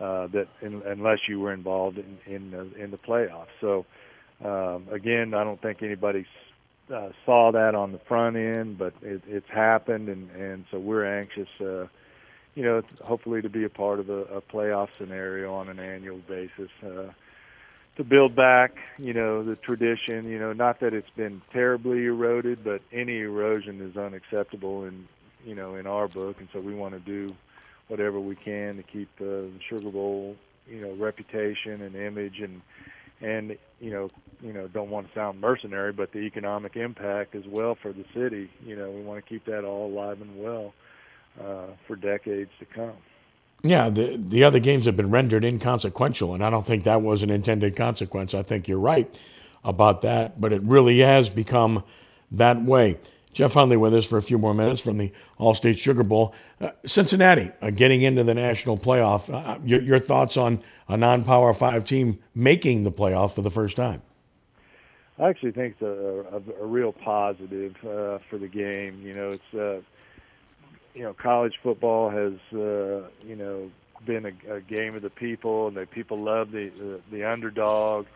uh, 0.00 0.26
that 0.28 0.48
in, 0.60 0.82
unless 0.86 1.18
you 1.28 1.40
were 1.40 1.52
involved 1.52 1.98
in 1.98 2.18
in 2.26 2.50
the, 2.50 2.82
in 2.82 2.90
the 2.90 2.98
playoffs. 2.98 3.46
So 3.60 3.84
um, 4.44 4.86
again, 4.90 5.34
I 5.34 5.44
don't 5.44 5.60
think 5.60 5.82
anybody 5.82 6.26
uh, 6.92 7.10
saw 7.24 7.52
that 7.52 7.74
on 7.74 7.92
the 7.92 7.98
front 7.98 8.36
end, 8.36 8.78
but 8.78 8.94
it, 9.02 9.22
it's 9.26 9.48
happened, 9.48 10.08
and 10.08 10.30
and 10.30 10.64
so 10.70 10.78
we're 10.78 11.04
anxious. 11.04 11.48
Uh, 11.60 11.86
you 12.54 12.62
know, 12.62 12.82
hopefully 13.02 13.40
to 13.40 13.48
be 13.48 13.64
a 13.64 13.70
part 13.70 13.98
of 13.98 14.10
a, 14.10 14.24
a 14.24 14.42
playoff 14.42 14.88
scenario 14.98 15.54
on 15.54 15.68
an 15.68 15.78
annual 15.78 16.18
basis. 16.28 16.70
Uh, 16.84 17.10
to 17.96 18.04
build 18.04 18.34
back, 18.34 18.76
you 18.98 19.12
know, 19.12 19.42
the 19.42 19.56
tradition, 19.56 20.26
you 20.26 20.38
know, 20.38 20.52
not 20.52 20.80
that 20.80 20.94
it's 20.94 21.10
been 21.10 21.42
terribly 21.52 22.04
eroded, 22.04 22.64
but 22.64 22.80
any 22.90 23.18
erosion 23.18 23.82
is 23.82 23.96
unacceptable 23.96 24.84
in, 24.84 25.06
you 25.44 25.54
know, 25.54 25.74
in 25.74 25.86
our 25.86 26.08
book, 26.08 26.36
and 26.40 26.48
so 26.52 26.60
we 26.60 26.74
want 26.74 26.94
to 26.94 27.00
do 27.00 27.34
whatever 27.88 28.20
we 28.20 28.36
can 28.36 28.76
to 28.76 28.82
keep 28.82 29.08
uh, 29.20 29.24
the 29.24 29.60
Sugar 29.68 29.90
Bowl, 29.90 30.36
you 30.68 30.80
know, 30.80 30.92
reputation 30.94 31.82
and 31.82 31.94
image 31.94 32.40
and 32.40 32.62
and 33.20 33.56
you 33.80 33.90
know, 33.90 34.10
you 34.42 34.52
know, 34.52 34.66
don't 34.68 34.90
want 34.90 35.08
to 35.08 35.14
sound 35.14 35.40
mercenary, 35.40 35.92
but 35.92 36.12
the 36.12 36.20
economic 36.20 36.76
impact 36.76 37.34
as 37.34 37.46
well 37.46 37.76
for 37.80 37.92
the 37.92 38.04
city. 38.14 38.50
You 38.64 38.76
know, 38.76 38.90
we 38.90 39.02
want 39.02 39.24
to 39.24 39.28
keep 39.28 39.44
that 39.46 39.64
all 39.64 39.86
alive 39.86 40.20
and 40.20 40.42
well 40.42 40.74
uh, 41.40 41.66
for 41.86 41.96
decades 41.96 42.50
to 42.58 42.64
come. 42.66 42.96
Yeah, 43.62 43.90
the 43.90 44.16
the 44.16 44.42
other 44.42 44.58
games 44.58 44.86
have 44.86 44.96
been 44.96 45.10
rendered 45.10 45.44
inconsequential, 45.44 46.34
and 46.34 46.44
I 46.44 46.50
don't 46.50 46.66
think 46.66 46.84
that 46.84 47.00
was 47.00 47.22
an 47.22 47.30
intended 47.30 47.76
consequence. 47.76 48.34
I 48.34 48.42
think 48.42 48.66
you're 48.66 48.78
right 48.78 49.08
about 49.64 50.00
that, 50.00 50.40
but 50.40 50.52
it 50.52 50.62
really 50.62 50.98
has 50.98 51.30
become 51.30 51.84
that 52.32 52.60
way. 52.60 52.98
Jeff 53.32 53.54
Hundley 53.54 53.76
with 53.76 53.94
us 53.94 54.04
for 54.04 54.18
a 54.18 54.22
few 54.22 54.38
more 54.38 54.54
minutes 54.54 54.80
from 54.80 54.98
the 54.98 55.10
Allstate 55.40 55.78
Sugar 55.78 56.02
Bowl. 56.02 56.34
Uh, 56.60 56.70
Cincinnati 56.84 57.50
uh, 57.62 57.70
getting 57.70 58.02
into 58.02 58.22
the 58.22 58.34
national 58.34 58.76
playoff. 58.76 59.32
Uh, 59.32 59.58
your, 59.64 59.80
your, 59.80 59.98
thoughts 59.98 60.36
on 60.36 60.60
a 60.88 60.96
non 60.96 61.24
Power 61.24 61.52
Five 61.54 61.84
team 61.84 62.18
making 62.34 62.84
the 62.84 62.92
playoff 62.92 63.34
for 63.34 63.42
the 63.42 63.50
first 63.50 63.76
time? 63.76 64.02
I 65.18 65.28
actually 65.28 65.52
think 65.52 65.76
it's 65.78 65.82
a, 65.82 66.36
a, 66.36 66.62
a 66.62 66.66
real 66.66 66.92
positive 66.92 67.76
uh, 67.84 68.18
for 68.28 68.38
the 68.38 68.48
game. 68.48 69.00
You 69.02 69.14
know, 69.14 69.28
it's 69.28 69.54
uh, 69.54 69.80
you 70.94 71.02
know 71.02 71.14
college 71.14 71.54
football 71.62 72.10
has 72.10 72.34
uh, 72.52 73.08
you 73.24 73.36
know 73.36 73.70
been 74.04 74.26
a, 74.26 74.54
a, 74.54 74.60
game 74.60 74.94
of 74.94 75.02
the 75.02 75.10
people, 75.10 75.68
and 75.68 75.76
that 75.76 75.90
people 75.90 76.18
love 76.18 76.50
the 76.50 76.70
the, 76.70 77.00
the 77.10 77.24
underdog. 77.24 78.06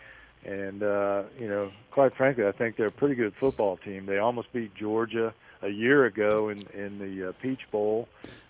And 0.47 0.83
uh, 0.85 1.25
you 1.41 1.49
know, 1.49 1.73
quite 1.91 2.15
frankly, 2.15 2.47
I 2.47 2.53
think 2.53 2.77
they're 2.77 2.87
a 2.87 2.93
pretty 2.93 3.17
good 3.17 3.35
football 3.35 3.77
team. 3.79 4.07
They 4.07 4.19
almost 4.19 4.53
beat 4.53 4.75
Georgia 4.77 5.35
a 5.61 5.69
year 5.69 6.05
ago 6.05 6.51
in 6.51 6.59
in 6.73 6.99
the 6.99 7.31
uh, 7.31 7.33
Peach 7.43 7.69
Bowl. 7.73 8.09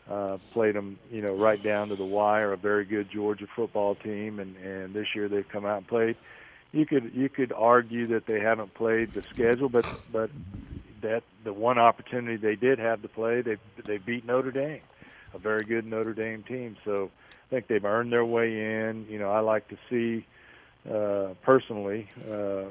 Uh, 0.09 0.37
played 0.53 0.75
them, 0.75 0.99
you 1.11 1.23
know, 1.23 1.35
right 1.35 1.61
down 1.61 1.89
to 1.89 1.97
the 1.97 2.05
wire. 2.05 2.53
A 2.53 2.57
very 2.57 2.85
good 2.85 3.11
Georgia 3.11 3.47
football 3.47 3.95
team, 3.95 4.41
and 4.41 4.57
and 4.59 4.93
this 4.93 5.15
year 5.15 5.27
they've 5.29 5.49
come 5.49 5.65
out 5.65 5.79
and 5.79 5.87
played. 5.87 6.17
You 6.71 6.85
could 6.85 7.13
you 7.15 7.31
could 7.31 7.51
argue 7.53 8.07
that 8.09 8.27
they 8.27 8.41
haven't 8.41 8.75
played 8.75 9.13
the 9.13 9.23
schedule, 9.23 9.71
but 9.71 9.87
but 10.13 10.31
that 11.01 11.23
the 11.45 11.53
one 11.55 11.79
opportunity 11.79 12.37
they 12.37 12.57
did 12.57 12.79
have 12.79 13.01
to 13.01 13.09
play, 13.09 13.41
they 13.41 13.57
they 13.87 13.97
beat 13.97 14.27
Notre 14.27 14.51
Dame, 14.51 14.83
a 15.33 15.39
very 15.39 15.65
good 15.65 15.87
Notre 15.87 16.13
Dame 16.13 16.43
team. 16.43 16.77
So 16.85 17.11
I 17.47 17.55
think 17.55 17.69
they've 17.69 17.85
earned 17.85 18.13
their 18.13 18.25
way 18.25 18.89
in. 18.89 19.07
You 19.09 19.19
know, 19.19 19.31
I 19.31 19.41
like 19.41 19.69
to 19.69 19.79
see 19.89 20.27
uh, 20.91 21.35
personally, 21.43 22.07
uh, 22.31 22.65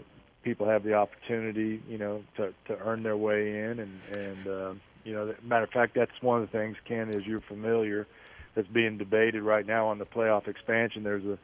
people 0.43 0.67
have 0.67 0.83
the 0.83 0.93
opportunity, 0.93 1.81
you 1.89 1.97
know, 1.97 2.23
to, 2.37 2.53
to 2.65 2.77
earn 2.79 3.03
their 3.03 3.17
way 3.17 3.59
in, 3.59 3.79
and 3.79 3.99
and 4.15 4.47
uh, 4.47 4.73
you 5.03 5.13
know, 5.13 5.33
matter 5.43 5.63
of 5.63 5.71
fact, 5.71 5.95
that's 5.95 6.21
one 6.21 6.41
of 6.41 6.51
the 6.51 6.57
things, 6.57 6.77
Ken, 6.85 7.09
as 7.09 7.25
you're 7.25 7.41
familiar, 7.41 8.07
that's 8.55 8.67
being 8.67 8.97
debated 8.97 9.43
right 9.43 9.65
now 9.65 9.87
on 9.87 9.99
the 9.99 10.05
playoff 10.05 10.47
expansion. 10.47 11.03
There's 11.03 11.25
a 11.25 11.37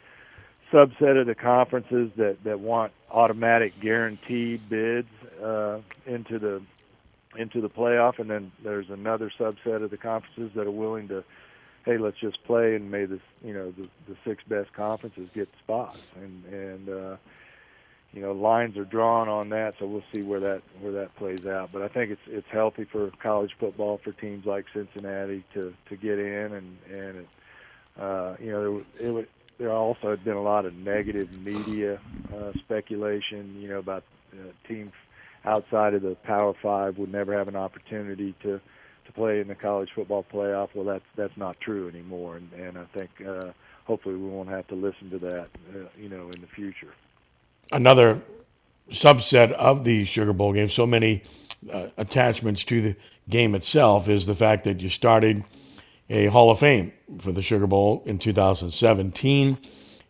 subset 0.71 1.19
of 1.19 1.27
the 1.27 1.35
conferences 1.35 2.11
that 2.15 2.43
that 2.43 2.59
want 2.59 2.93
automatic 3.09 3.79
guaranteed 3.79 4.67
bids 4.69 5.09
uh, 5.43 5.79
into 6.05 6.39
the 6.39 6.61
into 7.37 7.61
the 7.61 7.69
playoff, 7.69 8.19
and 8.19 8.29
then 8.29 8.51
there's 8.63 8.89
another 8.89 9.31
subset 9.39 9.83
of 9.83 9.89
the 9.89 9.97
conferences 9.97 10.51
that 10.55 10.67
are 10.67 10.71
willing 10.71 11.07
to, 11.07 11.23
hey, 11.85 11.97
let's 11.97 12.17
just 12.17 12.43
play 12.43 12.75
and 12.75 12.91
may 12.91 13.05
the 13.05 13.19
you 13.43 13.53
know 13.53 13.71
the, 13.71 13.87
the 14.07 14.15
six 14.25 14.43
best 14.43 14.73
conferences 14.73 15.29
get 15.33 15.49
spots, 15.59 16.01
and 16.15 16.45
and 16.45 16.89
uh, 16.89 17.15
you 18.13 18.21
know 18.21 18.31
lines 18.31 18.77
are 18.77 18.85
drawn 18.85 19.27
on 19.27 19.49
that, 19.49 19.75
so 19.79 19.85
we'll 19.85 20.03
see 20.13 20.21
where 20.21 20.39
that 20.39 20.61
where 20.79 20.93
that 20.93 21.15
plays 21.15 21.45
out. 21.45 21.71
But 21.71 21.81
I 21.81 21.87
think 21.87 22.11
it's 22.11 22.21
it's 22.27 22.47
healthy 22.49 22.85
for 22.85 23.11
college 23.21 23.51
football 23.59 23.99
for 24.03 24.11
teams 24.11 24.45
like 24.45 24.65
Cincinnati 24.73 25.43
to 25.53 25.73
to 25.89 25.95
get 25.95 26.19
in, 26.19 26.53
and 26.53 26.77
and 26.91 27.17
it, 27.17 27.27
uh, 27.99 28.35
you 28.39 28.51
know 28.51 28.83
there, 28.97 29.07
it 29.07 29.11
would. 29.11 29.27
There 29.57 29.71
also 29.71 30.09
had 30.09 30.23
been 30.23 30.37
a 30.37 30.41
lot 30.41 30.65
of 30.65 30.73
negative 30.73 31.39
media 31.39 31.99
uh, 32.33 32.51
speculation, 32.53 33.61
you 33.61 33.69
know, 33.69 33.77
about 33.77 34.03
uh, 34.33 34.37
teams 34.67 34.91
outside 35.45 35.93
of 35.93 36.01
the 36.01 36.15
Power 36.15 36.55
Five 36.63 36.97
would 36.97 37.11
never 37.11 37.37
have 37.37 37.47
an 37.47 37.55
opportunity 37.55 38.33
to 38.41 38.59
to 39.05 39.11
play 39.11 39.39
in 39.39 39.47
the 39.47 39.55
college 39.55 39.89
football 39.93 40.25
playoff. 40.31 40.69
Well, 40.73 40.85
that's 40.85 41.05
that's 41.15 41.35
not 41.37 41.59
true 41.59 41.87
anymore, 41.87 42.37
and 42.37 42.51
and 42.53 42.77
I 42.77 42.85
think 42.97 43.09
uh, 43.27 43.51
hopefully 43.85 44.15
we 44.15 44.27
won't 44.29 44.49
have 44.49 44.67
to 44.67 44.75
listen 44.75 45.09
to 45.11 45.19
that, 45.19 45.49
uh, 45.75 45.79
you 45.99 46.09
know, 46.09 46.29
in 46.29 46.41
the 46.41 46.47
future. 46.47 46.93
Another 47.71 48.21
subset 48.89 49.51
of 49.53 49.83
the 49.83 50.05
Sugar 50.05 50.33
Bowl 50.33 50.53
game, 50.53 50.67
so 50.67 50.85
many 50.85 51.23
uh, 51.71 51.87
attachments 51.97 52.63
to 52.65 52.81
the 52.81 52.95
game 53.29 53.55
itself, 53.55 54.09
is 54.09 54.25
the 54.25 54.35
fact 54.35 54.63
that 54.65 54.81
you 54.81 54.89
started 54.89 55.43
a 56.09 56.27
Hall 56.27 56.51
of 56.51 56.59
Fame 56.59 56.91
for 57.19 57.31
the 57.31 57.41
Sugar 57.41 57.67
Bowl 57.67 58.03
in 58.05 58.17
2017, 58.17 59.57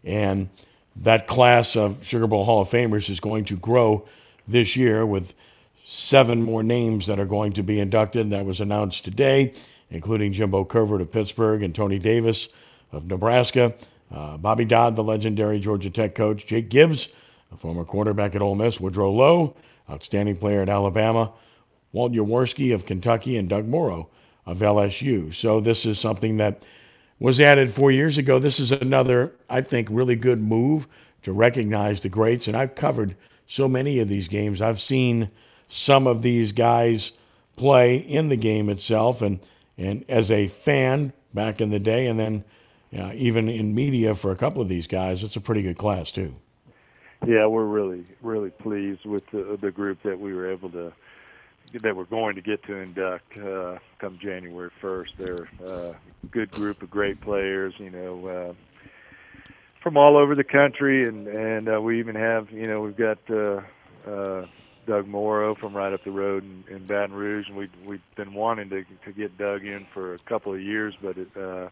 and 0.03 0.49
that 0.95 1.27
class 1.27 1.75
of 1.75 2.03
Sugar 2.03 2.27
Bowl 2.27 2.45
Hall 2.45 2.61
of 2.61 2.69
Famers 2.69 3.09
is 3.09 3.19
going 3.19 3.45
to 3.45 3.55
grow 3.55 4.07
this 4.47 4.75
year 4.75 5.05
with 5.05 5.35
seven 5.83 6.41
more 6.41 6.63
names 6.63 7.07
that 7.07 7.19
are 7.19 7.25
going 7.25 7.53
to 7.53 7.63
be 7.63 7.79
inducted. 7.79 8.29
That 8.29 8.45
was 8.45 8.61
announced 8.61 9.03
today, 9.03 9.53
including 9.89 10.31
Jimbo 10.31 10.65
Covert 10.65 11.01
of 11.01 11.11
Pittsburgh 11.11 11.63
and 11.63 11.73
Tony 11.73 11.99
Davis 11.99 12.49
of 12.91 13.05
Nebraska, 13.07 13.73
uh, 14.13 14.37
Bobby 14.37 14.65
Dodd, 14.65 14.95
the 14.95 15.03
legendary 15.03 15.59
Georgia 15.59 15.89
Tech 15.89 16.15
coach, 16.15 16.45
Jake 16.45 16.69
Gibbs, 16.69 17.09
a 17.51 17.57
former 17.57 17.83
quarterback 17.83 18.35
at 18.35 18.41
Ole 18.41 18.55
Miss, 18.55 18.79
Woodrow 18.79 19.11
Lowe, 19.11 19.55
outstanding 19.89 20.37
player 20.37 20.61
at 20.61 20.69
Alabama, 20.69 21.31
Walt 21.91 22.13
Yowarsky 22.13 22.73
of 22.73 22.85
Kentucky, 22.85 23.37
and 23.37 23.49
Doug 23.49 23.65
Moreau 23.65 24.09
of 24.45 24.59
LSU. 24.59 25.33
So 25.33 25.59
this 25.59 25.85
is 25.85 25.99
something 25.99 26.37
that 26.37 26.63
was 27.19 27.39
added 27.39 27.69
four 27.69 27.91
years 27.91 28.17
ago. 28.17 28.39
This 28.39 28.59
is 28.59 28.71
another, 28.71 29.33
I 29.49 29.61
think, 29.61 29.87
really 29.91 30.15
good 30.15 30.41
move 30.41 30.87
to 31.21 31.31
recognize 31.31 32.01
the 32.01 32.09
greats. 32.09 32.47
And 32.47 32.57
I've 32.57 32.75
covered 32.75 33.15
so 33.45 33.67
many 33.67 33.99
of 33.99 34.07
these 34.07 34.27
games. 34.27 34.61
I've 34.61 34.79
seen 34.79 35.29
some 35.71 36.05
of 36.05 36.21
these 36.21 36.51
guys 36.51 37.13
play 37.55 37.95
in 37.95 38.27
the 38.27 38.35
game 38.35 38.69
itself, 38.69 39.21
and 39.21 39.39
and 39.77 40.03
as 40.09 40.29
a 40.29 40.47
fan 40.47 41.13
back 41.33 41.61
in 41.61 41.69
the 41.69 41.79
day, 41.79 42.07
and 42.07 42.19
then 42.19 42.43
uh, 42.97 43.11
even 43.15 43.47
in 43.47 43.73
media 43.73 44.13
for 44.13 44.31
a 44.31 44.35
couple 44.35 44.61
of 44.61 44.67
these 44.67 44.85
guys, 44.85 45.23
it's 45.23 45.37
a 45.37 45.41
pretty 45.41 45.61
good 45.61 45.77
class 45.77 46.11
too. 46.11 46.35
Yeah, 47.25 47.45
we're 47.45 47.65
really 47.65 48.03
really 48.21 48.49
pleased 48.49 49.05
with 49.05 49.25
the, 49.31 49.57
the 49.61 49.71
group 49.71 50.01
that 50.03 50.19
we 50.19 50.33
were 50.33 50.51
able 50.51 50.69
to 50.71 50.91
that 51.81 51.95
we're 51.95 52.03
going 52.03 52.35
to 52.35 52.41
get 52.41 52.61
to 52.63 52.75
induct 52.75 53.39
uh, 53.39 53.79
come 53.97 54.19
January 54.19 54.69
1st. 54.81 55.15
They're 55.15 55.47
uh, 55.65 55.93
a 55.93 56.27
good 56.27 56.51
group 56.51 56.81
of 56.81 56.89
great 56.89 57.21
players. 57.21 57.73
You 57.77 57.91
know. 57.91 58.27
Uh, 58.27 58.53
from 59.81 59.97
all 59.97 60.15
over 60.15 60.35
the 60.35 60.43
country, 60.43 61.03
and 61.05 61.27
and 61.27 61.67
uh, 61.67 61.81
we 61.81 61.97
even 61.97 62.15
have 62.15 62.51
you 62.51 62.67
know 62.67 62.81
we've 62.81 62.95
got 62.95 63.17
uh, 63.29 63.61
uh, 64.07 64.45
Doug 64.85 65.07
Moreau 65.07 65.55
from 65.55 65.75
right 65.75 65.93
up 65.93 66.03
the 66.03 66.11
road 66.11 66.43
in, 66.43 66.75
in 66.75 66.85
Baton 66.85 67.13
Rouge, 67.13 67.47
and 67.47 67.57
we 67.57 67.69
we've 67.85 68.01
been 68.15 68.33
wanting 68.33 68.69
to 68.69 68.83
to 69.05 69.11
get 69.11 69.37
Doug 69.37 69.65
in 69.65 69.85
for 69.93 70.13
a 70.13 70.19
couple 70.19 70.53
of 70.53 70.61
years, 70.61 70.95
but 71.01 71.17
it, 71.17 71.35
uh, 71.37 71.69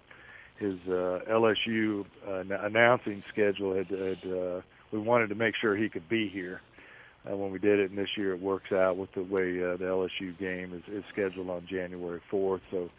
his 0.57 0.76
uh, 0.88 1.22
LSU 1.30 2.05
uh, 2.28 2.43
announcing 2.66 3.22
schedule 3.22 3.76
had, 3.76 3.88
had 3.88 4.32
uh, 4.32 4.62
we 4.91 4.99
wanted 4.99 5.30
to 5.30 5.36
make 5.36 5.55
sure 5.55 5.76
he 5.76 5.89
could 5.89 6.07
be 6.10 6.28
here. 6.28 6.62
Uh, 7.30 7.36
when 7.36 7.51
we 7.51 7.60
did 7.60 7.80
it, 7.80 7.89
and 7.89 7.99
this 7.99 8.16
year 8.16 8.34
it 8.34 8.39
works 8.39 8.72
out 8.72 8.95
with 8.95 9.12
the 9.12 9.22
way 9.22 9.62
uh, 9.62 9.76
the 9.76 9.84
LSU 9.84 10.38
game 10.38 10.74
is, 10.74 10.93
is 10.93 11.03
scheduled 11.12 11.49
on 11.49 11.68
January 11.68 12.22
4th. 12.32 12.62
So 12.72 12.89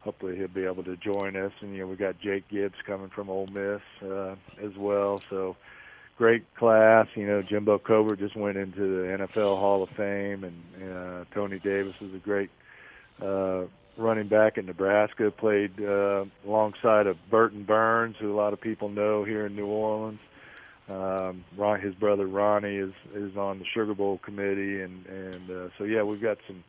hopefully 0.00 0.36
he'll 0.36 0.48
be 0.48 0.64
able 0.64 0.84
to 0.84 0.96
join 0.96 1.36
us. 1.36 1.52
And 1.60 1.74
you 1.74 1.80
know, 1.80 1.86
we 1.86 1.96
got 1.96 2.18
Jake 2.18 2.48
Gibbs 2.48 2.78
coming 2.86 3.10
from 3.10 3.28
Ole 3.28 3.46
Miss 3.48 3.82
uh, 4.02 4.36
as 4.62 4.74
well. 4.76 5.20
So 5.28 5.56
great 6.18 6.52
class. 6.56 7.06
You 7.14 7.26
know, 7.26 7.42
Jimbo 7.42 7.78
Covert 7.78 8.18
just 8.18 8.36
went 8.36 8.58
into 8.58 8.80
the 8.80 9.24
NFL 9.24 9.58
Hall 9.58 9.84
of 9.84 9.90
Fame, 9.90 10.44
and 10.44 10.92
uh, 10.92 11.24
Tony 11.32 11.60
Davis 11.60 11.94
is 12.00 12.12
a 12.12 12.18
great 12.18 12.50
uh, 13.22 13.62
running 13.96 14.26
back 14.26 14.58
in 14.58 14.66
Nebraska. 14.66 15.30
Played 15.30 15.80
uh, 15.80 16.24
alongside 16.44 17.06
of 17.06 17.16
Burton 17.30 17.62
Burns, 17.62 18.16
who 18.18 18.32
a 18.32 18.36
lot 18.36 18.52
of 18.52 18.60
people 18.60 18.88
know 18.88 19.24
here 19.24 19.46
in 19.46 19.54
New 19.54 19.66
Orleans. 19.66 20.20
Um, 20.88 21.44
Ron, 21.56 21.80
his 21.80 21.94
brother 21.94 22.26
Ronnie 22.26 22.76
is 22.76 22.92
is 23.14 23.36
on 23.36 23.60
the 23.60 23.64
Sugar 23.64 23.94
Bowl 23.94 24.18
committee, 24.18 24.82
and 24.82 25.06
and 25.06 25.50
uh, 25.50 25.68
so 25.78 25.84
yeah, 25.84 26.02
we've 26.02 26.20
got 26.20 26.38
some 26.46 26.64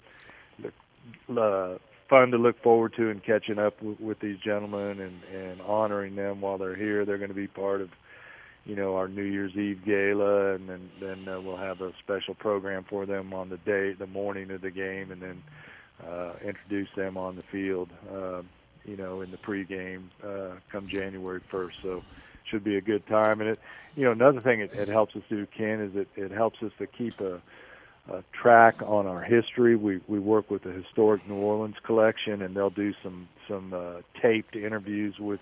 uh, 1.38 1.78
fun 2.08 2.32
to 2.32 2.38
look 2.38 2.62
forward 2.62 2.94
to 2.98 3.10
and 3.10 3.24
catching 3.24 3.58
up 3.58 3.82
with, 3.82 4.00
with 4.00 4.20
these 4.20 4.38
gentlemen 4.40 5.00
and 5.00 5.24
and 5.34 5.62
honoring 5.62 6.16
them 6.16 6.42
while 6.42 6.60
they're 6.60 6.76
here. 6.76 7.04
They're 7.04 7.18
going 7.18 7.30
to 7.30 7.36
be 7.36 7.48
part 7.48 7.82
of 7.82 7.90
you 8.66 8.76
know 8.76 8.96
our 8.96 9.08
New 9.08 9.24
Year's 9.24 9.56
Eve 9.56 9.84
gala, 9.86 10.56
and 10.56 10.70
then 10.70 10.90
then 11.00 11.28
uh, 11.28 11.40
we'll 11.42 11.58
have 11.58 11.82
a 11.82 11.94
special 12.00 12.34
program 12.36 12.84
for 12.84 13.06
them 13.06 13.34
on 13.34 13.50
the 13.50 13.58
day, 13.58 13.94
the 13.94 14.08
morning 14.08 14.52
of 14.52 14.62
the 14.62 14.72
game, 14.72 15.12
and 15.12 15.22
then 15.22 15.44
uh, 16.08 16.34
introduce 16.44 16.90
them 16.96 17.18
on 17.18 17.36
the 17.36 17.44
field. 17.44 17.90
Uh, 18.12 18.42
you 18.86 18.98
know, 18.98 19.22
in 19.22 19.30
the 19.30 19.38
pregame 19.38 20.04
uh, 20.24 20.56
come 20.72 20.88
January 20.88 21.42
1st. 21.52 21.74
So 21.84 22.04
should 22.50 22.64
be 22.64 22.78
a 22.78 22.82
good 22.82 23.06
time. 23.08 23.42
And 23.42 23.52
it, 23.52 23.60
you 23.96 24.04
know, 24.06 24.12
another 24.12 24.42
thing 24.42 24.62
it, 24.62 24.74
it 24.74 24.88
helps 24.88 25.16
us 25.16 25.22
do, 25.30 25.46
Ken, 25.46 25.82
is 25.82 25.96
it, 25.96 26.08
it 26.16 26.32
helps 26.32 26.62
us 26.64 26.72
to 26.80 26.88
keep 26.88 27.20
a 27.22 27.42
uh, 28.12 28.22
track 28.32 28.82
on 28.82 29.06
our 29.06 29.22
history. 29.22 29.76
We 29.76 30.02
we 30.08 30.20
work 30.20 30.50
with 30.50 30.64
the 30.64 30.72
historic 30.72 31.28
New 31.28 31.36
Orleans 31.36 31.76
collection, 31.84 32.42
and 32.42 32.56
they'll 32.56 32.70
do 32.72 32.94
some 33.04 33.28
some 33.48 33.74
uh, 33.74 34.02
taped 34.22 34.56
interviews 34.56 35.20
with 35.20 35.40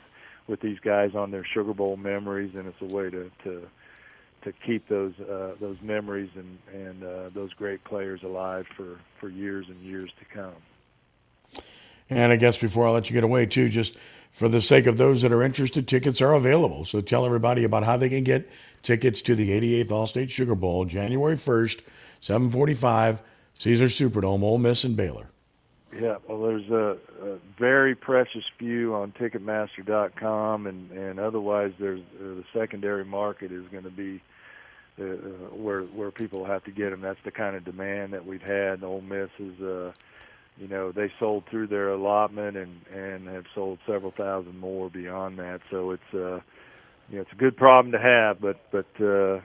with 0.47 0.61
these 0.61 0.79
guys 0.79 1.15
on 1.15 1.31
their 1.31 1.45
Sugar 1.45 1.73
Bowl 1.73 1.97
memories, 1.97 2.55
and 2.55 2.67
it's 2.67 2.81
a 2.81 2.95
way 2.95 3.09
to 3.09 3.31
to 3.43 3.67
to 4.43 4.53
keep 4.65 4.87
those 4.87 5.13
uh, 5.19 5.55
those 5.59 5.77
memories 5.81 6.29
and 6.35 6.57
and 6.73 7.03
uh, 7.03 7.29
those 7.33 7.53
great 7.53 7.83
players 7.83 8.21
alive 8.23 8.65
for 8.75 8.99
for 9.19 9.29
years 9.29 9.67
and 9.69 9.81
years 9.81 10.09
to 10.19 10.25
come. 10.25 11.63
And 12.09 12.31
I 12.31 12.37
guess 12.37 12.57
before 12.57 12.87
I 12.87 12.91
let 12.91 13.09
you 13.09 13.13
get 13.13 13.25
away, 13.25 13.45
too, 13.45 13.67
just 13.67 13.97
for 14.31 14.47
the 14.47 14.61
sake 14.61 14.87
of 14.87 14.95
those 14.97 15.21
that 15.23 15.33
are 15.33 15.43
interested, 15.43 15.87
tickets 15.87 16.21
are 16.21 16.33
available. 16.33 16.85
So 16.85 17.01
tell 17.01 17.25
everybody 17.25 17.65
about 17.65 17.83
how 17.83 17.97
they 17.97 18.07
can 18.07 18.23
get 18.23 18.49
tickets 18.81 19.21
to 19.23 19.35
the 19.35 19.49
88th 19.49 19.89
Allstate 19.89 20.29
Sugar 20.29 20.55
Bowl, 20.55 20.85
January 20.85 21.35
1st, 21.35 21.81
745, 22.21 23.21
Caesar 23.55 23.85
Superdome, 23.85 24.41
Ole 24.41 24.57
Miss 24.57 24.85
and 24.85 24.95
Baylor. 24.95 25.29
Yeah, 25.99 26.17
well, 26.27 26.41
there's 26.41 26.69
a, 26.69 26.97
a 27.23 27.37
very 27.57 27.95
precious 27.95 28.43
few 28.59 28.93
on 28.93 29.13
Ticketmaster.com, 29.13 30.67
and 30.67 30.91
and 30.91 31.19
otherwise, 31.19 31.71
there's 31.79 32.01
uh, 32.01 32.23
the 32.23 32.43
secondary 32.53 33.05
market 33.05 33.51
is 33.51 33.65
going 33.71 33.83
to 33.83 33.89
be 33.89 34.21
uh, 34.99 35.03
uh, 35.03 35.07
where 35.55 35.83
where 35.83 36.11
people 36.11 36.45
have 36.45 36.63
to 36.65 36.71
get 36.71 36.91
them. 36.91 37.01
That's 37.01 37.19
the 37.23 37.31
kind 37.31 37.55
of 37.55 37.65
demand 37.65 38.13
that 38.13 38.25
we've 38.25 38.41
had. 38.41 38.83
Ole 38.83 39.01
Miss 39.01 39.29
is, 39.39 39.59
uh, 39.59 39.91
you 40.59 40.67
know, 40.67 40.91
they 40.91 41.11
sold 41.19 41.45
through 41.49 41.67
their 41.67 41.89
allotment 41.89 42.57
and 42.57 42.85
and 42.93 43.27
have 43.27 43.45
sold 43.55 43.79
several 43.87 44.11
thousand 44.11 44.59
more 44.59 44.89
beyond 44.91 45.39
that. 45.39 45.61
So 45.71 45.91
it's 45.91 46.13
uh, 46.13 46.41
you 47.09 47.15
know, 47.15 47.21
it's 47.21 47.31
a 47.31 47.37
good 47.37 47.57
problem 47.57 47.91
to 47.93 47.99
have, 47.99 48.39
but 48.39 48.59
but 48.71 48.87
uh, 48.99 49.39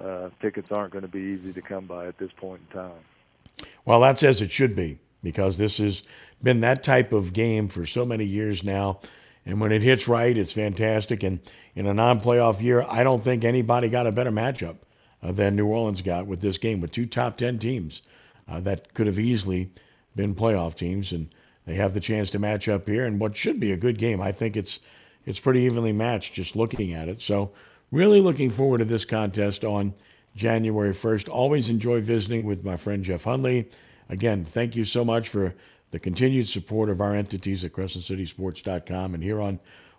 uh, 0.00 0.30
tickets 0.40 0.70
aren't 0.70 0.92
going 0.92 1.02
to 1.02 1.08
be 1.08 1.20
easy 1.20 1.52
to 1.52 1.62
come 1.62 1.86
by 1.86 2.06
at 2.06 2.18
this 2.18 2.30
point 2.36 2.60
in 2.68 2.76
time. 2.78 3.68
Well, 3.84 4.00
that's 4.00 4.22
as 4.22 4.40
it 4.42 4.52
should 4.52 4.76
be 4.76 5.00
because 5.22 5.58
this 5.58 5.78
has 5.78 6.02
been 6.42 6.60
that 6.60 6.82
type 6.82 7.12
of 7.12 7.32
game 7.32 7.68
for 7.68 7.86
so 7.86 8.04
many 8.04 8.24
years 8.24 8.64
now. 8.64 9.00
And 9.44 9.60
when 9.60 9.72
it 9.72 9.82
hits 9.82 10.08
right, 10.08 10.36
it's 10.36 10.52
fantastic. 10.52 11.22
And 11.22 11.40
in 11.74 11.86
a 11.86 11.94
non 11.94 12.20
playoff 12.20 12.62
year, 12.62 12.84
I 12.88 13.04
don't 13.04 13.20
think 13.20 13.44
anybody 13.44 13.88
got 13.88 14.06
a 14.06 14.12
better 14.12 14.30
matchup 14.30 14.76
uh, 15.22 15.32
than 15.32 15.56
New 15.56 15.66
Orleans 15.66 16.02
got 16.02 16.26
with 16.26 16.40
this 16.40 16.58
game, 16.58 16.80
with 16.80 16.92
two 16.92 17.06
top 17.06 17.36
10 17.36 17.58
teams 17.58 18.02
uh, 18.48 18.60
that 18.60 18.94
could 18.94 19.06
have 19.06 19.18
easily 19.18 19.70
been 20.14 20.34
playoff 20.34 20.74
teams. 20.74 21.12
And 21.12 21.34
they 21.66 21.74
have 21.74 21.94
the 21.94 22.00
chance 22.00 22.30
to 22.30 22.38
match 22.38 22.68
up 22.68 22.88
here 22.88 23.04
and 23.04 23.20
what 23.20 23.36
should 23.36 23.58
be 23.58 23.72
a 23.72 23.76
good 23.76 23.98
game. 23.98 24.20
I 24.20 24.32
think 24.32 24.56
it's, 24.56 24.80
it's 25.24 25.40
pretty 25.40 25.60
evenly 25.60 25.92
matched 25.92 26.34
just 26.34 26.56
looking 26.56 26.92
at 26.92 27.08
it. 27.08 27.20
So, 27.20 27.52
really 27.90 28.20
looking 28.20 28.50
forward 28.50 28.78
to 28.78 28.84
this 28.84 29.04
contest 29.04 29.64
on 29.64 29.94
January 30.34 30.92
1st. 30.92 31.28
Always 31.28 31.68
enjoy 31.68 32.00
visiting 32.00 32.46
with 32.46 32.64
my 32.64 32.76
friend 32.76 33.04
Jeff 33.04 33.24
Hundley 33.24 33.68
Again, 34.12 34.44
thank 34.44 34.76
you 34.76 34.84
so 34.84 35.06
much 35.06 35.30
for 35.30 35.54
the 35.90 35.98
continued 35.98 36.46
support 36.46 36.90
of 36.90 37.00
our 37.00 37.16
entities 37.16 37.64
at 37.64 37.72
CrescentCitySports.com 37.72 39.14
and 39.14 39.22
here 39.22 39.40
on 39.40 39.58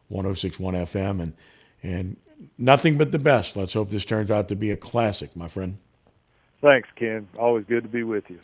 1061 0.09 0.75
FM. 0.75 1.19
And, 1.19 1.33
and 1.81 2.17
nothing 2.59 2.95
but 2.95 3.11
the 3.11 3.17
best. 3.17 3.55
Let's 3.55 3.73
hope 3.73 3.89
this 3.89 4.05
turns 4.05 4.29
out 4.29 4.49
to 4.49 4.55
be 4.55 4.69
a 4.69 4.77
classic, 4.77 5.35
my 5.35 5.47
friend. 5.47 5.79
Thanks, 6.61 6.87
Ken. 6.95 7.27
Always 7.39 7.65
good 7.65 7.81
to 7.81 7.89
be 7.89 8.03
with 8.03 8.29
you. 8.29 8.39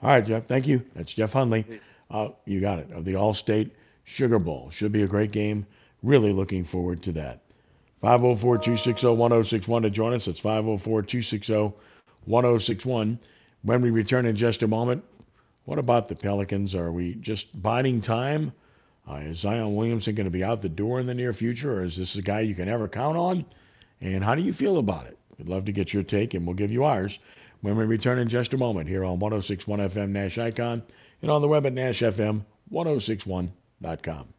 All 0.00 0.10
right, 0.10 0.24
Jeff. 0.24 0.44
Thank 0.44 0.68
you. 0.68 0.84
That's 0.94 1.12
Jeff 1.12 1.32
Hundley. 1.32 1.66
Uh, 2.08 2.28
you 2.44 2.60
got 2.60 2.78
it. 2.78 2.92
Of 2.92 3.04
the 3.04 3.14
Allstate 3.14 3.72
Sugar 4.04 4.38
Bowl. 4.38 4.70
Should 4.70 4.92
be 4.92 5.02
a 5.02 5.08
great 5.08 5.32
game. 5.32 5.66
Really 6.04 6.32
looking 6.32 6.62
forward 6.62 7.02
to 7.02 7.12
that. 7.12 7.40
504 8.00 8.58
260 8.58 9.08
1061 9.08 9.82
to 9.82 9.90
join 9.90 10.14
us. 10.14 10.26
That's 10.26 10.38
504 10.38 11.02
260 11.02 11.72
1061. 12.26 13.18
When 13.64 13.80
we 13.80 13.90
return 13.90 14.26
in 14.26 14.36
just 14.36 14.62
a 14.62 14.68
moment, 14.68 15.02
what 15.64 15.78
about 15.78 16.08
the 16.08 16.14
Pelicans? 16.14 16.74
Are 16.74 16.92
we 16.92 17.14
just 17.14 17.62
biding 17.62 18.02
time? 18.02 18.52
Uh, 19.10 19.14
is 19.14 19.38
Zion 19.38 19.74
Williamson 19.74 20.14
going 20.14 20.26
to 20.26 20.30
be 20.30 20.44
out 20.44 20.60
the 20.60 20.68
door 20.68 21.00
in 21.00 21.06
the 21.06 21.14
near 21.14 21.32
future, 21.32 21.78
or 21.78 21.82
is 21.82 21.96
this 21.96 22.14
a 22.14 22.20
guy 22.20 22.40
you 22.40 22.54
can 22.54 22.68
ever 22.68 22.88
count 22.88 23.16
on? 23.16 23.46
And 24.02 24.22
how 24.22 24.34
do 24.34 24.42
you 24.42 24.52
feel 24.52 24.76
about 24.76 25.06
it? 25.06 25.16
We'd 25.38 25.48
love 25.48 25.64
to 25.64 25.72
get 25.72 25.94
your 25.94 26.02
take, 26.02 26.34
and 26.34 26.46
we'll 26.46 26.56
give 26.56 26.70
you 26.70 26.84
ours 26.84 27.18
when 27.62 27.78
we 27.78 27.86
return 27.86 28.18
in 28.18 28.28
just 28.28 28.52
a 28.52 28.58
moment 28.58 28.90
here 28.90 29.02
on 29.02 29.18
1061 29.18 29.78
FM 29.78 30.10
Nash 30.10 30.36
Icon 30.36 30.82
and 31.22 31.30
on 31.30 31.40
the 31.40 31.48
web 31.48 31.64
at 31.64 31.72
NashFM1061.com. 31.72 34.34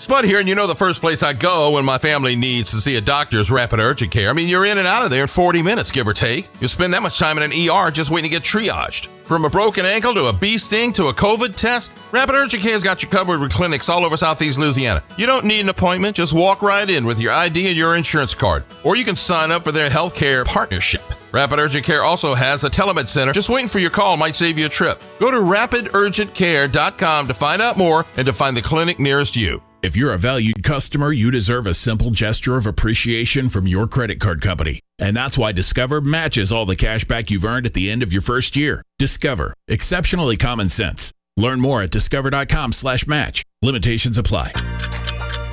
Spud 0.00 0.24
here, 0.24 0.38
and 0.38 0.48
you 0.48 0.54
know 0.54 0.66
the 0.66 0.74
first 0.74 1.02
place 1.02 1.22
I 1.22 1.34
go 1.34 1.72
when 1.72 1.84
my 1.84 1.98
family 1.98 2.34
needs 2.34 2.70
to 2.70 2.78
see 2.78 2.96
a 2.96 3.02
doctor 3.02 3.38
is 3.38 3.50
Rapid 3.50 3.80
Urgent 3.80 4.10
Care. 4.10 4.30
I 4.30 4.32
mean, 4.32 4.48
you're 4.48 4.64
in 4.64 4.78
and 4.78 4.86
out 4.86 5.04
of 5.04 5.10
there 5.10 5.22
in 5.22 5.28
40 5.28 5.60
minutes, 5.60 5.90
give 5.90 6.08
or 6.08 6.14
take. 6.14 6.48
You 6.58 6.68
spend 6.68 6.94
that 6.94 7.02
much 7.02 7.18
time 7.18 7.36
in 7.36 7.44
an 7.44 7.52
ER 7.52 7.90
just 7.90 8.10
waiting 8.10 8.30
to 8.30 8.34
get 8.34 8.42
triaged. 8.42 9.08
From 9.24 9.44
a 9.44 9.50
broken 9.50 9.84
ankle 9.84 10.14
to 10.14 10.24
a 10.26 10.32
bee 10.32 10.56
sting 10.56 10.92
to 10.92 11.08
a 11.08 11.12
COVID 11.12 11.54
test, 11.54 11.92
Rapid 12.12 12.34
Urgent 12.34 12.62
Care's 12.62 12.82
got 12.82 13.02
you 13.02 13.10
covered 13.10 13.40
with 13.40 13.52
clinics 13.52 13.90
all 13.90 14.04
over 14.06 14.16
Southeast 14.16 14.58
Louisiana. 14.58 15.02
You 15.18 15.26
don't 15.26 15.44
need 15.44 15.60
an 15.60 15.68
appointment, 15.68 16.16
just 16.16 16.32
walk 16.32 16.62
right 16.62 16.88
in 16.88 17.04
with 17.04 17.20
your 17.20 17.32
ID 17.32 17.68
and 17.68 17.76
your 17.76 17.94
insurance 17.94 18.34
card. 18.34 18.64
Or 18.84 18.96
you 18.96 19.04
can 19.04 19.16
sign 19.16 19.50
up 19.50 19.64
for 19.64 19.70
their 19.70 19.90
healthcare 19.90 20.46
partnership. 20.46 21.02
Rapid 21.32 21.58
Urgent 21.58 21.84
Care 21.84 22.02
also 22.02 22.34
has 22.34 22.64
a 22.64 22.70
telemed 22.70 23.06
center. 23.06 23.32
Just 23.32 23.50
waiting 23.50 23.68
for 23.68 23.78
your 23.78 23.90
call 23.90 24.16
might 24.16 24.34
save 24.34 24.58
you 24.58 24.64
a 24.64 24.70
trip. 24.70 25.00
Go 25.18 25.30
to 25.30 25.36
rapidurgentcare.com 25.36 27.28
to 27.28 27.34
find 27.34 27.62
out 27.62 27.76
more 27.76 28.06
and 28.16 28.26
to 28.26 28.32
find 28.32 28.56
the 28.56 28.62
clinic 28.62 28.98
nearest 28.98 29.36
you. 29.36 29.62
If 29.82 29.96
you're 29.96 30.12
a 30.12 30.18
valued 30.18 30.62
customer, 30.62 31.10
you 31.10 31.30
deserve 31.30 31.66
a 31.66 31.72
simple 31.72 32.10
gesture 32.10 32.58
of 32.58 32.66
appreciation 32.66 33.48
from 33.48 33.66
your 33.66 33.86
credit 33.86 34.20
card 34.20 34.42
company. 34.42 34.80
And 34.98 35.16
that's 35.16 35.38
why 35.38 35.52
Discover 35.52 36.02
matches 36.02 36.52
all 36.52 36.66
the 36.66 36.76
cash 36.76 37.06
back 37.06 37.30
you've 37.30 37.46
earned 37.46 37.64
at 37.64 37.72
the 37.72 37.90
end 37.90 38.02
of 38.02 38.12
your 38.12 38.20
first 38.20 38.56
year. 38.56 38.82
Discover, 38.98 39.54
exceptionally 39.68 40.36
common 40.36 40.68
sense. 40.68 41.12
Learn 41.38 41.60
more 41.60 41.80
at 41.82 41.90
discover.com/match. 41.90 43.42
Limitations 43.62 44.18
apply. 44.18 44.52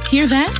Hear 0.09 0.27
that? 0.27 0.53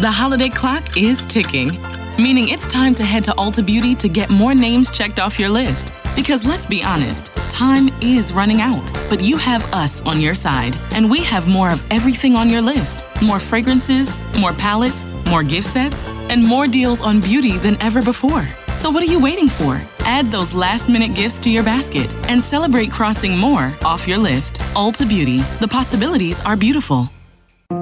The 0.00 0.10
holiday 0.10 0.48
clock 0.48 0.96
is 0.96 1.24
ticking, 1.26 1.80
meaning 2.18 2.48
it's 2.48 2.66
time 2.66 2.96
to 2.96 3.04
head 3.04 3.22
to 3.24 3.32
Ulta 3.32 3.64
Beauty 3.64 3.94
to 3.94 4.08
get 4.08 4.28
more 4.28 4.56
names 4.56 4.90
checked 4.90 5.20
off 5.20 5.38
your 5.38 5.50
list. 5.50 5.92
Because 6.14 6.46
let's 6.46 6.66
be 6.66 6.82
honest, 6.82 7.26
time 7.50 7.88
is 8.00 8.32
running 8.32 8.60
out, 8.60 8.92
but 9.10 9.20
you 9.20 9.36
have 9.36 9.64
us 9.74 10.00
on 10.02 10.20
your 10.20 10.34
side, 10.34 10.76
and 10.92 11.10
we 11.10 11.22
have 11.24 11.48
more 11.48 11.70
of 11.70 11.82
everything 11.90 12.36
on 12.36 12.48
your 12.48 12.62
list 12.62 13.04
more 13.22 13.38
fragrances, 13.38 14.14
more 14.38 14.52
palettes, 14.52 15.06
more 15.26 15.42
gift 15.42 15.68
sets, 15.68 16.08
and 16.28 16.44
more 16.44 16.66
deals 16.66 17.00
on 17.00 17.20
beauty 17.20 17.56
than 17.58 17.80
ever 17.80 18.02
before. 18.02 18.46
So, 18.74 18.90
what 18.90 19.02
are 19.02 19.06
you 19.06 19.20
waiting 19.20 19.48
for? 19.48 19.80
Add 20.00 20.26
those 20.26 20.52
last 20.52 20.88
minute 20.88 21.14
gifts 21.14 21.38
to 21.40 21.50
your 21.50 21.62
basket 21.62 22.12
and 22.28 22.42
celebrate 22.42 22.90
crossing 22.90 23.38
more 23.38 23.72
off 23.84 24.06
your 24.06 24.18
list. 24.18 24.56
Ulta 24.74 25.08
Beauty, 25.08 25.38
the 25.60 25.68
possibilities 25.68 26.44
are 26.44 26.56
beautiful. 26.56 27.08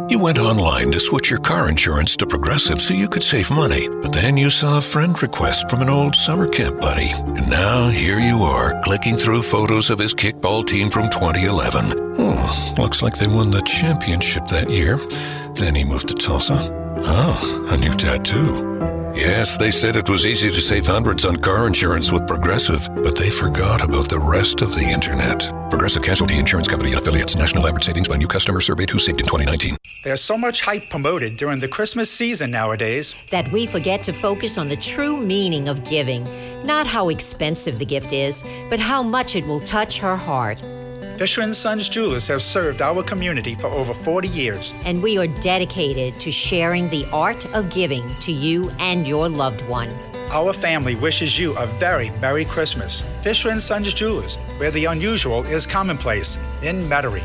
You 0.08 0.18
went 0.18 0.38
online 0.38 0.92
to 0.92 1.00
switch 1.00 1.30
your 1.30 1.40
car 1.40 1.68
insurance 1.68 2.16
to 2.18 2.26
Progressive 2.26 2.80
so 2.80 2.94
you 2.94 3.08
could 3.08 3.22
save 3.22 3.50
money, 3.50 3.88
but 3.88 4.12
then 4.12 4.36
you 4.36 4.50
saw 4.50 4.78
a 4.78 4.80
friend 4.80 5.20
request 5.22 5.68
from 5.68 5.82
an 5.82 5.88
old 5.88 6.14
summer 6.14 6.46
camp 6.46 6.80
buddy. 6.80 7.10
And 7.10 7.48
now 7.48 7.88
here 7.88 8.18
you 8.18 8.38
are, 8.42 8.80
clicking 8.82 9.16
through 9.16 9.42
photos 9.42 9.90
of 9.90 9.98
his 9.98 10.14
kickball 10.14 10.66
team 10.66 10.90
from 10.90 11.08
2011. 11.10 11.90
Hmm, 12.16 12.80
looks 12.80 13.02
like 13.02 13.16
they 13.16 13.26
won 13.26 13.50
the 13.50 13.62
championship 13.62 14.46
that 14.48 14.70
year. 14.70 14.98
Then 15.54 15.74
he 15.74 15.84
moved 15.84 16.08
to 16.08 16.14
Tulsa. 16.14 16.81
Oh, 17.04 17.66
a 17.68 17.76
new 17.76 17.92
tattoo. 17.92 18.80
Yes, 19.14 19.58
they 19.58 19.70
said 19.70 19.96
it 19.96 20.08
was 20.08 20.24
easy 20.24 20.50
to 20.50 20.60
save 20.60 20.86
hundreds 20.86 21.24
on 21.24 21.36
car 21.36 21.66
insurance 21.66 22.10
with 22.10 22.26
Progressive, 22.26 22.88
but 23.02 23.14
they 23.14 23.28
forgot 23.28 23.82
about 23.82 24.08
the 24.08 24.18
rest 24.18 24.62
of 24.62 24.74
the 24.74 24.84
internet. 24.84 25.40
Progressive 25.68 26.02
Casualty 26.02 26.38
Insurance 26.38 26.66
Company 26.66 26.92
and 26.92 27.00
affiliates. 27.00 27.36
National 27.36 27.66
average 27.66 27.84
savings 27.84 28.08
by 28.08 28.16
new 28.16 28.26
customer 28.26 28.60
surveyed 28.60 28.88
who 28.88 28.98
saved 28.98 29.20
in 29.20 29.26
2019. 29.26 29.76
There's 30.04 30.22
so 30.22 30.38
much 30.38 30.62
hype 30.62 30.82
promoted 30.90 31.36
during 31.38 31.60
the 31.60 31.68
Christmas 31.68 32.10
season 32.10 32.50
nowadays 32.50 33.14
that 33.30 33.50
we 33.52 33.66
forget 33.66 34.02
to 34.04 34.12
focus 34.12 34.56
on 34.56 34.68
the 34.68 34.76
true 34.76 35.18
meaning 35.18 35.68
of 35.68 35.84
giving. 35.88 36.26
Not 36.64 36.86
how 36.86 37.10
expensive 37.10 37.78
the 37.78 37.84
gift 37.84 38.12
is, 38.12 38.44
but 38.70 38.80
how 38.80 39.02
much 39.02 39.36
it 39.36 39.46
will 39.46 39.60
touch 39.60 39.98
her 39.98 40.16
heart. 40.16 40.62
Fisher 41.16 41.42
and 41.42 41.54
Sons 41.54 41.88
Jewelers 41.88 42.26
have 42.28 42.42
served 42.42 42.80
our 42.80 43.02
community 43.02 43.54
for 43.54 43.66
over 43.68 43.92
40 43.92 44.28
years. 44.28 44.74
And 44.84 45.02
we 45.02 45.18
are 45.18 45.26
dedicated 45.26 46.18
to 46.20 46.32
sharing 46.32 46.88
the 46.88 47.06
art 47.12 47.44
of 47.54 47.70
giving 47.70 48.08
to 48.20 48.32
you 48.32 48.70
and 48.78 49.06
your 49.06 49.28
loved 49.28 49.60
one. 49.68 49.88
Our 50.30 50.52
family 50.54 50.94
wishes 50.94 51.38
you 51.38 51.54
a 51.58 51.66
very 51.78 52.10
Merry 52.20 52.46
Christmas. 52.46 53.02
Fisher 53.22 53.50
and 53.50 53.62
Sons 53.62 53.92
Jewelers, 53.92 54.36
where 54.56 54.70
the 54.70 54.86
unusual 54.86 55.44
is 55.44 55.66
commonplace, 55.66 56.38
in 56.62 56.76
Metairie. 56.88 57.22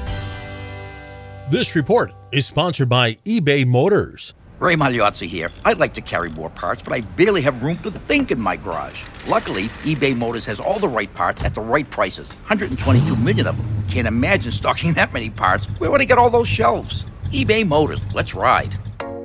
This 1.50 1.76
report 1.76 2.12
is 2.34 2.46
sponsored 2.46 2.90
by 2.90 3.14
eBay 3.26 3.66
Motors. 3.66 4.34
Ray 4.60 4.76
Magliozzi 4.76 5.28
here. 5.28 5.52
I'd 5.66 5.78
like 5.78 5.94
to 5.94 6.02
carry 6.02 6.32
more 6.32 6.50
parts, 6.50 6.82
but 6.82 6.92
I 6.92 7.02
barely 7.02 7.42
have 7.42 7.62
room 7.62 7.78
to 7.78 7.92
think 7.92 8.32
in 8.32 8.42
my 8.42 8.56
garage. 8.56 9.04
Luckily, 9.28 9.66
eBay 9.84 10.18
Motors 10.18 10.46
has 10.48 10.60
all 10.60 10.80
the 10.80 10.88
right 10.88 11.14
parts 11.14 11.44
at 11.44 11.54
the 11.54 11.62
right 11.62 11.88
prices. 11.92 12.32
122 12.32 13.16
million 13.18 13.46
of 13.46 13.56
them. 13.56 13.88
Can't 13.88 14.08
imagine 14.08 14.52
stocking 14.52 14.94
that 14.96 15.14
many 15.14 15.30
parts. 15.30 15.68
Where 15.80 15.92
would 15.92 16.02
I 16.02 16.06
get 16.06 16.18
all 16.18 16.32
those 16.32 16.48
shelves? 16.48 17.06
eBay 17.26 17.68
Motors. 17.68 18.02
Let's 18.16 18.34
ride. 18.34 18.76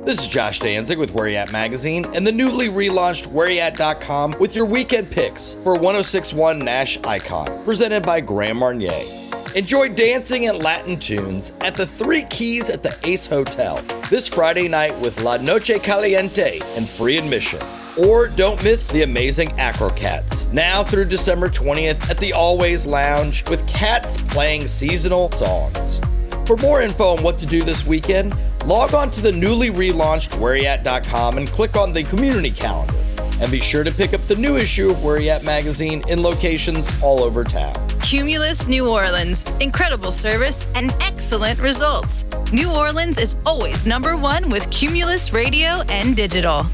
This 0.05 0.18
is 0.20 0.28
Josh 0.28 0.59
Danzig 0.59 0.99
with 0.99 1.12
Where 1.12 1.28
You 1.28 1.37
At 1.37 1.51
Magazine 1.53 2.05
and 2.12 2.26
the 2.26 2.33
newly 2.33 2.68
relaunched 2.68 3.28
WhereYat.com 3.28 4.33
with 4.39 4.55
your 4.55 4.66
weekend 4.66 5.11
picks 5.11 5.55
for 5.62 5.74
1061 5.78 6.59
Nash 6.59 6.99
Icon, 7.05 7.64
presented 7.64 8.03
by 8.03 8.20
Grand 8.20 8.59
Marnier. 8.59 9.41
Enjoy 9.55 9.94
dancing 9.94 10.48
and 10.48 10.62
Latin 10.62 10.98
tunes 10.98 11.53
at 11.61 11.74
the 11.74 11.84
Three 11.84 12.22
Keys 12.30 12.70
at 12.70 12.82
the 12.82 12.96
Ace 13.05 13.26
Hotel 13.26 13.74
this 14.09 14.26
Friday 14.26 14.66
night 14.66 14.98
with 15.00 15.22
La 15.22 15.36
Noche 15.36 15.78
Caliente 15.82 16.59
and 16.74 16.88
free 16.88 17.18
admission. 17.18 17.61
Or 17.98 18.28
don't 18.28 18.62
miss 18.64 18.88
the 18.88 19.03
amazing 19.03 19.50
Acrocats, 19.50 20.50
now 20.55 20.82
through 20.82 21.05
December 21.05 21.50
20th 21.50 22.09
at 22.09 22.16
the 22.16 22.30
AllWays 22.30 22.86
Lounge 22.86 23.46
with 23.50 23.66
cats 23.68 24.16
playing 24.32 24.66
seasonal 24.66 25.30
songs. 25.32 26.00
For 26.46 26.57
more 26.57 26.80
info 26.80 27.09
on 27.16 27.22
what 27.22 27.38
to 27.40 27.46
do 27.46 27.62
this 27.62 27.86
weekend, 27.86 28.34
log 28.64 28.94
on 28.94 29.11
to 29.11 29.20
the 29.20 29.32
newly 29.32 29.68
relaunched 29.68 30.30
WhereYat.com 30.30 31.36
and 31.36 31.46
click 31.48 31.76
on 31.76 31.92
the 31.92 32.05
community 32.05 32.50
calendar. 32.50 32.94
And 33.43 33.51
be 33.51 33.59
sure 33.59 33.82
to 33.82 33.90
pick 33.90 34.14
up 34.14 34.20
the 34.28 34.36
new 34.36 34.57
issue 34.57 34.90
of 34.90 35.03
Where 35.03 35.20
You 35.20 35.30
At 35.30 35.43
magazine 35.43 36.05
in 36.09 36.22
locations 36.22 36.88
all 37.03 37.24
over 37.24 37.43
town. 37.43 37.74
Cumulus 38.01 38.68
New 38.68 38.88
Orleans. 38.88 39.45
Incredible 39.59 40.12
service 40.12 40.64
and 40.76 40.95
excellent 41.01 41.59
results. 41.59 42.24
New 42.53 42.72
Orleans 42.72 43.18
is 43.18 43.34
always 43.45 43.84
number 43.84 44.16
one 44.16 44.49
with 44.49 44.70
Cumulus 44.70 45.32
Radio 45.32 45.82
and 45.88 46.14
Digital. 46.14 46.66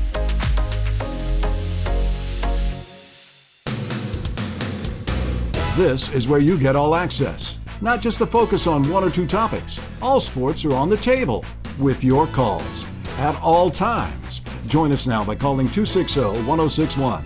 This 5.75 6.13
is 6.13 6.29
where 6.29 6.41
you 6.41 6.59
get 6.59 6.77
all 6.77 6.95
access, 6.95 7.57
not 7.81 8.03
just 8.03 8.19
the 8.19 8.27
focus 8.27 8.67
on 8.67 8.87
one 8.91 9.03
or 9.03 9.11
two 9.11 9.27
topics. 9.27 9.81
All 10.03 10.21
sports 10.21 10.67
are 10.67 10.75
on 10.75 10.91
the 10.91 10.99
table 10.99 11.47
with 11.79 12.05
your 12.05 12.27
calls 12.27 12.85
at 13.17 13.41
all 13.41 13.71
times. 13.71 14.43
Join 14.69 14.93
us 14.93 15.07
now 15.07 15.25
by 15.25 15.35
calling 15.35 15.69
260 15.69 16.21
1061. 16.47 17.25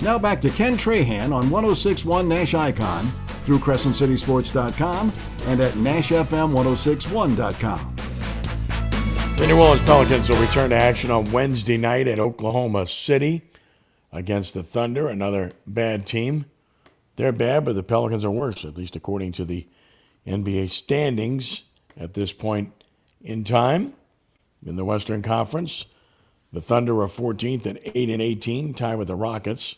Now 0.00 0.16
back 0.18 0.40
to 0.42 0.48
Ken 0.48 0.76
Trahan 0.76 1.34
on 1.34 1.50
1061 1.50 2.28
Nash 2.28 2.54
Icon 2.54 3.10
through 3.44 3.58
CrescentCitySports.com 3.58 5.12
and 5.46 5.60
at 5.60 5.72
NashFM1061.com. 5.74 7.94
The 9.36 9.48
New 9.48 9.60
Orleans 9.60 9.82
Pelicans 9.82 10.28
will 10.28 10.40
return 10.40 10.70
to 10.70 10.76
action 10.76 11.10
on 11.10 11.32
Wednesday 11.32 11.76
night 11.76 12.06
at 12.06 12.20
Oklahoma 12.20 12.86
City 12.86 13.42
against 14.12 14.54
the 14.54 14.62
Thunder, 14.62 15.08
another 15.08 15.50
bad 15.66 16.06
team. 16.06 16.44
They're 17.16 17.32
bad, 17.32 17.64
but 17.64 17.74
the 17.74 17.82
Pelicans 17.82 18.24
are 18.24 18.30
worse, 18.30 18.64
at 18.64 18.76
least 18.76 18.94
according 18.94 19.32
to 19.32 19.44
the 19.44 19.66
NBA 20.26 20.70
standings 20.70 21.64
at 21.96 22.14
this 22.14 22.32
point 22.32 22.72
in 23.20 23.42
time. 23.42 23.94
In 24.64 24.76
the 24.76 24.84
Western 24.84 25.20
Conference, 25.20 25.86
the 26.54 26.60
Thunder 26.60 27.02
are 27.02 27.08
14th 27.08 27.66
at 27.66 27.80
8 27.84 28.10
and 28.10 28.22
18, 28.22 28.74
tied 28.74 28.96
with 28.96 29.08
the 29.08 29.16
Rockets 29.16 29.74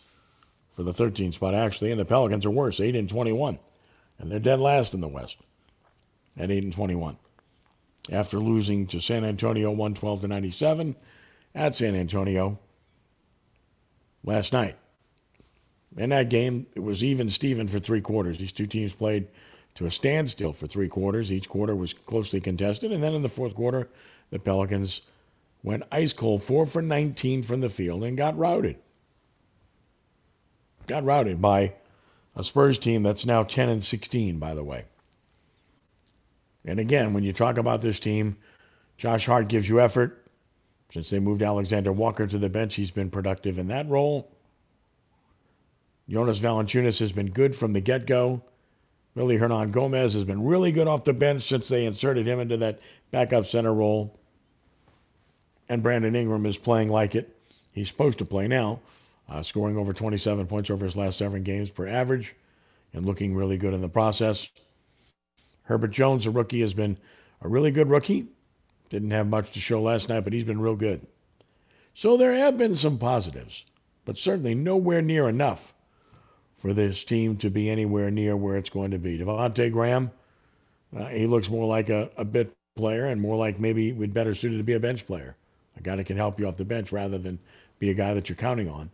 for 0.70 0.82
the 0.82 0.92
13th 0.92 1.32
spot, 1.32 1.54
actually, 1.54 1.90
and 1.90 1.98
the 1.98 2.04
Pelicans 2.04 2.44
are 2.44 2.50
worse, 2.50 2.80
8 2.80 2.94
and 2.94 3.08
21. 3.08 3.58
And 4.18 4.30
they're 4.30 4.38
dead 4.38 4.60
last 4.60 4.92
in 4.92 5.00
the 5.00 5.08
West 5.08 5.38
at 6.38 6.50
8 6.50 6.64
and 6.64 6.72
21. 6.74 7.16
After 8.12 8.38
losing 8.38 8.86
to 8.88 9.00
San 9.00 9.24
Antonio 9.24 9.70
112 9.70 10.20
to 10.20 10.28
97 10.28 10.96
at 11.54 11.74
San 11.74 11.94
Antonio 11.94 12.58
last 14.22 14.52
night. 14.52 14.76
In 15.96 16.10
that 16.10 16.28
game, 16.28 16.66
it 16.74 16.80
was 16.80 17.02
even 17.02 17.30
Steven 17.30 17.68
for 17.68 17.80
three 17.80 18.02
quarters. 18.02 18.36
These 18.36 18.52
two 18.52 18.66
teams 18.66 18.92
played 18.92 19.28
to 19.76 19.86
a 19.86 19.90
standstill 19.90 20.52
for 20.52 20.66
three 20.66 20.88
quarters. 20.88 21.32
Each 21.32 21.48
quarter 21.48 21.74
was 21.74 21.94
closely 21.94 22.38
contested. 22.38 22.92
And 22.92 23.02
then 23.02 23.14
in 23.14 23.22
the 23.22 23.30
fourth 23.30 23.54
quarter, 23.54 23.88
the 24.28 24.38
Pelicans 24.38 25.06
went 25.66 25.82
ice 25.90 26.12
cold, 26.12 26.44
four 26.44 26.64
for 26.64 26.80
19 26.80 27.42
from 27.42 27.60
the 27.60 27.68
field, 27.68 28.04
and 28.04 28.16
got 28.16 28.38
routed. 28.38 28.76
Got 30.86 31.02
routed 31.02 31.40
by 31.40 31.74
a 32.36 32.44
Spurs 32.44 32.78
team 32.78 33.02
that's 33.02 33.26
now 33.26 33.42
10 33.42 33.68
and 33.68 33.84
16, 33.84 34.38
by 34.38 34.54
the 34.54 34.62
way. 34.62 34.84
And 36.64 36.78
again, 36.78 37.12
when 37.12 37.24
you 37.24 37.32
talk 37.32 37.58
about 37.58 37.82
this 37.82 37.98
team, 37.98 38.36
Josh 38.96 39.26
Hart 39.26 39.48
gives 39.48 39.68
you 39.68 39.80
effort. 39.80 40.30
Since 40.90 41.10
they 41.10 41.18
moved 41.18 41.42
Alexander 41.42 41.90
Walker 41.90 42.28
to 42.28 42.38
the 42.38 42.48
bench, 42.48 42.76
he's 42.76 42.92
been 42.92 43.10
productive 43.10 43.58
in 43.58 43.66
that 43.66 43.88
role. 43.88 44.30
Jonas 46.08 46.38
Valanciunas 46.38 47.00
has 47.00 47.10
been 47.10 47.30
good 47.30 47.56
from 47.56 47.72
the 47.72 47.80
get-go. 47.80 48.44
Willy 49.16 49.38
Hernangomez 49.38 50.14
has 50.14 50.24
been 50.24 50.44
really 50.44 50.70
good 50.70 50.86
off 50.86 51.02
the 51.02 51.12
bench 51.12 51.42
since 51.42 51.66
they 51.68 51.86
inserted 51.86 52.24
him 52.24 52.38
into 52.38 52.56
that 52.58 52.78
backup 53.10 53.46
center 53.46 53.74
role. 53.74 54.15
And 55.68 55.82
Brandon 55.82 56.14
Ingram 56.14 56.46
is 56.46 56.58
playing 56.58 56.88
like 56.88 57.14
it. 57.14 57.36
He's 57.74 57.88
supposed 57.88 58.18
to 58.18 58.24
play 58.24 58.48
now, 58.48 58.80
uh, 59.28 59.42
scoring 59.42 59.76
over 59.76 59.92
27 59.92 60.46
points 60.46 60.70
over 60.70 60.84
his 60.84 60.96
last 60.96 61.18
seven 61.18 61.42
games 61.42 61.70
per 61.70 61.86
average 61.86 62.34
and 62.92 63.04
looking 63.04 63.34
really 63.34 63.56
good 63.56 63.74
in 63.74 63.80
the 63.80 63.88
process. 63.88 64.48
Herbert 65.64 65.90
Jones, 65.90 66.26
a 66.26 66.30
rookie, 66.30 66.60
has 66.60 66.74
been 66.74 66.98
a 67.42 67.48
really 67.48 67.70
good 67.70 67.88
rookie. 67.88 68.26
Didn't 68.88 69.10
have 69.10 69.26
much 69.26 69.50
to 69.52 69.60
show 69.60 69.82
last 69.82 70.08
night, 70.08 70.24
but 70.24 70.32
he's 70.32 70.44
been 70.44 70.60
real 70.60 70.76
good. 70.76 71.06
So 71.92 72.16
there 72.16 72.34
have 72.34 72.56
been 72.56 72.76
some 72.76 72.98
positives, 72.98 73.64
but 74.04 74.16
certainly 74.18 74.54
nowhere 74.54 75.02
near 75.02 75.28
enough 75.28 75.74
for 76.56 76.72
this 76.72 77.04
team 77.04 77.36
to 77.38 77.50
be 77.50 77.68
anywhere 77.68 78.10
near 78.10 78.36
where 78.36 78.56
it's 78.56 78.70
going 78.70 78.90
to 78.92 78.98
be. 78.98 79.18
Devonte' 79.18 79.72
Graham, 79.72 80.10
uh, 80.96 81.06
he 81.06 81.26
looks 81.26 81.50
more 81.50 81.66
like 81.66 81.88
a, 81.88 82.10
a 82.16 82.24
bit 82.24 82.52
player 82.76 83.06
and 83.06 83.20
more 83.20 83.36
like 83.36 83.58
maybe 83.58 83.92
we'd 83.92 84.14
better 84.14 84.34
suited 84.34 84.58
to 84.58 84.64
be 84.64 84.74
a 84.74 84.80
bench 84.80 85.06
player, 85.06 85.36
a 85.76 85.82
guy 85.82 85.96
that 85.96 86.04
can 86.04 86.16
help 86.16 86.38
you 86.40 86.46
off 86.46 86.56
the 86.56 86.64
bench 86.64 86.92
rather 86.92 87.18
than 87.18 87.38
be 87.78 87.90
a 87.90 87.94
guy 87.94 88.14
that 88.14 88.28
you're 88.28 88.36
counting 88.36 88.68
on 88.68 88.90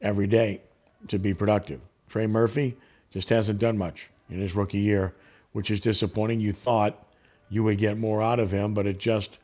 every 0.00 0.26
day 0.26 0.60
to 1.08 1.18
be 1.18 1.34
productive. 1.34 1.80
Trey 2.08 2.26
Murphy 2.26 2.76
just 3.10 3.28
hasn't 3.28 3.60
done 3.60 3.78
much 3.78 4.10
in 4.28 4.40
his 4.40 4.56
rookie 4.56 4.78
year, 4.78 5.14
which 5.52 5.70
is 5.70 5.80
disappointing. 5.80 6.40
You 6.40 6.52
thought 6.52 7.06
you 7.48 7.62
would 7.64 7.78
get 7.78 7.98
more 7.98 8.22
out 8.22 8.40
of 8.40 8.50
him, 8.50 8.74
but 8.74 8.86
it 8.86 8.98
just 8.98 9.38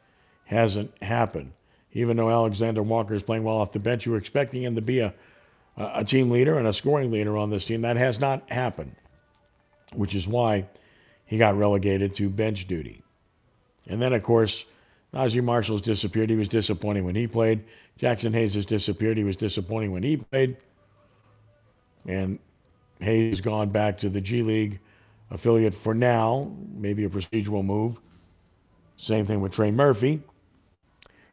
hasn't 0.46 0.92
happened. 1.02 1.52
Even 1.92 2.16
though 2.16 2.30
Alexander 2.30 2.82
Walker 2.82 3.14
is 3.14 3.22
playing 3.22 3.44
well 3.44 3.56
off 3.56 3.72
the 3.72 3.78
bench, 3.78 4.04
you 4.04 4.12
were 4.12 4.18
expecting 4.18 4.62
him 4.62 4.74
to 4.74 4.82
be 4.82 4.98
a, 4.98 5.14
a 5.76 6.04
team 6.04 6.30
leader 6.30 6.58
and 6.58 6.66
a 6.66 6.72
scoring 6.72 7.10
leader 7.10 7.36
on 7.36 7.50
this 7.50 7.64
team. 7.64 7.82
That 7.82 7.96
has 7.96 8.20
not 8.20 8.50
happened, 8.50 8.96
which 9.94 10.14
is 10.14 10.26
why 10.26 10.66
he 11.24 11.38
got 11.38 11.56
relegated 11.56 12.12
to 12.14 12.28
bench 12.28 12.66
duty. 12.66 13.02
And 13.88 14.02
then, 14.02 14.12
of 14.12 14.22
course, 14.22 14.66
Naji 15.14 15.42
Marshall's 15.42 15.80
disappeared. 15.80 16.28
He 16.28 16.36
was 16.36 16.48
disappointing 16.48 17.04
when 17.04 17.14
he 17.14 17.26
played. 17.28 17.64
Jaxson 17.98 18.32
Hayes 18.32 18.54
has 18.54 18.66
disappeared. 18.66 19.16
He 19.16 19.24
was 19.24 19.36
disappointing 19.36 19.92
when 19.92 20.02
he 20.02 20.16
played. 20.16 20.56
And 22.06 22.40
Hayes 22.98 23.40
gone 23.40 23.70
back 23.70 23.98
to 23.98 24.08
the 24.08 24.20
G 24.20 24.42
League 24.42 24.80
affiliate 25.30 25.74
for 25.74 25.94
now, 25.94 26.52
maybe 26.74 27.04
a 27.04 27.08
procedural 27.08 27.64
move. 27.64 28.00
Same 28.96 29.24
thing 29.24 29.40
with 29.40 29.52
Trey 29.52 29.70
Murphy. 29.70 30.22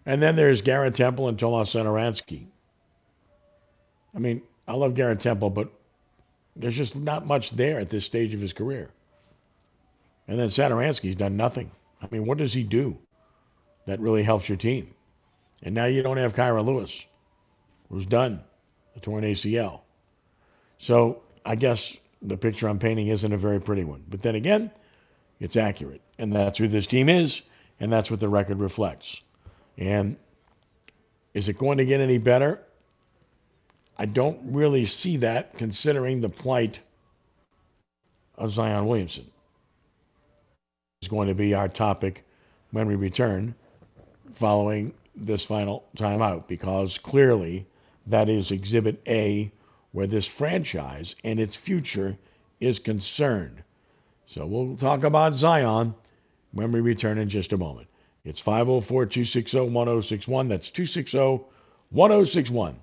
And 0.05 0.21
then 0.21 0.35
there's 0.35 0.61
Garrett 0.61 0.95
Temple 0.95 1.27
and 1.27 1.37
Tomas 1.37 1.73
Satoransky. 1.73 2.47
I 4.15 4.19
mean, 4.19 4.43
I 4.67 4.73
love 4.73 4.93
Garrett 4.93 5.19
Temple, 5.19 5.49
but 5.49 5.71
there's 6.55 6.77
just 6.77 6.95
not 6.95 7.25
much 7.25 7.51
there 7.51 7.79
at 7.79 7.89
this 7.89 8.05
stage 8.05 8.33
of 8.33 8.41
his 8.41 8.53
career. 8.53 8.91
And 10.27 10.39
then 10.39 10.47
Satoransky's 10.47 11.15
done 11.15 11.35
nothing. 11.35 11.71
I 12.01 12.07
mean, 12.11 12.25
what 12.25 12.37
does 12.37 12.53
he 12.53 12.63
do 12.63 12.99
that 13.85 13.99
really 13.99 14.23
helps 14.23 14.49
your 14.49 14.57
team? 14.57 14.93
And 15.63 15.75
now 15.75 15.85
you 15.85 16.01
don't 16.01 16.17
have 16.17 16.33
Kira 16.33 16.65
Lewis, 16.65 17.05
who's 17.89 18.05
done 18.05 18.41
a 18.95 18.99
torn 18.99 19.23
ACL. 19.23 19.81
So 20.77 21.21
I 21.45 21.55
guess 21.55 21.97
the 22.21 22.37
picture 22.37 22.67
I'm 22.67 22.79
painting 22.79 23.07
isn't 23.07 23.31
a 23.31 23.37
very 23.37 23.59
pretty 23.59 23.83
one. 23.83 24.03
But 24.09 24.21
then 24.21 24.35
again, 24.35 24.71
it's 25.39 25.55
accurate. 25.55 26.01
And 26.17 26.33
that's 26.33 26.57
who 26.57 26.67
this 26.67 26.87
team 26.87 27.09
is, 27.09 27.41
and 27.79 27.91
that's 27.91 28.11
what 28.11 28.19
the 28.19 28.29
record 28.29 28.59
reflects. 28.59 29.21
And 29.77 30.17
is 31.33 31.49
it 31.49 31.57
going 31.57 31.77
to 31.77 31.85
get 31.85 31.99
any 31.99 32.17
better? 32.17 32.61
I 33.97 34.05
don't 34.05 34.39
really 34.43 34.85
see 34.85 35.17
that 35.17 35.57
considering 35.57 36.21
the 36.21 36.29
plight 36.29 36.81
of 38.35 38.51
Zion 38.51 38.87
Williamson. 38.87 39.25
Is 41.01 41.07
going 41.07 41.27
to 41.29 41.33
be 41.33 41.55
our 41.55 41.67
topic 41.67 42.25
when 42.69 42.87
we 42.87 42.95
return 42.95 43.55
following 44.33 44.93
this 45.15 45.45
final 45.45 45.85
timeout 45.95 46.47
because 46.47 46.97
clearly 46.97 47.67
that 48.05 48.29
is 48.29 48.51
exhibit 48.51 49.01
A 49.07 49.51
where 49.91 50.07
this 50.07 50.27
franchise 50.27 51.15
and 51.23 51.39
its 51.39 51.55
future 51.55 52.17
is 52.59 52.79
concerned. 52.79 53.63
So 54.25 54.45
we'll 54.45 54.77
talk 54.77 55.03
about 55.03 55.35
Zion 55.35 55.95
when 56.51 56.71
we 56.71 56.79
return 56.79 57.17
in 57.17 57.29
just 57.29 57.51
a 57.51 57.57
moment. 57.57 57.87
It's 58.23 58.39
504 58.39 59.05
260 59.07 59.59
1061. 59.59 60.47
That's 60.47 60.69
260 60.69 61.43
1061 61.89 62.81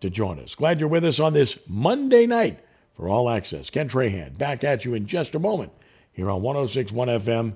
to 0.00 0.10
join 0.10 0.38
us. 0.38 0.54
Glad 0.54 0.80
you're 0.80 0.88
with 0.88 1.04
us 1.04 1.18
on 1.18 1.32
this 1.32 1.58
Monday 1.66 2.26
night 2.26 2.60
for 2.92 3.08
All 3.08 3.28
Access. 3.28 3.70
Ken 3.70 3.88
Trahan 3.88 4.36
back 4.38 4.62
at 4.62 4.84
you 4.84 4.94
in 4.94 5.06
just 5.06 5.34
a 5.34 5.38
moment 5.38 5.72
here 6.12 6.30
on 6.30 6.42
1061 6.42 7.08
FM, 7.08 7.54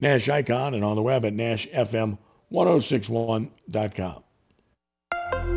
Nash 0.00 0.28
Icon, 0.28 0.74
and 0.74 0.84
on 0.84 0.96
the 0.96 1.02
web 1.02 1.24
at 1.24 1.34
NashFM1061.com. 2.54 4.24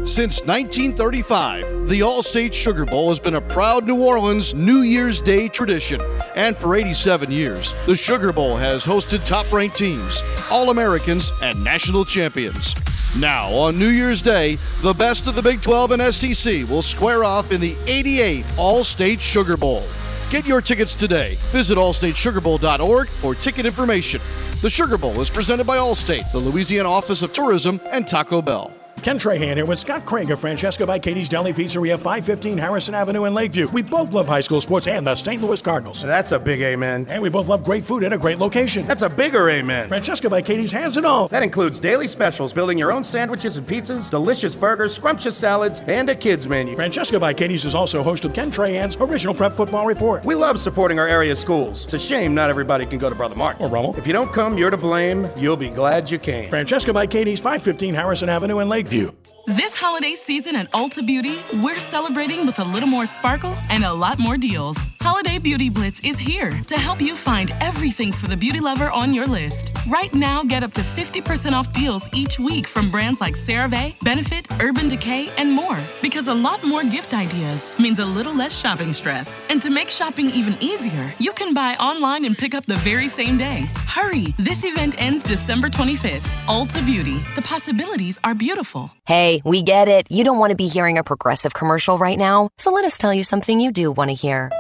Since 0.03 0.41
1935, 0.41 1.89
the 1.89 1.99
Allstate 1.99 2.53
Sugar 2.53 2.85
Bowl 2.85 3.09
has 3.09 3.19
been 3.19 3.35
a 3.35 3.41
proud 3.41 3.85
New 3.85 4.01
Orleans 4.01 4.53
New 4.53 4.81
Year's 4.81 5.21
Day 5.21 5.47
tradition. 5.47 6.01
And 6.35 6.55
for 6.55 6.75
87 6.75 7.31
years, 7.31 7.75
the 7.85 7.95
Sugar 7.95 8.31
Bowl 8.31 8.55
has 8.55 8.83
hosted 8.83 9.25
top 9.25 9.51
ranked 9.51 9.77
teams, 9.77 10.21
All 10.49 10.69
Americans, 10.69 11.31
and 11.43 11.61
national 11.63 12.05
champions. 12.05 12.73
Now, 13.19 13.49
on 13.49 13.77
New 13.77 13.89
Year's 13.89 14.21
Day, 14.21 14.55
the 14.81 14.93
best 14.93 15.27
of 15.27 15.35
the 15.35 15.41
Big 15.41 15.61
12 15.61 15.91
and 15.91 16.13
SEC 16.13 16.69
will 16.69 16.81
square 16.81 17.23
off 17.23 17.51
in 17.51 17.59
the 17.59 17.73
88th 17.85 18.43
Allstate 18.55 19.19
Sugar 19.19 19.57
Bowl. 19.57 19.83
Get 20.29 20.45
your 20.45 20.61
tickets 20.61 20.93
today. 20.93 21.35
Visit 21.51 21.77
allstatesugarbowl.org 21.77 23.07
for 23.07 23.33
ticket 23.35 23.65
information. 23.65 24.21
The 24.59 24.71
Sugar 24.71 24.97
Bowl 24.97 25.21
is 25.21 25.29
presented 25.29 25.67
by 25.67 25.77
Allstate, 25.77 26.31
the 26.31 26.39
Louisiana 26.39 26.89
Office 26.89 27.21
of 27.21 27.31
Tourism, 27.31 27.79
and 27.91 28.07
Taco 28.07 28.41
Bell. 28.41 28.76
Ken 29.03 29.17
Trahan 29.17 29.55
here 29.55 29.65
with 29.65 29.79
Scott 29.79 30.05
Craig 30.05 30.31
of 30.31 30.39
Francesca 30.39 30.85
by 30.85 30.99
Katie's 30.99 31.29
Deli 31.29 31.53
Pizzeria, 31.53 31.95
515 31.97 32.57
Harrison 32.57 32.93
Avenue 32.93 33.23
in 33.23 33.33
Lakeview. 33.33 33.69
We 33.69 33.81
both 33.81 34.13
love 34.13 34.27
high 34.27 34.41
school 34.41 34.59
sports 34.59 34.87
and 34.87 35.07
the 35.07 35.15
St. 35.15 35.41
Louis 35.41 35.61
Cardinals. 35.61 36.01
That's 36.01 36.33
a 36.33 36.39
big 36.39 36.59
amen. 36.61 37.05
And 37.09 37.21
we 37.21 37.29
both 37.29 37.47
love 37.47 37.63
great 37.63 37.85
food 37.85 38.03
at 38.03 38.11
a 38.11 38.17
great 38.17 38.37
location. 38.37 38.85
That's 38.85 39.03
a 39.03 39.09
bigger 39.09 39.49
amen. 39.49 39.87
Francesca 39.87 40.29
by 40.29 40.41
Katie's 40.41 40.73
has 40.73 40.97
it 40.97 41.05
all. 41.05 41.29
That 41.29 41.41
includes 41.41 41.79
daily 41.79 42.07
specials, 42.09 42.51
building 42.51 42.77
your 42.77 42.91
own 42.91 43.05
sandwiches 43.05 43.55
and 43.55 43.65
pizzas, 43.65 44.09
delicious 44.09 44.55
burgers, 44.55 44.93
scrumptious 44.93 45.37
salads, 45.37 45.79
and 45.87 46.09
a 46.09 46.15
kids 46.15 46.45
menu. 46.49 46.75
Francesca 46.75 47.17
by 47.17 47.33
Katie's 47.33 47.63
is 47.63 47.75
also 47.75 48.03
host 48.03 48.25
of 48.25 48.33
Ken 48.33 48.51
Trahan's 48.51 48.97
original 48.97 49.33
prep 49.33 49.53
football 49.53 49.85
report. 49.85 50.25
We 50.25 50.35
love 50.35 50.59
supporting 50.59 50.99
our 50.99 51.07
area 51.07 51.35
schools. 51.35 51.85
It's 51.85 51.93
a 51.93 51.99
shame 51.99 52.35
not 52.35 52.49
everybody 52.49 52.85
can 52.85 52.97
go 52.97 53.09
to 53.09 53.15
Brother 53.15 53.35
Martin. 53.35 53.63
Or 53.65 53.69
Rummel. 53.69 53.95
If 53.97 54.05
you 54.05 54.11
don't 54.11 54.33
come, 54.33 54.57
you're 54.57 54.71
to 54.71 54.75
blame. 54.75 55.29
You'll 55.37 55.55
be 55.55 55.69
glad 55.69 56.11
you 56.11 56.19
came. 56.19 56.49
Francesca 56.49 56.91
by 56.91 57.07
Katie's, 57.07 57.39
515 57.39 57.93
Harrison 57.93 58.27
Avenue 58.27 58.59
in 58.59 58.67
Lakeview 58.67 58.96
you. 58.97 59.26
This 59.49 59.79
holiday 59.79 60.13
season 60.13 60.57
at 60.57 60.69
Ulta 60.73 61.07
Beauty, 61.07 61.39
we're 61.63 61.79
celebrating 61.79 62.45
with 62.45 62.59
a 62.59 62.65
little 62.65 62.89
more 62.89 63.05
sparkle 63.05 63.55
and 63.69 63.85
a 63.85 63.93
lot 63.93 64.19
more 64.19 64.35
deals. 64.35 64.75
Holiday 64.99 65.39
Beauty 65.39 65.69
Blitz 65.69 66.01
is 66.01 66.19
here 66.19 66.51
to 66.63 66.75
help 66.75 66.99
you 66.99 67.15
find 67.15 67.51
everything 67.61 68.11
for 68.11 68.27
the 68.27 68.35
beauty 68.35 68.59
lover 68.59 68.89
on 68.91 69.13
your 69.13 69.25
list. 69.25 69.71
Right 69.87 70.13
now, 70.13 70.43
get 70.43 70.63
up 70.63 70.73
to 70.73 70.81
50% 70.81 71.53
off 71.53 71.71
deals 71.71 72.09
each 72.13 72.37
week 72.39 72.67
from 72.67 72.91
brands 72.91 73.21
like 73.21 73.35
CeraVe, 73.35 73.97
Benefit, 74.03 74.45
Urban 74.59 74.89
Decay, 74.89 75.29
and 75.37 75.49
more. 75.49 75.79
Because 76.01 76.27
a 76.27 76.33
lot 76.33 76.61
more 76.65 76.83
gift 76.83 77.13
ideas 77.13 77.71
means 77.79 77.99
a 77.99 78.05
little 78.05 78.35
less 78.35 78.59
shopping 78.59 78.91
stress. 78.91 79.39
And 79.49 79.61
to 79.61 79.69
make 79.69 79.89
shopping 79.89 80.29
even 80.31 80.57
easier, 80.59 81.13
you 81.19 81.31
can 81.31 81.53
buy 81.53 81.75
online 81.75 82.25
and 82.25 82.37
pick 82.37 82.53
up 82.53 82.65
the 82.65 82.75
very 82.75 83.07
same 83.07 83.37
day. 83.37 83.65
Hurry! 83.87 84.35
This 84.37 84.65
event 84.65 84.95
ends 84.97 85.23
December 85.23 85.69
25th. 85.69 86.27
Ulta 86.47 86.85
Beauty. 86.85 87.19
The 87.35 87.41
possibilities 87.43 88.19
are 88.25 88.35
beautiful. 88.35 88.91
Hey, 89.05 89.36
we 89.43 89.61
get 89.61 89.87
it. 89.87 90.07
You 90.09 90.23
don't 90.23 90.39
want 90.39 90.51
to 90.51 90.55
be 90.57 90.67
hearing 90.67 90.97
a 90.97 91.03
progressive 91.03 91.53
commercial 91.53 91.97
right 91.97 92.17
now, 92.17 92.49
so 92.57 92.71
let 92.71 92.85
us 92.85 92.97
tell 92.97 93.13
you 93.13 93.23
something 93.23 93.59
you 93.59 93.71
do 93.71 93.91
want 93.91 94.09
to 94.09 94.13
hear. 94.13 94.51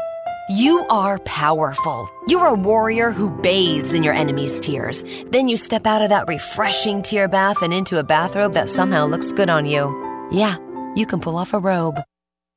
You 0.49 0.85
are 0.89 1.19
powerful. 1.19 2.09
You're 2.27 2.47
a 2.47 2.53
warrior 2.53 3.11
who 3.11 3.29
bathes 3.41 3.93
in 3.93 4.03
your 4.03 4.13
enemy's 4.13 4.59
tears. 4.59 5.03
Then 5.25 5.47
you 5.49 5.57
step 5.57 5.85
out 5.85 6.01
of 6.01 6.09
that 6.09 6.27
refreshing 6.27 7.01
tear 7.01 7.27
bath 7.27 7.61
and 7.61 7.73
into 7.73 7.99
a 7.99 8.03
bathrobe 8.03 8.53
that 8.53 8.69
somehow 8.69 9.05
looks 9.07 9.33
good 9.33 9.49
on 9.49 9.65
you. 9.65 9.91
Yeah, 10.31 10.55
you 10.95 11.05
can 11.05 11.19
pull 11.19 11.35
off 11.37 11.53
a 11.53 11.59
robe. 11.59 11.99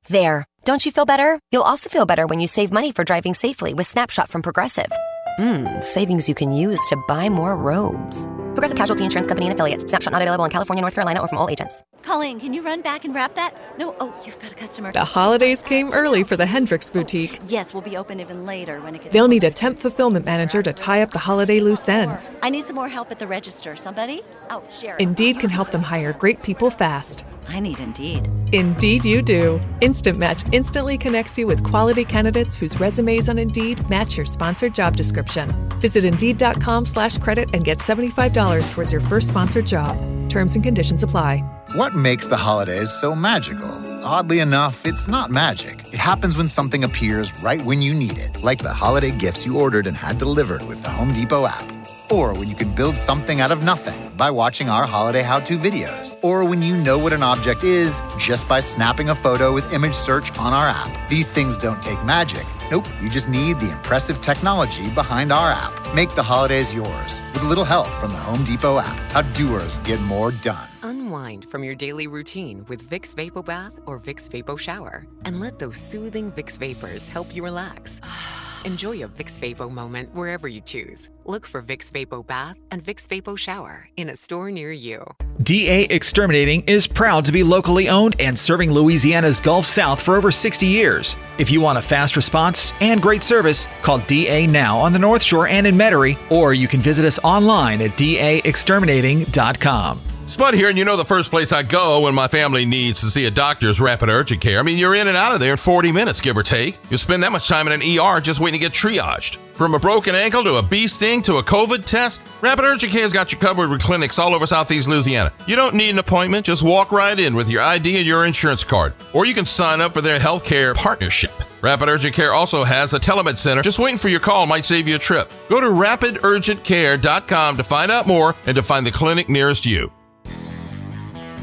There, 0.09 0.45
Don't 0.65 0.85
you 0.85 0.93
feel 0.93 1.07
better? 1.07 1.41
You'll 1.51 1.63
also 1.63 1.89
feel 1.89 2.05
better 2.07 2.27
when 2.27 2.39
you 2.39 2.47
save 2.47 2.71
money 2.71 2.93
for 2.93 3.03
driving 3.03 3.35
safely 3.35 3.73
with 3.75 3.87
Snapshot 3.87 4.29
from 4.29 4.43
Progressive. 4.43 4.91
Mmm, 5.39 5.83
savings 5.83 6.29
you 6.29 6.35
can 6.35 6.53
use 6.53 6.81
to 6.91 7.03
buy 7.09 7.29
more 7.31 7.57
robes. 7.57 8.29
Progressive 8.55 8.77
Casualty 8.77 9.05
Insurance 9.05 9.29
Company 9.29 9.47
and 9.47 9.55
affiliates. 9.55 9.85
Snapshot 9.89 10.13
not 10.13 10.23
available 10.23 10.45
in 10.45 10.51
California, 10.51 10.81
North 10.81 10.95
Carolina, 10.95 11.21
or 11.21 11.29
from 11.29 11.39
all 11.39 11.49
agents. 11.49 11.83
Colleen, 12.03 12.41
can 12.41 12.53
you 12.53 12.63
run 12.63 12.83
back 12.83 13.05
and 13.05 13.15
wrap 13.15 13.35
that? 13.37 13.55
No, 13.79 13.95
oh, 14.01 14.13
you've 14.25 14.39
got 14.41 14.51
a 14.53 14.55
customer. 14.55 14.91
The 14.93 15.05
holidays 15.05 15.63
came 15.63 15.93
early 15.93 16.25
for 16.25 16.37
the 16.37 16.47
Hendricks 16.47 16.91
Boutique. 16.91 17.39
Yes, 17.51 17.75
we'll 17.75 17.83
be 17.83 17.97
open 17.97 18.21
even 18.21 18.47
later 18.47 18.81
when 18.81 18.95
it 18.95 19.03
gets. 19.03 19.13
They'll 19.13 19.27
need 19.29 19.43
a 19.45 19.51
temp 19.51 19.79
fulfillment 19.79 20.25
manager 20.25 20.63
to 20.63 20.73
tie 20.73 21.03
up 21.03 21.11
the 21.11 21.19
holiday 21.19 21.59
loose 21.59 21.89
ends. 21.89 22.31
I 22.43 22.51
need 22.51 22.65
some 22.65 22.77
more 22.77 22.89
help 22.89 23.11
at 23.11 23.19
the 23.19 23.27
register. 23.27 23.75
Somebody? 23.77 24.23
Oh, 24.51 24.63
Sharon. 24.71 25.03
Indeed 25.03 25.39
can 25.41 25.51
help 25.51 25.71
them 25.73 25.83
hire 25.83 26.13
great 26.13 26.43
people 26.43 26.71
fast. 26.71 27.25
I 27.49 27.59
need 27.59 27.81
Indeed. 27.81 28.31
Indeed, 28.53 29.05
you 29.05 29.23
do. 29.23 29.61
Instant 29.81 30.19
Match 30.19 30.45
instantly 30.53 30.97
connects 30.97 31.37
you 31.37 31.47
with 31.49 31.65
quality 31.65 32.05
candidates 32.05 32.55
whose 32.57 32.79
resumes 32.79 33.29
on 33.29 33.39
Indeed 33.39 33.89
match 33.91 34.17
your 34.17 34.27
sponsored 34.27 34.75
job 34.75 34.97
description. 34.97 35.51
Visit 35.81 36.05
Indeed.com/credit 36.05 37.51
and 37.53 37.65
get 37.65 37.81
seventy-five 37.81 38.33
dollars 38.41 38.71
towards 38.71 38.91
your 38.91 39.03
first 39.03 39.29
sponsored 39.29 39.67
job. 39.67 39.95
Terms 40.31 40.55
and 40.55 40.65
conditions 40.65 41.03
apply. 41.03 41.45
What 41.75 41.95
makes 41.95 42.27
the 42.27 42.39
holidays 42.39 42.91
so 42.91 43.15
magical? 43.15 43.69
Oddly 44.03 44.39
enough, 44.41 44.87
it's 44.87 45.07
not 45.09 45.31
magic. 45.31 45.77
It 45.93 46.01
happens 46.01 46.39
when 46.39 46.49
something 46.49 46.85
appears 46.85 47.35
right 47.43 47.63
when 47.63 47.83
you 47.83 47.93
need 47.93 48.17
it, 48.17 48.43
like 48.43 48.63
the 48.63 48.73
holiday 48.73 49.11
gifts 49.11 49.45
you 49.45 49.59
ordered 49.59 49.87
and 49.87 49.97
had 49.97 50.17
delivered 50.17 50.67
with 50.67 50.83
the 50.83 50.89
Home 50.89 51.13
Depot 51.13 51.45
app. 51.47 51.80
Or 52.11 52.35
when 52.35 52.49
you 52.49 52.57
can 52.57 52.75
build 52.75 52.97
something 52.97 53.41
out 53.41 53.53
of 53.53 53.63
nothing 53.63 54.17
by 54.17 54.31
watching 54.31 54.69
our 54.69 54.85
holiday 54.85 55.23
how 55.23 55.39
to 55.41 55.57
videos. 55.57 56.17
Or 56.23 56.45
when 56.45 56.61
you 56.61 56.77
know 56.77 56.99
what 56.99 57.13
an 57.13 57.23
object 57.23 57.63
is 57.63 58.03
just 58.19 58.49
by 58.49 58.59
snapping 58.59 59.11
a 59.11 59.15
photo 59.15 59.55
with 59.55 59.73
image 59.73 59.95
search 59.95 60.37
on 60.39 60.53
our 60.53 60.67
app. 60.67 61.09
These 61.09 61.31
things 61.31 61.57
don't 61.57 61.81
take 61.81 62.05
magic. 62.05 62.45
Nope, 62.71 62.87
you 63.01 63.09
just 63.09 63.29
need 63.29 63.61
the 63.61 63.71
impressive 63.71 64.21
technology 64.21 64.89
behind 64.91 65.33
our 65.33 65.51
app. 65.53 65.73
Make 65.95 66.13
the 66.15 66.23
holidays 66.23 66.75
yours 66.75 67.23
with 67.33 67.45
a 67.45 67.49
little 67.49 67.65
help 67.65 67.87
from 68.01 68.11
the 68.11 68.19
Home 68.19 68.43
Depot 68.45 68.79
app. 68.79 68.97
How 69.13 69.23
doers 69.23 69.79
get 69.79 70.01
more 70.03 70.33
done. 70.33 70.69
Unwind 70.83 71.49
from 71.49 71.63
your 71.63 71.75
daily 71.75 72.07
routine 72.07 72.65
with 72.69 72.89
Vicks 72.89 73.15
Vapo 73.15 73.45
Bath 73.45 73.79
or 73.87 74.01
Vicks 74.01 74.29
Vapo 74.29 74.59
Shower 74.59 75.07
and 75.25 75.41
let 75.41 75.59
those 75.59 75.79
soothing 75.79 76.33
Vicks 76.33 76.59
vapors 76.59 77.09
help 77.09 77.35
you 77.35 77.45
relax. 77.45 78.01
Enjoy 78.67 79.03
a 79.03 79.09
Vicks 79.09 79.39
Vapo 79.39 79.71
moment 79.71 80.15
wherever 80.15 80.47
you 80.47 80.61
choose. 80.61 81.09
Look 81.25 81.47
for 81.47 81.63
Vicks 81.63 81.91
Vapo 81.91 82.27
Bath 82.27 82.59
and 82.71 82.85
Vicks 82.85 83.09
Vapo 83.09 83.39
Shower 83.39 83.89
in 83.97 84.11
a 84.11 84.17
store 84.17 84.51
near 84.51 84.71
you. 84.71 85.03
DA 85.43 85.85
Exterminating 85.85 86.63
is 86.67 86.87
proud 86.87 87.25
to 87.25 87.33
be 87.33 87.43
locally 87.43 87.89
owned 87.89 88.17
and 88.21 88.39
serving 88.39 88.71
Louisiana's 88.71 89.41
Gulf 89.41 89.65
South 89.65 90.03
for 90.03 90.15
over 90.15 90.31
60 90.31 90.67
years. 90.67 91.17
If 91.39 91.51
you 91.51 91.63
want 91.63 91.79
a 91.79 91.83
fast 91.83 92.17
response 92.17 92.75
and 92.83 93.01
great 93.01 93.23
service, 93.23 93.67
call 93.81 94.01
DA 94.01 94.47
now 94.47 94.79
on 94.79 94.93
the 94.93 94.99
North 94.99 95.23
Shore 95.23 95.47
and 95.47 95.67
in 95.67 95.75
Metairie, 95.75 96.19
or 96.31 96.53
you 96.53 96.69
can 96.69 96.81
visit 96.81 97.07
us 97.07 97.19
online 97.21 97.81
at 97.81 97.93
daexterminating.com. 97.93 100.01
Spud 100.31 100.55
here, 100.55 100.69
and 100.69 100.79
you 100.79 100.85
know 100.85 100.97
the 100.97 101.05
first 101.05 101.29
place 101.29 101.53
I 101.53 101.63
go 101.63 102.03
when 102.03 102.15
my 102.15 102.29
family 102.29 102.65
needs 102.65 103.01
to 103.01 103.07
see 103.07 103.27
a 103.27 103.31
doctor 103.31 103.69
is 103.69 103.81
Rapid 103.81 104.09
Urgent 104.09 104.41
Care. 104.41 104.61
I 104.61 104.63
mean, 104.63 104.79
you're 104.79 104.95
in 104.95 105.09
and 105.09 105.17
out 105.17 105.33
of 105.33 105.41
there 105.41 105.53
in 105.53 105.57
40 105.57 105.91
minutes, 105.91 106.21
give 106.21 106.37
or 106.37 106.43
take. 106.43 106.79
You 106.89 106.97
spend 106.97 107.23
that 107.23 107.33
much 107.33 107.49
time 107.49 107.67
in 107.67 107.73
an 107.73 107.83
ER 107.83 108.21
just 108.21 108.39
waiting 108.39 108.61
to 108.61 108.65
get 108.65 108.73
triaged. 108.73 109.39
From 109.55 109.75
a 109.75 109.79
broken 109.79 110.15
ankle 110.15 110.45
to 110.45 110.55
a 110.55 110.63
bee 110.63 110.87
sting 110.87 111.21
to 111.23 111.37
a 111.37 111.43
COVID 111.43 111.85
test, 111.85 112.21
Rapid 112.41 112.65
Urgent 112.65 112.93
Care's 112.93 113.13
got 113.13 113.33
you 113.33 113.39
covered 113.39 113.71
with 113.71 113.83
clinics 113.83 114.19
all 114.19 114.35
over 114.35 114.47
Southeast 114.47 114.89
Louisiana. 114.89 115.33
You 115.47 115.57
don't 115.57 115.75
need 115.75 115.91
an 115.91 115.99
appointment, 115.99 116.47
just 116.47 116.63
walk 116.63 116.93
right 116.93 117.19
in 117.19 117.35
with 117.35 117.51
your 117.51 117.63
ID 117.63 117.99
and 117.99 118.07
your 118.07 118.25
insurance 118.25 118.63
card. 118.63 118.95
Or 119.13 119.27
you 119.27 119.35
can 119.35 119.47
sign 119.47 119.81
up 119.81 119.93
for 119.93 120.01
their 120.01 120.19
healthcare 120.19 120.75
partnership. 120.75 121.33
Rapid 121.61 121.89
Urgent 121.89 122.15
Care 122.15 122.33
also 122.33 122.65
has 122.65 122.95
a 122.95 123.01
telemed 123.01 123.37
center. 123.37 123.63
Just 123.63 123.79
waiting 123.79 123.99
for 123.99 124.09
your 124.09 124.21
call 124.21 124.47
might 124.47 124.65
save 124.65 124.89
you 124.89 124.95
a 124.95 124.99
trip. 124.99 125.31
Go 125.49 125.61
to 125.61 125.67
rapidurgentcare.com 125.67 127.57
to 127.57 127.65
find 127.65 127.91
out 127.91 128.07
more 128.07 128.35
and 128.47 128.55
to 128.55 128.63
find 128.63 128.87
the 128.87 128.91
clinic 128.91 129.29
nearest 129.29 129.67
you. 129.67 129.93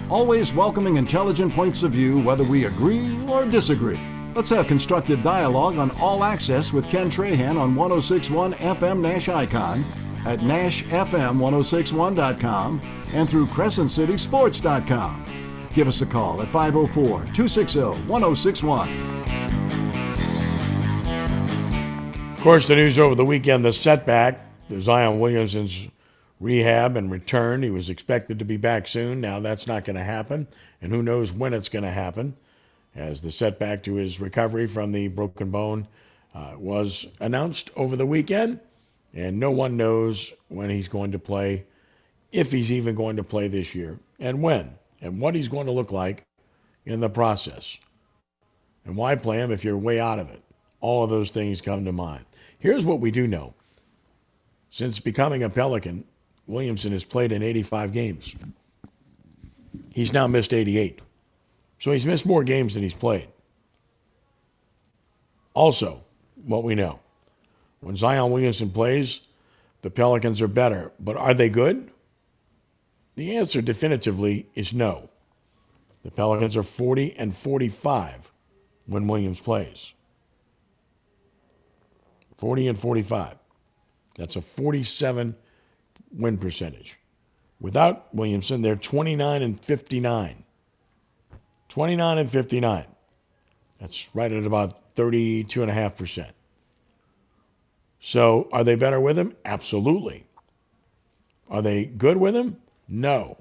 Always 0.09 0.53
welcoming 0.53 0.95
intelligent 0.95 1.53
points 1.53 1.83
of 1.83 1.91
view, 1.91 2.21
whether 2.21 2.45
we 2.45 2.63
agree 2.65 3.19
or 3.27 3.45
disagree. 3.45 3.99
Let's 4.33 4.49
have 4.51 4.67
constructive 4.67 5.21
dialogue 5.21 5.77
on 5.77 5.91
All 5.99 6.23
Access 6.23 6.71
with 6.71 6.87
Ken 6.87 7.11
Trahan 7.11 7.59
on 7.59 7.75
1061 7.75 8.53
FM 8.53 9.01
Nash 9.01 9.27
Icon, 9.27 9.83
at 10.25 10.39
NashFM1061.com, 10.39 12.81
and 13.13 13.29
through 13.29 13.47
CrescentCitySports.com. 13.47 15.25
Give 15.73 15.89
us 15.89 16.01
a 16.01 16.05
call 16.05 16.41
at 16.41 16.49
504 16.51 17.25
260 17.33 17.79
1061. 18.07 18.87
Of 22.33 22.41
course, 22.41 22.65
the 22.67 22.75
news 22.75 22.97
over 22.97 23.13
the 23.13 23.25
weekend 23.25 23.65
the 23.65 23.73
setback, 23.73 24.39
the 24.69 24.79
Zion 24.79 25.19
Williamson's 25.19 25.89
rehab 26.39 26.95
and 26.95 27.11
return. 27.11 27.63
He 27.63 27.69
was 27.69 27.89
expected 27.89 28.39
to 28.39 28.45
be 28.45 28.57
back 28.57 28.87
soon. 28.87 29.21
Now 29.21 29.39
that's 29.39 29.67
not 29.67 29.85
going 29.85 29.95
to 29.95 30.03
happen, 30.03 30.47
and 30.81 30.91
who 30.91 31.01
knows 31.01 31.31
when 31.31 31.53
it's 31.53 31.69
going 31.69 31.83
to 31.83 31.91
happen, 31.91 32.35
as 32.95 33.21
the 33.21 33.31
setback 33.31 33.83
to 33.83 33.95
his 33.95 34.19
recovery 34.19 34.67
from 34.67 34.91
the 34.91 35.07
broken 35.07 35.51
bone 35.51 35.87
uh, 36.33 36.53
was 36.57 37.07
announced 37.19 37.69
over 37.75 37.95
the 37.95 38.05
weekend, 38.05 38.59
and 39.13 39.39
no 39.39 39.51
one 39.51 39.77
knows 39.77 40.33
when 40.49 40.69
he's 40.69 40.87
going 40.87 41.11
to 41.11 41.19
play, 41.19 41.65
if 42.31 42.51
he's 42.51 42.71
even 42.71 42.95
going 42.95 43.15
to 43.15 43.23
play 43.23 43.47
this 43.47 43.73
year, 43.73 43.99
and 44.19 44.41
when, 44.41 44.75
and 45.01 45.19
what 45.19 45.35
he's 45.35 45.47
going 45.47 45.65
to 45.65 45.71
look 45.71 45.91
like 45.91 46.23
in 46.85 46.99
the 46.99 47.09
process. 47.09 47.79
And 48.85 48.95
why 48.95 49.15
play 49.15 49.39
him 49.39 49.51
if 49.51 49.65
you're 49.65 49.77
way 49.77 49.99
out 49.99 50.19
of 50.19 50.29
it? 50.29 50.41
All 50.79 51.03
of 51.03 51.09
those 51.09 51.31
things 51.31 51.61
come 51.61 51.83
to 51.85 51.91
mind. 51.91 52.25
Here's 52.57 52.85
what 52.85 53.01
we 53.01 53.11
do 53.11 53.27
know. 53.27 53.53
Since 54.69 54.99
becoming 54.99 55.43
a 55.43 55.49
Pelican, 55.49 56.05
Williamson 56.47 56.93
has 56.93 57.05
played 57.05 57.31
in 57.31 57.43
85 57.43 57.91
games. 57.91 58.35
He's 59.91 60.13
now 60.13 60.27
missed 60.27 60.53
88. 60.53 61.01
So 61.77 61.91
he's 61.91 62.05
missed 62.05 62.25
more 62.25 62.43
games 62.43 62.73
than 62.73 62.83
he's 62.83 62.95
played. 62.95 63.27
Also, 65.53 66.03
what 66.45 66.63
we 66.63 66.75
know 66.75 66.99
when 67.81 67.95
Zion 67.95 68.31
Williamson 68.31 68.69
plays, 68.69 69.21
the 69.81 69.89
Pelicans 69.89 70.41
are 70.41 70.47
better. 70.47 70.91
But 70.99 71.17
are 71.17 71.33
they 71.33 71.49
good? 71.49 71.91
The 73.15 73.35
answer 73.35 73.61
definitively 73.61 74.47
is 74.55 74.73
no. 74.73 75.09
The 76.03 76.11
Pelicans 76.11 76.55
are 76.55 76.63
40 76.63 77.15
and 77.17 77.35
45 77.35 78.31
when 78.85 79.07
Williams 79.07 79.41
plays. 79.41 79.93
40 82.37 82.67
and 82.67 82.77
45. 82.77 83.35
That's 84.15 84.35
a 84.35 84.41
47 84.41 85.35
win 86.11 86.37
percentage. 86.37 86.99
Without 87.59 88.13
Williamson, 88.13 88.61
they're 88.61 88.75
29 88.75 89.41
and 89.41 89.59
59. 89.63 90.43
29 91.69 92.17
and 92.17 92.29
59. 92.29 92.85
That's 93.79 94.09
right 94.13 94.31
at 94.31 94.45
about 94.45 94.95
32.5%. 94.95 96.31
So 97.99 98.47
are 98.51 98.63
they 98.63 98.75
better 98.75 98.99
with 98.99 99.17
him? 99.17 99.35
Absolutely. 99.43 100.25
Are 101.49 101.61
they 101.61 101.85
good 101.85 102.17
with 102.17 102.35
him? 102.35 102.57
No. 102.87 103.35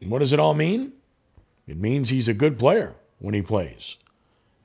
And 0.00 0.10
what 0.10 0.20
does 0.20 0.32
it 0.32 0.40
all 0.40 0.54
mean? 0.54 0.92
It 1.66 1.76
means 1.76 2.10
he's 2.10 2.28
a 2.28 2.34
good 2.34 2.58
player 2.58 2.94
when 3.18 3.34
he 3.34 3.42
plays 3.42 3.96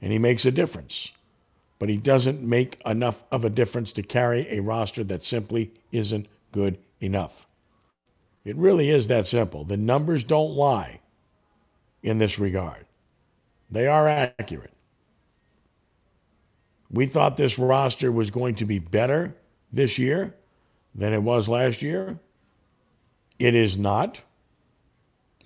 and 0.02 0.12
he 0.12 0.20
makes 0.20 0.46
a 0.46 0.52
difference. 0.52 1.12
But 1.80 1.90
he 1.90 1.98
doesn't 1.98 2.42
make 2.42 2.80
enough 2.86 3.24
of 3.32 3.44
a 3.44 3.50
difference 3.50 3.92
to 3.94 4.04
carry 4.04 4.48
a 4.50 4.62
roster 4.62 5.04
that 5.06 5.24
simply 5.24 5.72
isn't 5.92 6.28
good 6.52 6.78
enough. 7.02 7.48
It 8.46 8.56
really 8.56 8.90
is 8.90 9.08
that 9.08 9.28
simple. 9.28 9.64
The 9.66 9.78
numbers 9.78 10.24
don't 10.24 10.56
lie 10.56 11.02
in 12.02 12.18
this 12.18 12.40
regard, 12.40 12.86
they 13.70 13.88
are 13.88 14.08
accurate. 14.08 14.74
We 16.90 17.06
thought 17.06 17.38
this 17.38 17.58
roster 17.58 18.12
was 18.12 18.32
going 18.32 18.56
to 18.56 18.66
be 18.66 18.80
better 18.80 19.36
this 19.72 19.98
year 19.98 20.36
than 20.94 21.14
it 21.14 21.24
was 21.24 21.48
last 21.48 21.82
year. 21.82 22.20
It 23.40 23.56
is 23.56 23.78
not. 23.78 24.22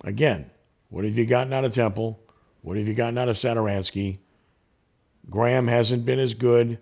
Again, 0.02 0.50
what 0.88 1.04
have 1.04 1.16
you 1.16 1.24
gotten 1.24 1.52
out 1.52 1.64
of 1.64 1.72
Temple? 1.72 2.20
What 2.62 2.76
have 2.76 2.88
you 2.88 2.94
gotten 2.94 3.16
out 3.16 3.28
of 3.28 3.36
Satoransky? 3.36 4.18
Graham 5.30 5.68
hasn't 5.68 6.04
been 6.04 6.18
as 6.18 6.34
good 6.34 6.78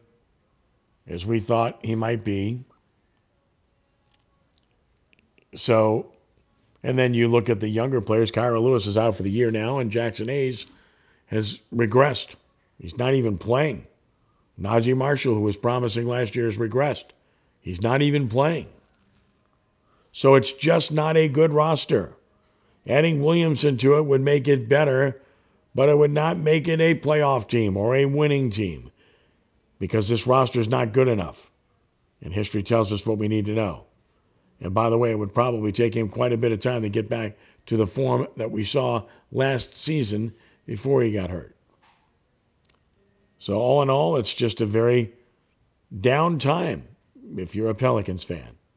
as 1.07 1.27
we 1.27 1.41
thought 1.41 1.79
he 1.83 1.95
might 1.95 2.25
be. 2.25 2.65
So, 5.55 6.13
and 6.83 6.99
then 6.99 7.15
you 7.15 7.29
look 7.29 7.49
at 7.49 7.61
the 7.61 7.69
younger 7.69 8.01
players. 8.01 8.31
Kira 8.31 8.61
Lewis 8.61 8.87
is 8.87 8.99
out 8.99 9.17
for 9.17 9.23
the 9.23 9.31
year 9.31 9.51
now, 9.51 9.79
and 9.79 9.91
Jaxson 9.91 10.29
Hayes 10.29 10.67
has 11.27 11.61
regressed. 11.73 12.37
He's 12.79 12.99
not 12.99 13.15
even 13.15 13.39
playing. 13.39 13.87
Naji 14.61 14.97
Marshall, 14.97 15.35
who 15.35 15.41
was 15.41 15.57
promising 15.57 16.07
last 16.07 16.37
year, 16.37 16.45
has 16.47 16.59
regressed. 16.59 17.07
He's 17.61 17.83
not 17.83 18.03
even 18.03 18.29
playing. 18.29 18.69
So 20.13 20.35
it's 20.35 20.53
just 20.53 20.93
not 20.93 21.17
a 21.17 21.29
good 21.29 21.51
roster. 21.51 22.13
Adding 22.87 23.23
Williamson 23.23 23.77
to 23.79 23.97
it 23.97 24.07
would 24.07 24.21
make 24.21 24.47
it 24.47 24.69
better, 24.69 25.21
but 25.75 25.89
it 25.89 25.99
would 25.99 26.11
not 26.11 26.37
make 26.37 26.69
it 26.69 26.81
a 26.81 26.95
playoff 26.95 27.49
team 27.49 27.77
or 27.77 27.97
a 27.97 28.05
winning 28.05 28.51
team 28.51 28.93
because 29.79 30.09
this 30.09 30.27
roster 30.27 30.61
is 30.61 30.69
not 30.69 30.93
good 30.93 31.09
enough. 31.09 31.51
And 32.23 32.33
history 32.33 32.63
tells 32.63 32.93
us 32.93 33.07
what 33.07 33.19
we 33.19 33.29
need 33.29 33.47
to 33.47 33.55
know. 33.55 33.87
And 34.65 34.73
by 34.73 34.89
the 34.89 34.97
way, 34.97 35.11
it 35.11 35.19
would 35.19 35.35
probably 35.35 35.73
take 35.73 35.95
him 35.95 36.09
quite 36.09 36.33
a 36.33 36.39
bit 36.39 36.51
of 36.51 36.59
time 36.59 36.83
to 36.83 36.89
get 36.89 37.07
back 37.07 37.37
to 37.67 37.77
the 37.77 37.87
form 37.87 38.27
that 38.37 38.51
we 38.51 38.65
saw 38.65 39.05
last 39.31 39.77
season 39.77 40.33
before 40.65 41.03
he 41.03 41.13
got 41.13 41.29
hurt. 41.29 41.55
So, 43.39 43.59
all 43.59 43.83
in 43.83 43.91
all, 43.91 44.17
it's 44.17 44.33
just 44.33 44.63
a 44.63 44.67
very 44.67 45.13
down 45.95 46.39
time 46.39 46.89
if 47.37 47.55
you're 47.55 47.69
a 47.69 47.75
Pelicans 47.75 48.25
fan. 48.25 48.57